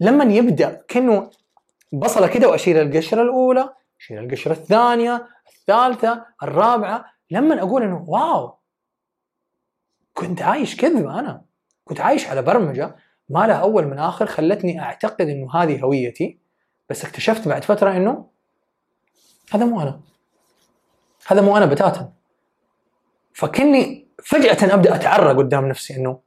لما 0.00 0.24
يبدأ 0.24 0.82
كأنه 0.88 1.30
بصلة 1.92 2.26
كده 2.26 2.48
واشيل 2.48 2.76
القشرة 2.76 3.22
الأولى 3.22 3.74
اشيل 4.00 4.18
القشرة 4.18 4.52
الثانية 4.52 5.28
الثالثة 5.48 6.26
الرابعة. 6.42 7.04
لما 7.30 7.62
أقول 7.62 7.82
إنه 7.82 8.04
واو 8.08 8.58
كنت 10.14 10.42
عايش 10.42 10.76
كذبه 10.76 11.18
أنا 11.18 11.44
كنت 11.84 12.00
عايش 12.00 12.28
على 12.28 12.42
برمجة. 12.42 12.96
ما 13.28 13.46
لها 13.46 13.56
أول 13.56 13.86
من 13.86 13.98
آخر 13.98 14.26
خلتني 14.26 14.80
أعتقد 14.80 15.28
إنه 15.28 15.54
هذه 15.54 15.80
هويتي. 15.80 16.38
بس 16.88 17.04
اكتشفت 17.04 17.48
بعد 17.48 17.64
فترة 17.64 17.96
إنه 17.96 18.30
هذا 19.52 19.64
مو 19.64 19.80
أنا. 19.80 20.00
هذا 21.26 21.40
مو 21.40 21.56
أنا 21.56 21.66
بتاتا. 21.66 22.12
فكني 23.32 24.08
فجأة 24.24 24.74
أبدأ 24.74 24.94
اتعرى 24.94 25.34
قدام 25.34 25.68
نفسي 25.68 25.96
إنه 25.96 26.20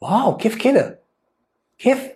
واو 0.00 0.36
كيف 0.36 0.62
كذا؟ 0.62 0.98
كيف 1.78 2.08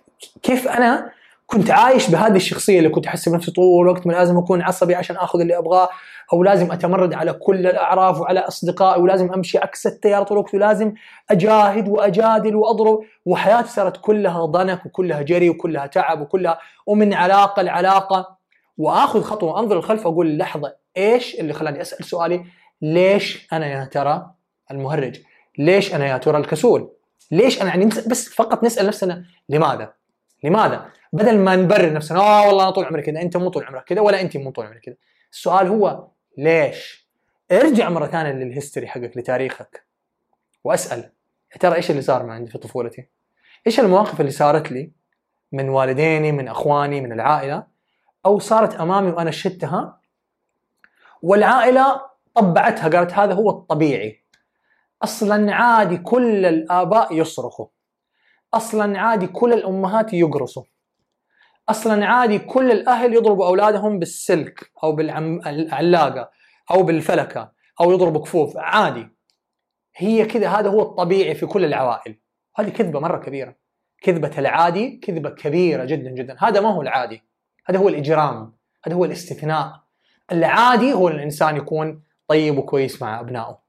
كيف 0.43 0.67
أنا 0.67 1.11
كنت 1.53 1.71
عايش 1.71 2.09
بهذه 2.09 2.35
الشخصية 2.35 2.77
اللي 2.77 2.89
كنت 2.89 3.07
أحس 3.07 3.29
بنفسي 3.29 3.51
طول 3.51 3.81
الوقت 3.81 4.05
لازم 4.05 4.37
أكون 4.37 4.61
عصبي 4.61 4.95
عشان 4.95 5.15
آخذ 5.15 5.39
اللي 5.41 5.57
أبغاه 5.57 5.89
أو 6.33 6.43
لازم 6.43 6.71
أتمرد 6.71 7.13
على 7.13 7.33
كل 7.33 7.67
الأعراف 7.67 8.19
وعلى 8.19 8.39
أصدقائي 8.39 9.01
ولازم 9.01 9.33
أمشي 9.33 9.57
عكس 9.57 9.87
التيار 9.87 10.23
طول 10.23 10.37
الوقت 10.37 10.53
ولازم 10.53 10.93
أجاهد 11.31 11.89
وأجادل 11.89 12.55
وأضرب 12.55 12.99
وحياتي 13.25 13.69
صارت 13.69 13.97
كلها 14.01 14.45
ضنك 14.45 14.85
وكلها 14.85 15.21
جري 15.21 15.49
وكلها 15.49 15.85
تعب 15.87 16.21
وكلها 16.21 16.59
ومن 16.87 17.13
علاقة 17.13 17.61
لعلاقة 17.61 18.37
وآخذ 18.77 19.21
خطوة 19.21 19.59
أنظر 19.59 19.75
للخلف 19.75 20.05
وأقول 20.05 20.37
لحظة 20.37 20.75
إيش 20.97 21.35
اللي 21.39 21.53
خلاني 21.53 21.81
أسأل 21.81 22.05
سؤالي 22.05 22.45
ليش 22.81 23.47
أنا 23.53 23.67
يا 23.67 23.85
ترى 23.85 24.31
المهرج؟ 24.71 25.19
ليش 25.57 25.95
أنا 25.95 26.07
يا 26.07 26.17
ترى 26.17 26.37
الكسول؟ 26.37 26.91
ليش 27.31 27.61
أنا 27.61 27.69
يعني 27.69 27.85
بس 27.85 28.29
فقط 28.29 28.63
نسأل 28.63 28.87
نفسنا 28.87 29.25
لماذا؟ 29.49 29.93
لماذا؟ 30.43 30.85
بدل 31.13 31.37
ما 31.37 31.55
نبرر 31.55 31.93
نفسنا 31.93 32.19
آه 32.19 32.47
والله 32.47 32.63
أنا 32.63 32.71
طول 32.71 32.85
عمري 32.85 33.01
كذا 33.01 33.21
أنت 33.21 33.37
مو 33.37 33.49
طول 33.49 33.63
عمرك 33.65 33.83
كذا 33.83 34.01
ولا 34.01 34.21
أنت 34.21 34.37
مو 34.37 34.51
طول 34.51 34.65
عمرك 34.65 34.79
كذا. 34.79 34.95
السؤال 35.31 35.67
هو 35.67 36.07
ليش؟ 36.37 37.07
ارجع 37.51 37.89
مرة 37.89 38.07
ثانية 38.07 38.31
للهيستوري 38.31 38.87
حقك 38.87 39.17
لتاريخك 39.17 39.85
وأسأل 40.63 40.99
يا 41.53 41.57
ترى 41.59 41.75
إيش 41.75 41.91
اللي 41.91 42.01
صار 42.01 42.25
معي 42.25 42.47
في 42.47 42.57
طفولتي؟ 42.57 43.07
إيش 43.67 43.79
المواقف 43.79 44.19
اللي 44.21 44.31
صارت 44.31 44.71
لي 44.71 44.91
من 45.51 45.69
والديني 45.69 46.31
من 46.31 46.47
أخواني 46.47 47.01
من 47.01 47.11
العائلة؟ 47.11 47.63
أو 48.25 48.39
صارت 48.39 48.75
أمامي 48.75 49.11
وأنا 49.11 49.31
شدتها 49.31 49.99
والعائلة 51.21 52.01
طبعتها 52.35 52.89
قالت 52.89 53.13
هذا 53.13 53.33
هو 53.33 53.49
الطبيعي. 53.49 54.23
أصلا 55.03 55.55
عادي 55.55 55.97
كل 55.97 56.45
الآباء 56.45 57.13
يصرخوا. 57.13 57.67
أصلا 58.53 58.99
عادي 58.99 59.27
كل 59.27 59.53
الأمهات 59.53 60.13
يقرصوا. 60.13 60.63
أصلا 61.69 62.05
عادي 62.05 62.39
كل 62.39 62.71
الأهل 62.71 63.13
يضربوا 63.13 63.47
أولادهم 63.47 63.99
بالسلك 63.99 64.71
أو 64.83 64.91
بالعلاقه 64.91 66.29
أو 66.71 66.83
بالفلكة 66.83 67.51
أو 67.81 67.91
يضربوا 67.91 68.21
كفوف 68.21 68.57
عادي. 68.57 69.07
هي 69.95 70.25
كذا 70.25 70.47
هذا 70.47 70.69
هو 70.69 70.81
الطبيعي 70.81 71.35
في 71.35 71.45
كل 71.45 71.65
العوائل. 71.65 72.19
هذه 72.55 72.69
كذبة 72.69 72.99
مرة 72.99 73.17
كبيرة. 73.17 73.55
كذبة 74.01 74.31
العادي 74.37 74.97
كذبة 74.97 75.29
كبيرة 75.29 75.85
جدا 75.85 76.11
جدا. 76.11 76.35
هذا 76.39 76.61
ما 76.61 76.69
هو 76.69 76.81
العادي. 76.81 77.23
هذا 77.65 77.79
هو 77.79 77.89
الإجرام. 77.89 78.53
هذا 78.85 78.95
هو 78.95 79.05
الاستثناء. 79.05 79.83
العادي 80.31 80.93
هو 80.93 81.07
الإنسان 81.07 81.57
يكون 81.57 82.01
طيب 82.27 82.57
وكويس 82.57 83.01
مع 83.01 83.19
أبنائه 83.19 83.59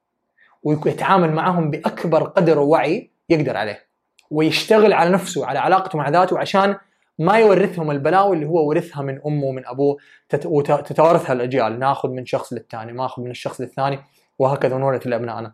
ويتعامل 0.62 1.32
معهم 1.32 1.70
بأكبر 1.70 2.24
قدر 2.24 2.58
وعي 2.58 3.10
يقدر 3.28 3.56
عليه 3.56 3.86
ويشتغل 4.30 4.92
على 4.92 5.10
نفسه 5.10 5.46
على 5.46 5.58
علاقته 5.58 5.98
مع 5.98 6.08
ذاته 6.08 6.38
عشان 6.38 6.76
ما 7.18 7.38
يورثهم 7.38 7.90
البلاوي 7.90 8.36
اللي 8.36 8.46
هو 8.46 8.68
ورثها 8.68 9.02
من 9.02 9.20
أمه 9.26 9.44
ومن 9.44 9.66
أبوه. 9.66 9.96
وتتوارثها 10.44 11.32
الأجيال. 11.32 11.78
ناخذ 11.78 12.08
من 12.08 12.26
شخص 12.26 12.52
للثاني 12.52 12.92
ناخذ 12.92 13.22
من 13.22 13.30
الشخص 13.30 13.60
للثاني. 13.60 13.98
وهكذا 14.38 14.78
نورث 14.78 15.06
لأبنائنا. 15.06 15.52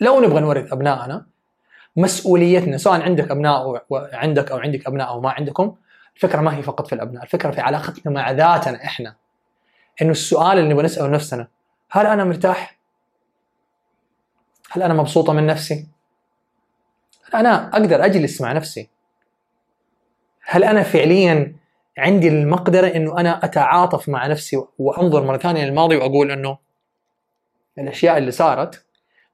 لو 0.00 0.20
نبغى 0.20 0.40
نورث 0.40 0.72
أبنائنا 0.72 1.26
مسؤوليتنا 1.96 2.76
سواء 2.76 3.02
عندك 3.02 3.30
أبناء 3.30 3.84
وعندك 3.90 4.50
أو 4.50 4.58
عندك 4.58 4.86
أبناء 4.86 5.08
أو 5.08 5.20
ما 5.20 5.30
عندكم 5.30 5.76
الفكرة 6.16 6.40
ما 6.40 6.56
هي 6.56 6.62
فقط 6.62 6.86
في 6.86 6.94
الأبناء. 6.94 7.22
الفكرة 7.22 7.50
في 7.50 7.60
علاقتنا 7.60 8.12
مع 8.12 8.30
ذاتنا 8.30 8.84
إحنا. 8.84 9.16
إنه 10.02 10.10
السؤال 10.10 10.58
اللي 10.58 10.70
نبغى 10.70 10.84
نسأله 10.84 11.08
نفسنا 11.08 11.48
هل 11.90 12.06
أنا 12.06 12.24
مرتاح؟ 12.24 12.78
هل 14.70 14.82
أنا 14.82 14.94
مبسوطة 14.94 15.32
من 15.32 15.46
نفسي؟ 15.46 15.88
هل 17.24 17.46
أنا 17.46 17.68
أقدر 17.68 18.04
أجلس 18.04 18.40
مع 18.40 18.52
نفسي؟ 18.52 18.90
هل 20.52 20.64
أنا 20.64 20.82
فعليا 20.82 21.56
عندي 21.98 22.28
المقدرة 22.28 22.86
إنه 22.86 23.18
أنا 23.18 23.44
أتعاطف 23.44 24.08
مع 24.08 24.26
نفسي 24.26 24.64
وأنظر 24.78 25.24
مرة 25.24 25.36
ثانية 25.36 25.64
للماضي 25.64 25.96
وأقول 25.96 26.30
إنه 26.30 26.58
الأشياء 27.78 28.18
اللي 28.18 28.30
صارت 28.30 28.84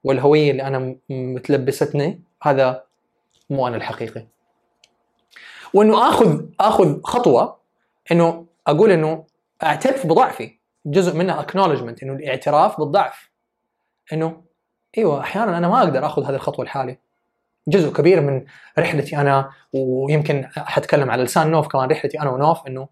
والهوية 0.04 0.50
اللي 0.50 0.62
أنا 0.62 0.96
متلبستني 1.10 2.22
هذا 2.42 2.84
مو 3.50 3.68
أنا 3.68 3.76
الحقيقي. 3.76 4.26
وإنه 5.74 6.08
آخذ 6.08 6.44
آخذ 6.60 7.02
خطوة 7.02 7.58
إنه 8.12 8.46
أقول 8.66 8.90
إنه 8.90 9.24
أعترف 9.62 10.06
بضعفي. 10.06 10.58
جزء 10.86 11.16
منها 11.16 11.40
اكنولجمنت 11.40 12.02
إنه 12.02 12.12
الاعتراف 12.12 12.80
بالضعف. 12.80 13.30
إنه 14.12 14.42
أيوه 14.98 15.20
أحيانا 15.20 15.58
أنا 15.58 15.68
ما 15.68 15.78
أقدر 15.78 16.06
آخذ 16.06 16.24
هذه 16.24 16.34
الخطوة 16.34 16.64
لحالي 16.64 16.98
جزء 17.68 17.92
كبير 17.92 18.20
من 18.20 18.44
رحلتي 18.78 19.16
أنا 19.16 19.50
ويمكن 19.72 20.46
حتكلم 20.56 21.10
على 21.10 21.22
لسان 21.22 21.50
نوف 21.50 21.68
كمان 21.68 21.90
رحلتي 21.90 22.20
أنا 22.20 22.30
ونوف 22.30 22.66
إنه 22.66 22.88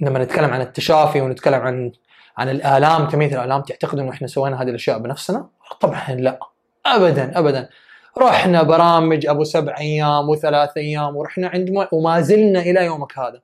لما 0.00 0.18
نتكلم 0.24 0.50
عن 0.50 0.60
التشافي 0.60 1.20
ونتكلم 1.20 1.60
عن 1.60 1.92
عن 2.36 2.48
الآلام 2.48 3.08
كمية 3.08 3.26
الآلام 3.26 3.62
تعتقد 3.62 3.98
انه 3.98 4.10
إحنا 4.10 4.26
سوينا 4.26 4.62
هذه 4.62 4.68
الأشياء 4.68 4.98
بنفسنا؟ 4.98 5.48
طبعا 5.80 6.10
لا. 6.10 6.38
ابدا 6.86 7.38
ابدا. 7.38 7.68
رحنا 8.18 8.62
برامج 8.62 9.26
أبو 9.26 9.44
سبع 9.44 9.78
أيام 9.78 10.28
وثلاث 10.28 10.76
أيام 10.76 11.16
ورحنا 11.16 11.48
عند 11.48 11.88
وما 11.92 12.20
زلنا 12.20 12.60
إلى 12.60 12.84
يومك 12.84 13.18
هذا. 13.18 13.40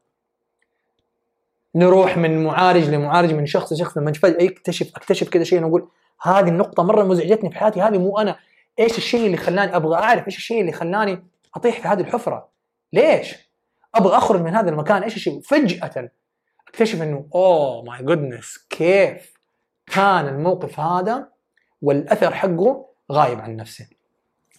نروح 1.74 2.16
من 2.16 2.44
معالج 2.44 2.88
لمعالج 2.88 3.32
من 3.32 3.46
شخص 3.46 3.72
لشخص 3.72 3.96
لما 3.98 4.12
فجأة 4.12 4.48
اكتشف 4.48 4.96
أكتشف 4.96 5.28
كذا 5.28 5.44
شيء 5.44 5.60
نقول 5.60 5.88
هذه 6.22 6.48
النقطة 6.48 6.82
مرة 6.82 7.04
مزعجتني 7.04 7.50
في 7.50 7.58
حياتي 7.58 7.80
هذه 7.80 7.98
مو 7.98 8.18
أنا. 8.18 8.36
إيش 8.78 8.98
الشيء 8.98 9.26
اللي 9.26 9.36
خلاني 9.36 9.76
أبغى 9.76 9.96
أعرف؟ 9.96 10.26
إيش 10.26 10.36
الشيء 10.36 10.60
اللي 10.60 10.72
خلاني 10.72 11.24
أطيح 11.54 11.80
في 11.80 11.88
هذه 11.88 12.00
الحفرة؟ 12.00 12.48
ليش؟ 12.92 13.34
أبغى 13.94 14.16
أخرج 14.16 14.40
من 14.40 14.54
هذا 14.54 14.70
المكان. 14.70 15.02
إيش 15.02 15.16
الشيء؟ 15.16 15.40
فجأة 15.40 16.10
أكتشف 16.68 17.02
إنه 17.02 17.26
oh 17.34 17.82
my 17.82 18.02
goodness 18.02 18.58
كيف 18.70 19.32
كان 19.86 20.28
الموقف 20.28 20.80
هذا 20.80 21.28
والأثر 21.82 22.34
حقه 22.34 22.86
غايب 23.12 23.40
عن 23.40 23.56
نفسه 23.56 23.86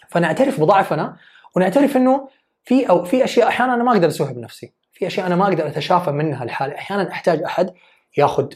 فنعترف 0.09 0.59
بضعفنا 0.59 1.17
ونعترف 1.55 1.97
إنه 1.97 2.29
في 2.63 2.89
أو 2.89 3.03
في 3.03 3.23
أشياء 3.23 3.47
أحيانا 3.47 3.73
أنا 3.73 3.83
ما 3.83 3.91
أقدر 3.91 4.07
أسويها 4.07 4.31
بنفسي. 4.31 4.73
في 4.93 5.07
أشياء 5.07 5.27
أنا 5.27 5.35
ما 5.35 5.47
أقدر 5.47 5.67
أتشافى 5.67 6.11
منها 6.11 6.43
الحاله 6.43 6.75
أحيانا 6.75 7.11
أحتاج 7.11 7.43
أحد 7.43 7.73
ياخذ 8.17 8.47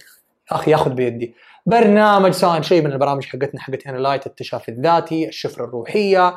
أخي 0.49 0.72
ياخذ 0.72 0.91
بيدي. 0.93 1.36
برنامج 1.66 2.32
سواء 2.32 2.61
شيء 2.61 2.82
من 2.82 2.91
البرامج 2.91 3.26
حقتنا 3.26 3.61
حقت 3.61 3.88
لايت 3.88 4.28
التشافي 4.28 4.70
الذاتي 4.70 5.28
الشفرة 5.28 5.66
الروحية. 5.66 6.36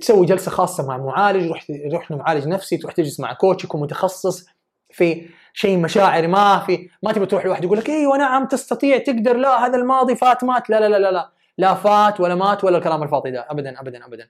تسوي 0.00 0.26
جلسة 0.26 0.50
خاصة 0.50 0.86
مع 0.86 0.96
معالج 0.96 1.52
روح 1.92 2.10
لمعالج 2.10 2.48
نفسي 2.48 2.76
تروح 2.76 2.92
تجلس 2.92 3.20
مع 3.20 3.32
كوتش 3.32 3.64
يكون 3.64 3.80
متخصص 3.80 4.46
في 4.90 5.28
شيء 5.52 5.78
مشاعري 5.78 6.26
ما 6.26 6.58
في 6.58 6.88
ما 7.02 7.12
تبي 7.12 7.26
تروح 7.26 7.46
لواحد 7.46 7.64
يقول 7.64 7.78
لك 7.78 7.90
أيوه 7.90 8.16
نعم 8.18 8.46
تستطيع 8.46 8.98
تقدر 8.98 9.36
لا 9.36 9.66
هذا 9.66 9.76
الماضي 9.76 10.16
فات 10.16 10.44
مات. 10.44 10.70
لا 10.70 10.80
لا 10.80 10.88
لا 10.88 10.98
لا 10.98 11.10
لا, 11.10 11.30
لا 11.58 11.74
فات 11.74 12.20
ولا 12.20 12.34
مات 12.34 12.64
ولا 12.64 12.78
الكلام 12.78 13.02
الفاضي 13.02 13.30
ده. 13.30 13.46
ابدا 13.50 13.80
ابدا 13.80 14.06
ابدا. 14.06 14.28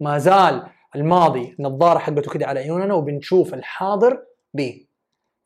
ما 0.00 0.18
زال 0.18 0.66
الماضي 0.96 1.56
نظارة 1.58 1.98
حقته 1.98 2.30
كده 2.30 2.46
على 2.46 2.60
عيوننا 2.60 2.94
وبنشوف 2.94 3.54
الحاضر 3.54 4.22
به 4.54 4.86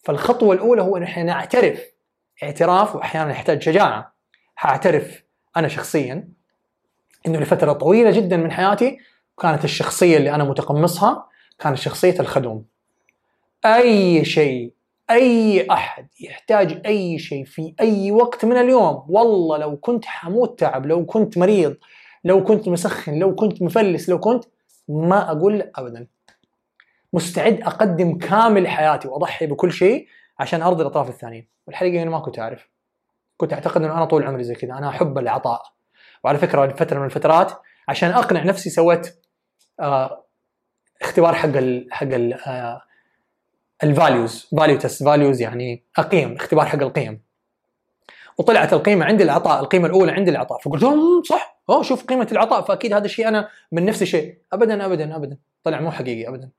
فالخطوة 0.05 0.55
الأولى 0.55 0.83
هو 0.83 0.97
إن 0.97 1.03
إحنا 1.03 1.23
نعترف 1.23 1.81
اعتراف 2.43 2.97
واحيانا 2.97 3.31
يحتاج 3.31 3.63
شجاعة. 3.63 4.20
حاعترف 4.61 5.25
أنا 5.57 5.69
شخصيا 5.69 6.29
إنه 7.27 7.39
لفترة 7.39 7.73
طويلة 7.73 8.11
جدا 8.11 8.37
من 8.37 8.53
حياتي 8.53 8.99
كانت 9.43 9.65
الشخصية 9.65 10.17
اللي 10.17 10.35
أنا 10.35 10.45
متقمصها 10.45 11.29
كانت 11.59 11.79
شخصية 11.79 12.21
الخدوم. 12.21 12.65
أي 13.65 14.25
شيء 14.25 14.73
أي 15.11 15.67
أحد 15.71 16.09
يحتاج 16.21 16.83
أي 16.87 17.19
شيء 17.19 17.45
في 17.45 17.75
أي 17.81 18.13
وقت 18.13 18.45
من 18.45 18.57
اليوم 18.57 19.05
والله 19.09 19.59
لو 19.59 19.77
كنت 19.77 20.05
حموت 20.05 20.61
تعب 20.61 20.87
لو 20.87 21.07
كنت 21.07 21.39
مريض 21.39 21.77
لو 22.25 22.45
كنت 22.45 22.69
مسخن 22.69 23.19
لو 23.19 23.35
كنت 23.35 23.63
مفلس 23.63 24.09
لو 24.09 24.21
كنت 24.21 24.45
ما 24.89 25.31
أقول 25.31 25.71
ابدا. 25.77 26.07
مستعد 27.13 27.61
أقدم 27.63 28.19
كامل 28.19 28.69
حياتي 28.69 29.09
وأضحي 29.09 29.47
بكل 29.47 29.73
شيء 29.73 30.07
عشان 30.39 30.63
أرضي 30.63 30.83
الأطراف 30.83 31.09
الثانيين 31.09 31.49
والحقيقة 31.67 32.03
أنا 32.03 32.11
ما 32.11 32.19
كنت 32.19 32.39
اعرف 32.39 32.69
كنت 33.41 33.53
أعتقد 33.53 33.83
انه 33.83 33.95
أنا 33.95 34.05
طول 34.05 34.27
عمري 34.27 34.45
زي 34.45 34.55
كذا. 34.55 34.73
أنا 34.73 34.89
أحب 34.89 35.19
العطاء. 35.19 35.63
وعلى 36.25 36.39
فكرة 36.39 36.69
فتره 36.69 36.99
من 36.99 37.05
الفترات 37.05 37.53
عشان 37.89 38.11
أقنع 38.11 38.43
نفسي 38.43 38.71
سويت 38.71 39.17
آه 39.81 40.25
اختبار 41.03 41.35
حق 41.35 41.49
ال 41.49 41.89
حق 41.91 42.07
ال 42.07 42.35
آه 42.35 42.83
ال 43.83 43.92
values 43.92 44.49
value 44.59 44.79
test 44.79 45.03
values 45.03 45.41
يعني 45.41 45.85
اقيم 45.99 46.35
اختبار 46.35 46.67
حق 46.67 46.79
القيم. 46.79 47.23
وطلعت 48.39 48.73
القيمة 48.73 49.05
عندي 49.07 49.25
العطاء 49.25 49.61
القيمة 49.61 49.87
الأولى 49.87 50.13
عندي 50.13 50.31
العطاء. 50.31 50.59
فقلت 50.59 50.85
صح. 51.27 51.61
أوه 51.71 51.83
شوف 51.83 52.05
قيمة 52.05 52.29
العطاء 52.33 52.63
فأكيد 52.63 52.93
هذا 52.93 53.05
الشيء 53.05 53.29
أنا 53.29 53.49
من 53.73 53.85
نفسي 53.85 54.07
شيء 54.07 54.39
ابدا 54.53 54.87
ابدا 54.87 55.17
ابدا. 55.17 55.39
طلع 55.65 55.81
مو 55.81 55.91
حقيقي 55.91 56.29
ابدا. 56.29 56.51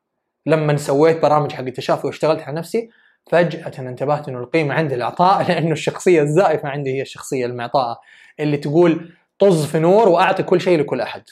لما 0.46 0.78
سويت 0.78 1.22
برامج 1.22 1.52
حق 1.52 1.64
التشافي 1.64 2.08
واشتغلت 2.08 2.42
على 2.42 2.56
نفسي 2.58 2.90
فجأة 3.30 3.72
انتبهت 3.80 4.28
إنه 4.28 4.40
القيمة 4.40 4.74
عندي 4.74 4.96
العطاء 4.96 5.44
لأنه 5.48 5.72
الشخصية 5.72 6.22
الزائفة 6.22 6.70
عندي 6.70 6.94
هي 6.94 7.02
الشخصية 7.02 7.46
المعطاءة 7.46 8.00
اللي 8.40 8.58
تقول 8.58 9.12
طز 9.40 9.66
في 9.66 9.80
نور 9.80 10.10
وأعطي 10.10 10.44
كل 10.44 10.62
شيء 10.62 10.80
لكل 10.80 11.02
أحد. 11.02 11.24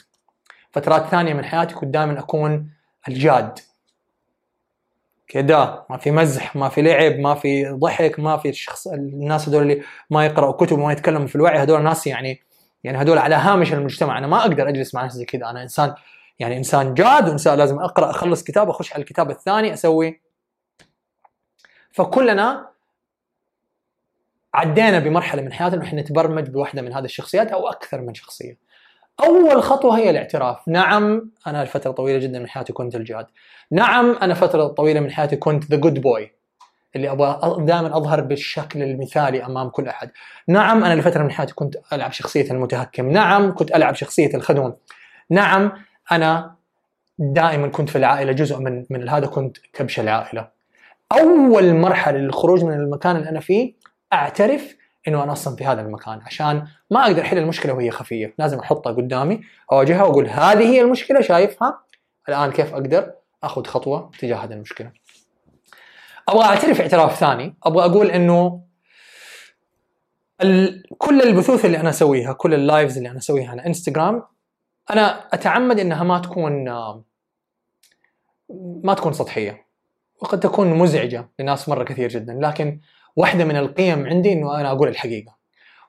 فترات 0.72 1.06
ثانية 1.06 1.34
من 1.34 1.44
حياتي 1.44 1.74
كنت 1.74 1.94
دائما 1.94 2.18
أكون 2.18 2.70
الجاد. 3.08 3.58
كذا 5.30 5.84
ما 5.90 5.96
في 5.96 6.10
مزح 6.10 6.56
ما 6.56 6.68
في 6.68 6.82
لعب 6.82 7.18
ما 7.18 7.34
في 7.34 7.64
ضحك 7.64 8.18
ما 8.18 8.36
في 8.36 8.48
الشخص 8.48 8.86
الناس 8.86 9.48
هذول 9.48 9.62
اللي 9.62 9.82
ما 10.10 10.26
يقرأوا 10.26 10.52
كتب 10.52 10.78
وما 10.78 10.92
يتكلموا 10.92 11.26
في 11.26 11.36
الوعي 11.36 11.58
هذول 11.58 11.82
ناس 11.82 12.06
يعني 12.06 12.40
يعني 12.84 12.98
هذول 12.98 13.18
على 13.18 13.34
هامش 13.34 13.72
المجتمع 13.72 14.18
أنا 14.18 14.26
ما 14.26 14.40
أقدر 14.40 14.68
أجلس 14.68 14.94
مع 14.94 15.02
ناس 15.02 15.12
زي 15.12 15.24
كذا 15.24 15.50
أنا 15.50 15.62
إنسان 15.62 15.94
يعني 16.38 16.56
إنسان 16.56 16.94
جاد 16.94 17.28
وإنسان 17.28 17.58
لازم 17.58 17.78
أقرأ 17.78 18.10
أخلص 18.10 18.42
كتاب 18.42 18.70
أخش 18.70 18.92
على 18.92 19.00
الكتاب 19.00 19.30
الثاني 19.30 19.72
أسوي 19.72 20.20
فكلنا 21.92 22.70
عدينا 24.54 24.98
بمرحلة 24.98 25.42
من 25.42 25.52
حياتنا 25.52 25.82
إحنا 25.82 26.00
نتبرمج 26.00 26.48
بواحدة 26.48 26.82
من 26.82 26.92
هذه 26.92 27.04
الشخصيات 27.04 27.52
أو 27.52 27.68
أكثر 27.68 28.00
من 28.00 28.14
شخصية. 28.14 28.58
أول 29.24 29.62
خطوة 29.62 29.98
هي 29.98 30.10
الاعتراف، 30.10 30.68
نعم 30.68 31.30
أنا 31.46 31.64
لفتره 31.64 31.90
طويلة 31.90 32.18
جدا 32.18 32.38
من 32.38 32.48
حياتي 32.48 32.72
كنت 32.72 32.94
الجاد. 32.94 33.26
نعم 33.70 34.10
أنا 34.22 34.34
فترة 34.34 34.66
طويلة 34.66 35.00
من 35.00 35.10
حياتي 35.10 35.36
كنت 35.36 35.64
the 35.64 35.76
good 35.76 36.00
boy 36.00 36.32
اللي 36.96 37.10
أبغى 37.10 37.64
دائما 37.64 37.96
أظهر 37.96 38.20
بالشكل 38.20 38.82
المثالي 38.82 39.46
أمام 39.46 39.68
كل 39.68 39.88
أحد. 39.88 40.10
نعم 40.48 40.84
أنا 40.84 41.00
لفترة 41.00 41.22
من 41.22 41.30
حياتي 41.30 41.54
كنت 41.54 41.76
ألعب 41.92 42.12
شخصية 42.12 42.50
المتهكم، 42.50 43.10
نعم 43.10 43.54
كنت 43.54 43.76
ألعب 43.76 43.94
شخصية 43.94 44.34
الخدوم. 44.34 44.76
نعم 45.30 45.72
أنا 46.12 46.54
دائما 47.18 47.68
كنت 47.68 47.90
في 47.90 47.98
العائلة 47.98 48.32
جزء 48.32 48.58
من 48.58 48.86
من 48.90 49.08
هذا 49.08 49.26
كنت 49.26 49.56
كبش 49.72 50.00
العائلة. 50.00 50.59
أول 51.12 51.74
مرحلة 51.74 52.18
للخروج 52.18 52.64
من 52.64 52.72
المكان 52.72 53.16
اللي 53.16 53.28
أنا 53.28 53.40
فيه 53.40 53.74
أعترف 54.12 54.76
إنه 55.08 55.22
أنا 55.22 55.32
أصلا 55.32 55.56
في 55.56 55.64
هذا 55.64 55.80
المكان 55.80 56.20
عشان 56.26 56.66
ما 56.90 57.06
أقدر 57.06 57.22
أحل 57.22 57.38
المشكلة 57.38 57.72
وهي 57.72 57.90
خفية، 57.90 58.34
لازم 58.38 58.58
أحطها 58.58 58.92
قدامي 58.92 59.40
أواجهها 59.72 60.02
وأقول 60.02 60.28
هذه 60.28 60.64
هي 60.64 60.80
المشكلة 60.80 61.20
شايفها؟ 61.20 61.80
الآن 62.28 62.50
كيف 62.50 62.74
أقدر 62.74 63.12
أخذ 63.42 63.64
خطوة 63.64 64.10
تجاه 64.18 64.36
هذه 64.36 64.52
المشكلة. 64.52 64.92
أبغى 66.28 66.44
أعترف 66.44 66.80
اعتراف 66.80 67.18
ثاني، 67.18 67.54
أبغى 67.64 67.84
أقول 67.84 68.10
إنه 68.10 68.62
كل 70.98 71.22
البثوث 71.22 71.64
اللي 71.64 71.80
أنا 71.80 71.90
أسويها، 71.90 72.32
كل 72.32 72.54
اللايفز 72.54 72.96
اللي 72.96 73.10
أنا 73.10 73.18
أسويها 73.18 73.50
على 73.50 73.66
إنستغرام 73.66 74.22
أنا 74.90 75.28
أتعمد 75.34 75.80
إنها 75.80 76.04
ما 76.04 76.18
تكون 76.18 76.64
ما 78.84 78.94
تكون 78.96 79.12
سطحية. 79.12 79.69
وقد 80.20 80.40
تكون 80.40 80.78
مزعجة 80.78 81.28
لناس 81.38 81.68
مرة 81.68 81.84
كثير 81.84 82.08
جدا 82.08 82.38
لكن 82.40 82.80
واحدة 83.16 83.44
من 83.44 83.56
القيم 83.56 84.06
عندي 84.06 84.32
إنه 84.32 84.60
أنا 84.60 84.70
أقول 84.70 84.88
الحقيقة. 84.88 85.36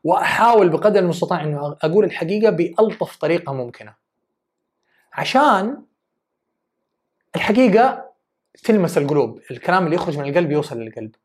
وأحاول 0.03 0.69
بقدر 0.69 0.99
المستطاع 0.99 1.43
إنه 1.43 1.77
أقول 1.81 2.05
الحقيقة 2.05 2.49
بألطف 2.49 3.15
طريقة 3.15 3.53
ممكنة. 3.53 3.93
عشان 5.13 5.83
الحقيقة 7.35 8.11
تلمس 8.63 8.97
القلوب 8.97 9.39
الكلام 9.51 9.85
اللي 9.85 9.95
يخرج 9.95 10.17
من 10.17 10.29
القلب 10.29 10.51
يوصل 10.51 10.79
للقلب. 10.79 11.15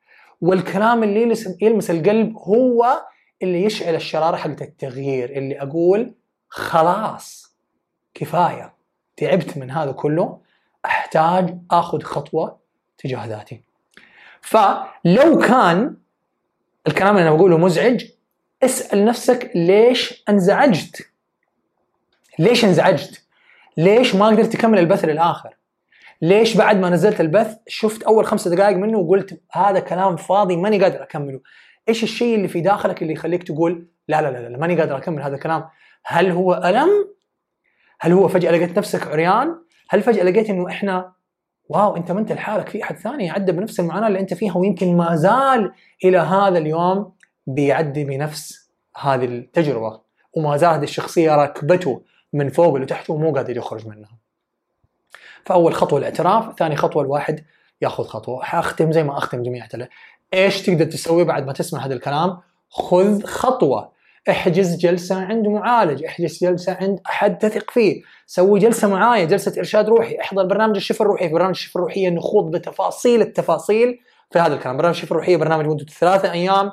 والكلام 0.41 1.03
اللي 1.03 1.23
يلمس 1.63 1.91
القلب 1.91 2.37
هو 2.37 3.07
اللي 3.43 3.65
يشعل 3.65 3.95
الشرارة 3.95 4.37
حقت 4.37 4.63
التغيير 4.63 5.31
اللي 5.31 5.63
أقول 5.63 6.15
خلاص 6.49 7.57
كفاية 8.15 8.75
تعبت 9.17 9.57
من 9.59 9.71
هذا 9.71 9.93
كله 9.93 10.41
أحتاج 10.85 11.59
آخذ 11.71 12.03
خطوة 12.03 12.66
تجاه 12.99 13.27
ذاتي 13.27 13.63
فلو 14.41 15.39
كان 15.39 15.97
الكلام 16.87 17.17
اللي 17.17 17.29
أنا 17.29 17.37
بقوله 17.37 17.59
مزعج 17.59 18.05
اسأل 18.63 19.05
نفسك 19.05 19.51
ليش 19.55 20.25
انزعجت؟ 20.29 21.11
ليش 22.39 22.65
انزعجت؟ 22.65 23.23
ليش 23.77 24.15
ما 24.15 24.27
قدرت 24.27 24.53
تكمل 24.53 24.79
البث 24.79 25.05
للآخر؟ 25.05 25.57
ليش 26.23 26.57
بعد 26.57 26.77
ما 26.77 26.91
نزلت 26.91 27.21
البث 27.21 27.57
شفت 27.69 28.03
أول 28.03 28.27
خمسة 28.27 28.51
دقائق 28.51 28.77
منه 28.77 28.99
وقلت 28.99 29.41
هذا 29.53 29.81
كلام 29.81 30.17
فاضي 30.17 30.57
ماني 30.57 30.83
قادر 30.83 31.03
أكمله؟ 31.03 31.41
إيش 31.89 32.03
الشيء 32.03 32.35
اللي 32.35 32.49
في 32.49 32.61
داخلك 32.61 33.03
اللي 33.03 33.13
يخليك 33.13 33.43
تقول 33.43 33.87
لا 34.09 34.23
لا 34.23 34.31
لا, 34.31 34.49
لا 34.49 34.59
ماني 34.59 34.81
قادر 34.81 34.97
أكمل 34.97 35.23
هذا 35.23 35.35
الكلام؟ 35.35 35.69
هل 36.05 36.31
هو 36.31 36.55
ألم؟ 36.55 36.89
هل 38.01 38.13
هو 38.13 38.29
فجأة 38.29 38.51
لقيت 38.51 38.79
نفسك 38.79 39.07
عريان؟ 39.07 39.59
هل 39.89 40.03
فجأة 40.03 40.25
لقيت 40.25 40.51
إنه 40.51 40.69
إحنا 40.69 41.13
واو 41.69 41.97
انت 41.97 42.13
ما 42.13 42.21
انت 42.21 42.33
لحالك 42.33 42.69
في 42.69 42.83
أحد 42.83 42.97
ثاني 42.97 43.27
يعدي 43.27 43.53
بنفس 43.53 43.81
المعاناة 43.81 44.09
اللي 44.09 44.21
انت 44.21 44.35
فيها 44.35 44.57
ويمكن 44.57 44.97
ما 44.97 45.17
زال 45.17 45.73
إلى 46.05 46.19
هذا 46.19 46.59
اليوم 46.59 47.13
بيعدي 47.47 48.05
بنفس 48.05 48.71
هذه 48.97 49.25
التجربة 49.25 50.01
وما 50.37 50.57
زال 50.57 50.71
هذه 50.71 50.83
الشخصية 50.83 51.37
ركبته 51.37 52.03
من 52.33 52.49
فوق 52.49 52.77
لتحت 52.77 53.11
ومو 53.11 53.35
قادر 53.35 53.57
يخرج 53.57 53.87
منها. 53.87 54.11
فأول 55.45 55.75
خطوة 55.75 55.99
الاعتراف، 55.99 56.59
ثاني 56.59 56.77
خطوة 56.77 57.03
الواحد 57.03 57.45
ياخذ 57.83 58.05
خطوة، 58.05 58.43
حأختم 58.43 58.93
زي 58.93 59.05
ما 59.05 59.19
أختم 59.19 59.43
جميع 59.43 59.67
إيش 60.35 60.63
تقدر 60.63 60.85
تسوي 60.85 61.25
بعد 61.25 61.47
ما 61.47 61.53
تسمع 61.53 61.87
هذا 61.87 61.95
الكلام؟ 61.95 62.39
خذ 62.69 63.23
خطوة. 63.23 63.93
احجز 64.31 64.77
جلسة 64.77 65.25
عند 65.25 65.49
معالج 65.49 66.05
احجز 66.05 66.39
جلسة 66.43 66.77
عند 66.81 67.01
أحد 67.07 67.39
تثق 67.39 67.71
فيه. 67.71 68.03
سوي 68.27 68.59
جلسة 68.59 68.89
معايا 68.89 69.25
جلسة 69.25 69.59
إرشاد 69.59 69.89
روحي. 69.89 70.21
احضر 70.21 70.47
برنامج 70.47 70.77
الشفا 70.77 71.05
الروحي. 71.05 71.29
في 71.29 71.35
برنامج 71.35 71.55
الشفا 71.55 71.81
الروحيه 71.81 72.11
نخوض 72.11 72.51
بتفاصيل 72.57 73.21
التفاصيل 73.21 73.99
في 74.31 74.39
هذا 74.39 74.55
الكلام. 74.55 74.77
برنامج 74.77 74.97
الشفا 74.97 75.11
الروحيه 75.11 75.37
برنامج 75.37 75.67
مدته 75.67 75.93
ثلاثة 75.93 76.33
أيام 76.33 76.73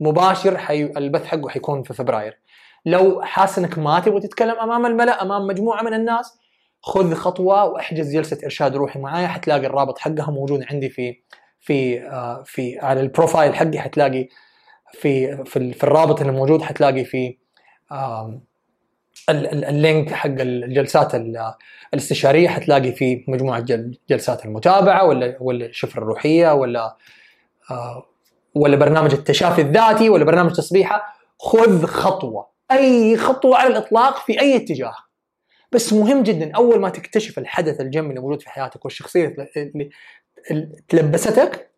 مباشر 0.00 0.58
حي... 0.58 0.84
البث 0.84 1.24
حقه 1.24 1.48
حيكون 1.48 1.82
في 1.82 1.94
فبراير. 1.94 2.38
لو 2.86 3.22
حاسس 3.22 3.58
انك 3.58 3.78
ما 3.78 4.00
تبغى 4.00 4.20
تتكلم 4.20 4.60
أمام 4.60 4.86
الملأ 4.86 5.22
أمام 5.22 5.46
مجموعة 5.46 5.82
من 5.82 5.94
الناس 5.94 6.38
خذ 6.82 7.14
خطوة 7.14 7.64
واحجز 7.64 8.12
جلسة 8.12 8.38
إرشاد 8.44 8.76
روحي 8.76 8.98
معايا. 8.98 9.26
حتلاقي 9.26 9.66
الرابط 9.66 9.98
حقها 9.98 10.30
موجود 10.30 10.64
عندي 10.70 10.88
في 10.88 11.14
في 11.60 12.02
آه 12.02 12.42
في 12.46 12.78
على 12.78 13.00
ال 13.00 13.07
profile 13.07 13.54
حقي. 13.54 13.78
حتلاقي 13.78 14.28
في 14.94 15.44
في, 15.44 15.72
في 15.72 15.84
الرابط 15.84 16.20
اللي 16.20 16.32
موجود 16.32 16.62
حتلاقي 16.62 17.04
في 17.04 17.36
ال 19.30 19.46
link 19.46 20.12
حق 20.12 20.30
الجلسات 20.30 21.14
الاستشارية 21.94 22.48
حتلاقي 22.48 22.92
في 22.92 23.24
مجموعة 23.28 23.64
جلسات 24.10 24.44
المتابعة 24.44 25.04
ولا 25.04 25.36
ولا 25.40 25.66
الشفره 25.66 26.02
الروحية 26.02 26.54
ولا 26.54 26.96
ولا 28.54 28.76
برنامج 28.76 29.12
التشافي 29.12 29.60
الذاتي 29.60 30.08
ولا 30.08 30.24
برنامج 30.24 30.52
تصبيحة. 30.52 31.14
خذ 31.38 31.86
خطوة 31.86 32.46
أي 32.70 33.16
خطوة 33.16 33.56
على 33.56 33.68
الإطلاق 33.68 34.26
في 34.26 34.40
أي 34.40 34.56
اتجاه. 34.56 34.94
بس 35.72 35.92
مهم 35.92 36.22
جدا 36.22 36.56
أول 36.56 36.80
ما 36.80 36.88
تكتشف 36.88 37.38
الحدث 37.38 37.80
الجميل 37.80 38.10
اللي 38.10 38.20
موجود 38.20 38.42
في 38.42 38.50
حياتك 38.50 38.84
والشخصية 38.84 39.34
اللي 39.56 39.90
تلبستك 40.88 41.70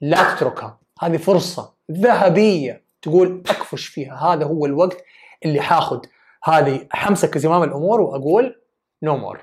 لا 0.00 0.34
تتركها. 0.34 0.78
هذه 1.00 1.16
فرصة. 1.16 1.74
ذهبية 1.92 2.82
تقول 3.02 3.42
أكفش 3.48 3.86
فيها. 3.86 4.14
هذا 4.14 4.44
هو 4.44 4.66
الوقت 4.66 5.04
اللي 5.44 5.60
حاخذ 5.60 6.00
هذه 6.44 6.86
حأمسك 6.90 7.38
زمام 7.38 7.62
الأمور 7.62 8.00
وأقول 8.00 8.60
no 9.02 9.20
no 9.20 9.27
more 9.27 9.40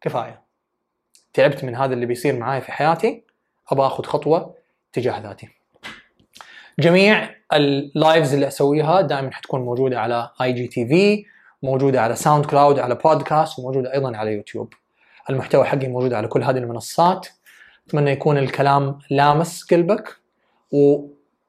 كفاية. 0.00 0.42
تعبت 1.32 1.64
من 1.64 1.74
هذا 1.74 1.94
اللي 1.94 2.06
بيصير 2.06 2.38
معاي 2.38 2.60
في 2.60 2.72
حياتي. 2.72 3.24
أبغى 3.68 3.86
أخذ 3.86 4.04
خطوة 4.04 4.54
تجاه 4.92 5.20
ذاتي. 5.20 5.48
جميع 6.78 7.30
ال 7.52 7.66
lives 7.66 8.34
اللي 8.34 8.48
أسويها 8.48 9.00
دائما 9.00 9.30
حتكون 9.30 9.60
موجودة 9.60 10.00
على 10.00 10.30
IGTV 10.42 11.24
موجودة 11.62 12.02
على 12.02 12.16
SoundCloud 12.16 12.78
على 12.78 12.94
بودكاست 12.94 13.58
وموجودة 13.58 13.92
أيضا 13.92 14.16
على 14.16 14.32
يوتيوب. 14.32 14.74
المحتوى 15.30 15.64
حقي 15.64 15.88
موجود 15.88 16.12
على 16.12 16.28
كل 16.28 16.42
هذه 16.42 16.58
المنصات. 16.58 17.28
أتمنى 17.88 18.10
يكون 18.10 18.38
الكلام 18.38 18.98
لامس 19.10 19.64
قلبك 19.64 20.16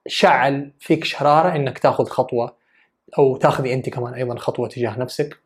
وشعل 0.06 0.72
فيك 0.80 1.04
شرارة 1.04 1.56
إنك 1.56 1.80
تاخذ 1.80 2.06
خطوة 2.06 2.56
أو 3.18 3.38
تاخذي 3.38 3.74
أنت 3.74 3.90
كمان 3.90 4.14
أيضا 4.14 4.36
خطوة 4.36 4.68
تجاه 4.68 5.00
نفسك. 5.00 5.38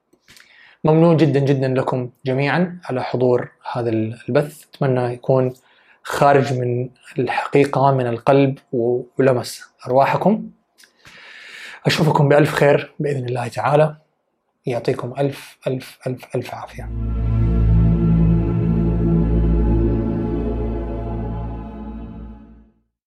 ممنون 0.83 1.17
جدا 1.17 1.39
جدا 1.39 1.67
لكم 1.67 2.09
جميعا 2.25 2.79
على 2.85 3.03
حضور 3.03 3.51
هذا 3.73 3.89
البث. 3.89 4.63
أتمنى 4.63 5.13
يكون 5.13 5.53
خارج 6.03 6.53
من 6.53 6.89
الحقيقة 7.19 7.91
من 7.91 8.07
القلب 8.07 8.59
ولمس 8.71 9.63
أرواحكم. 9.87 10.49
أشوفكم 11.85 12.29
بألف 12.29 12.53
خير 12.53 12.93
بإذن 12.99 13.25
الله 13.25 13.47
تعالى. 13.47 13.97
يعطيكم 14.65 15.13
ألف 15.19 15.57
ألف 15.67 15.97
ألف 16.07 16.35
ألف 16.35 16.53
عافية. 16.53 17.26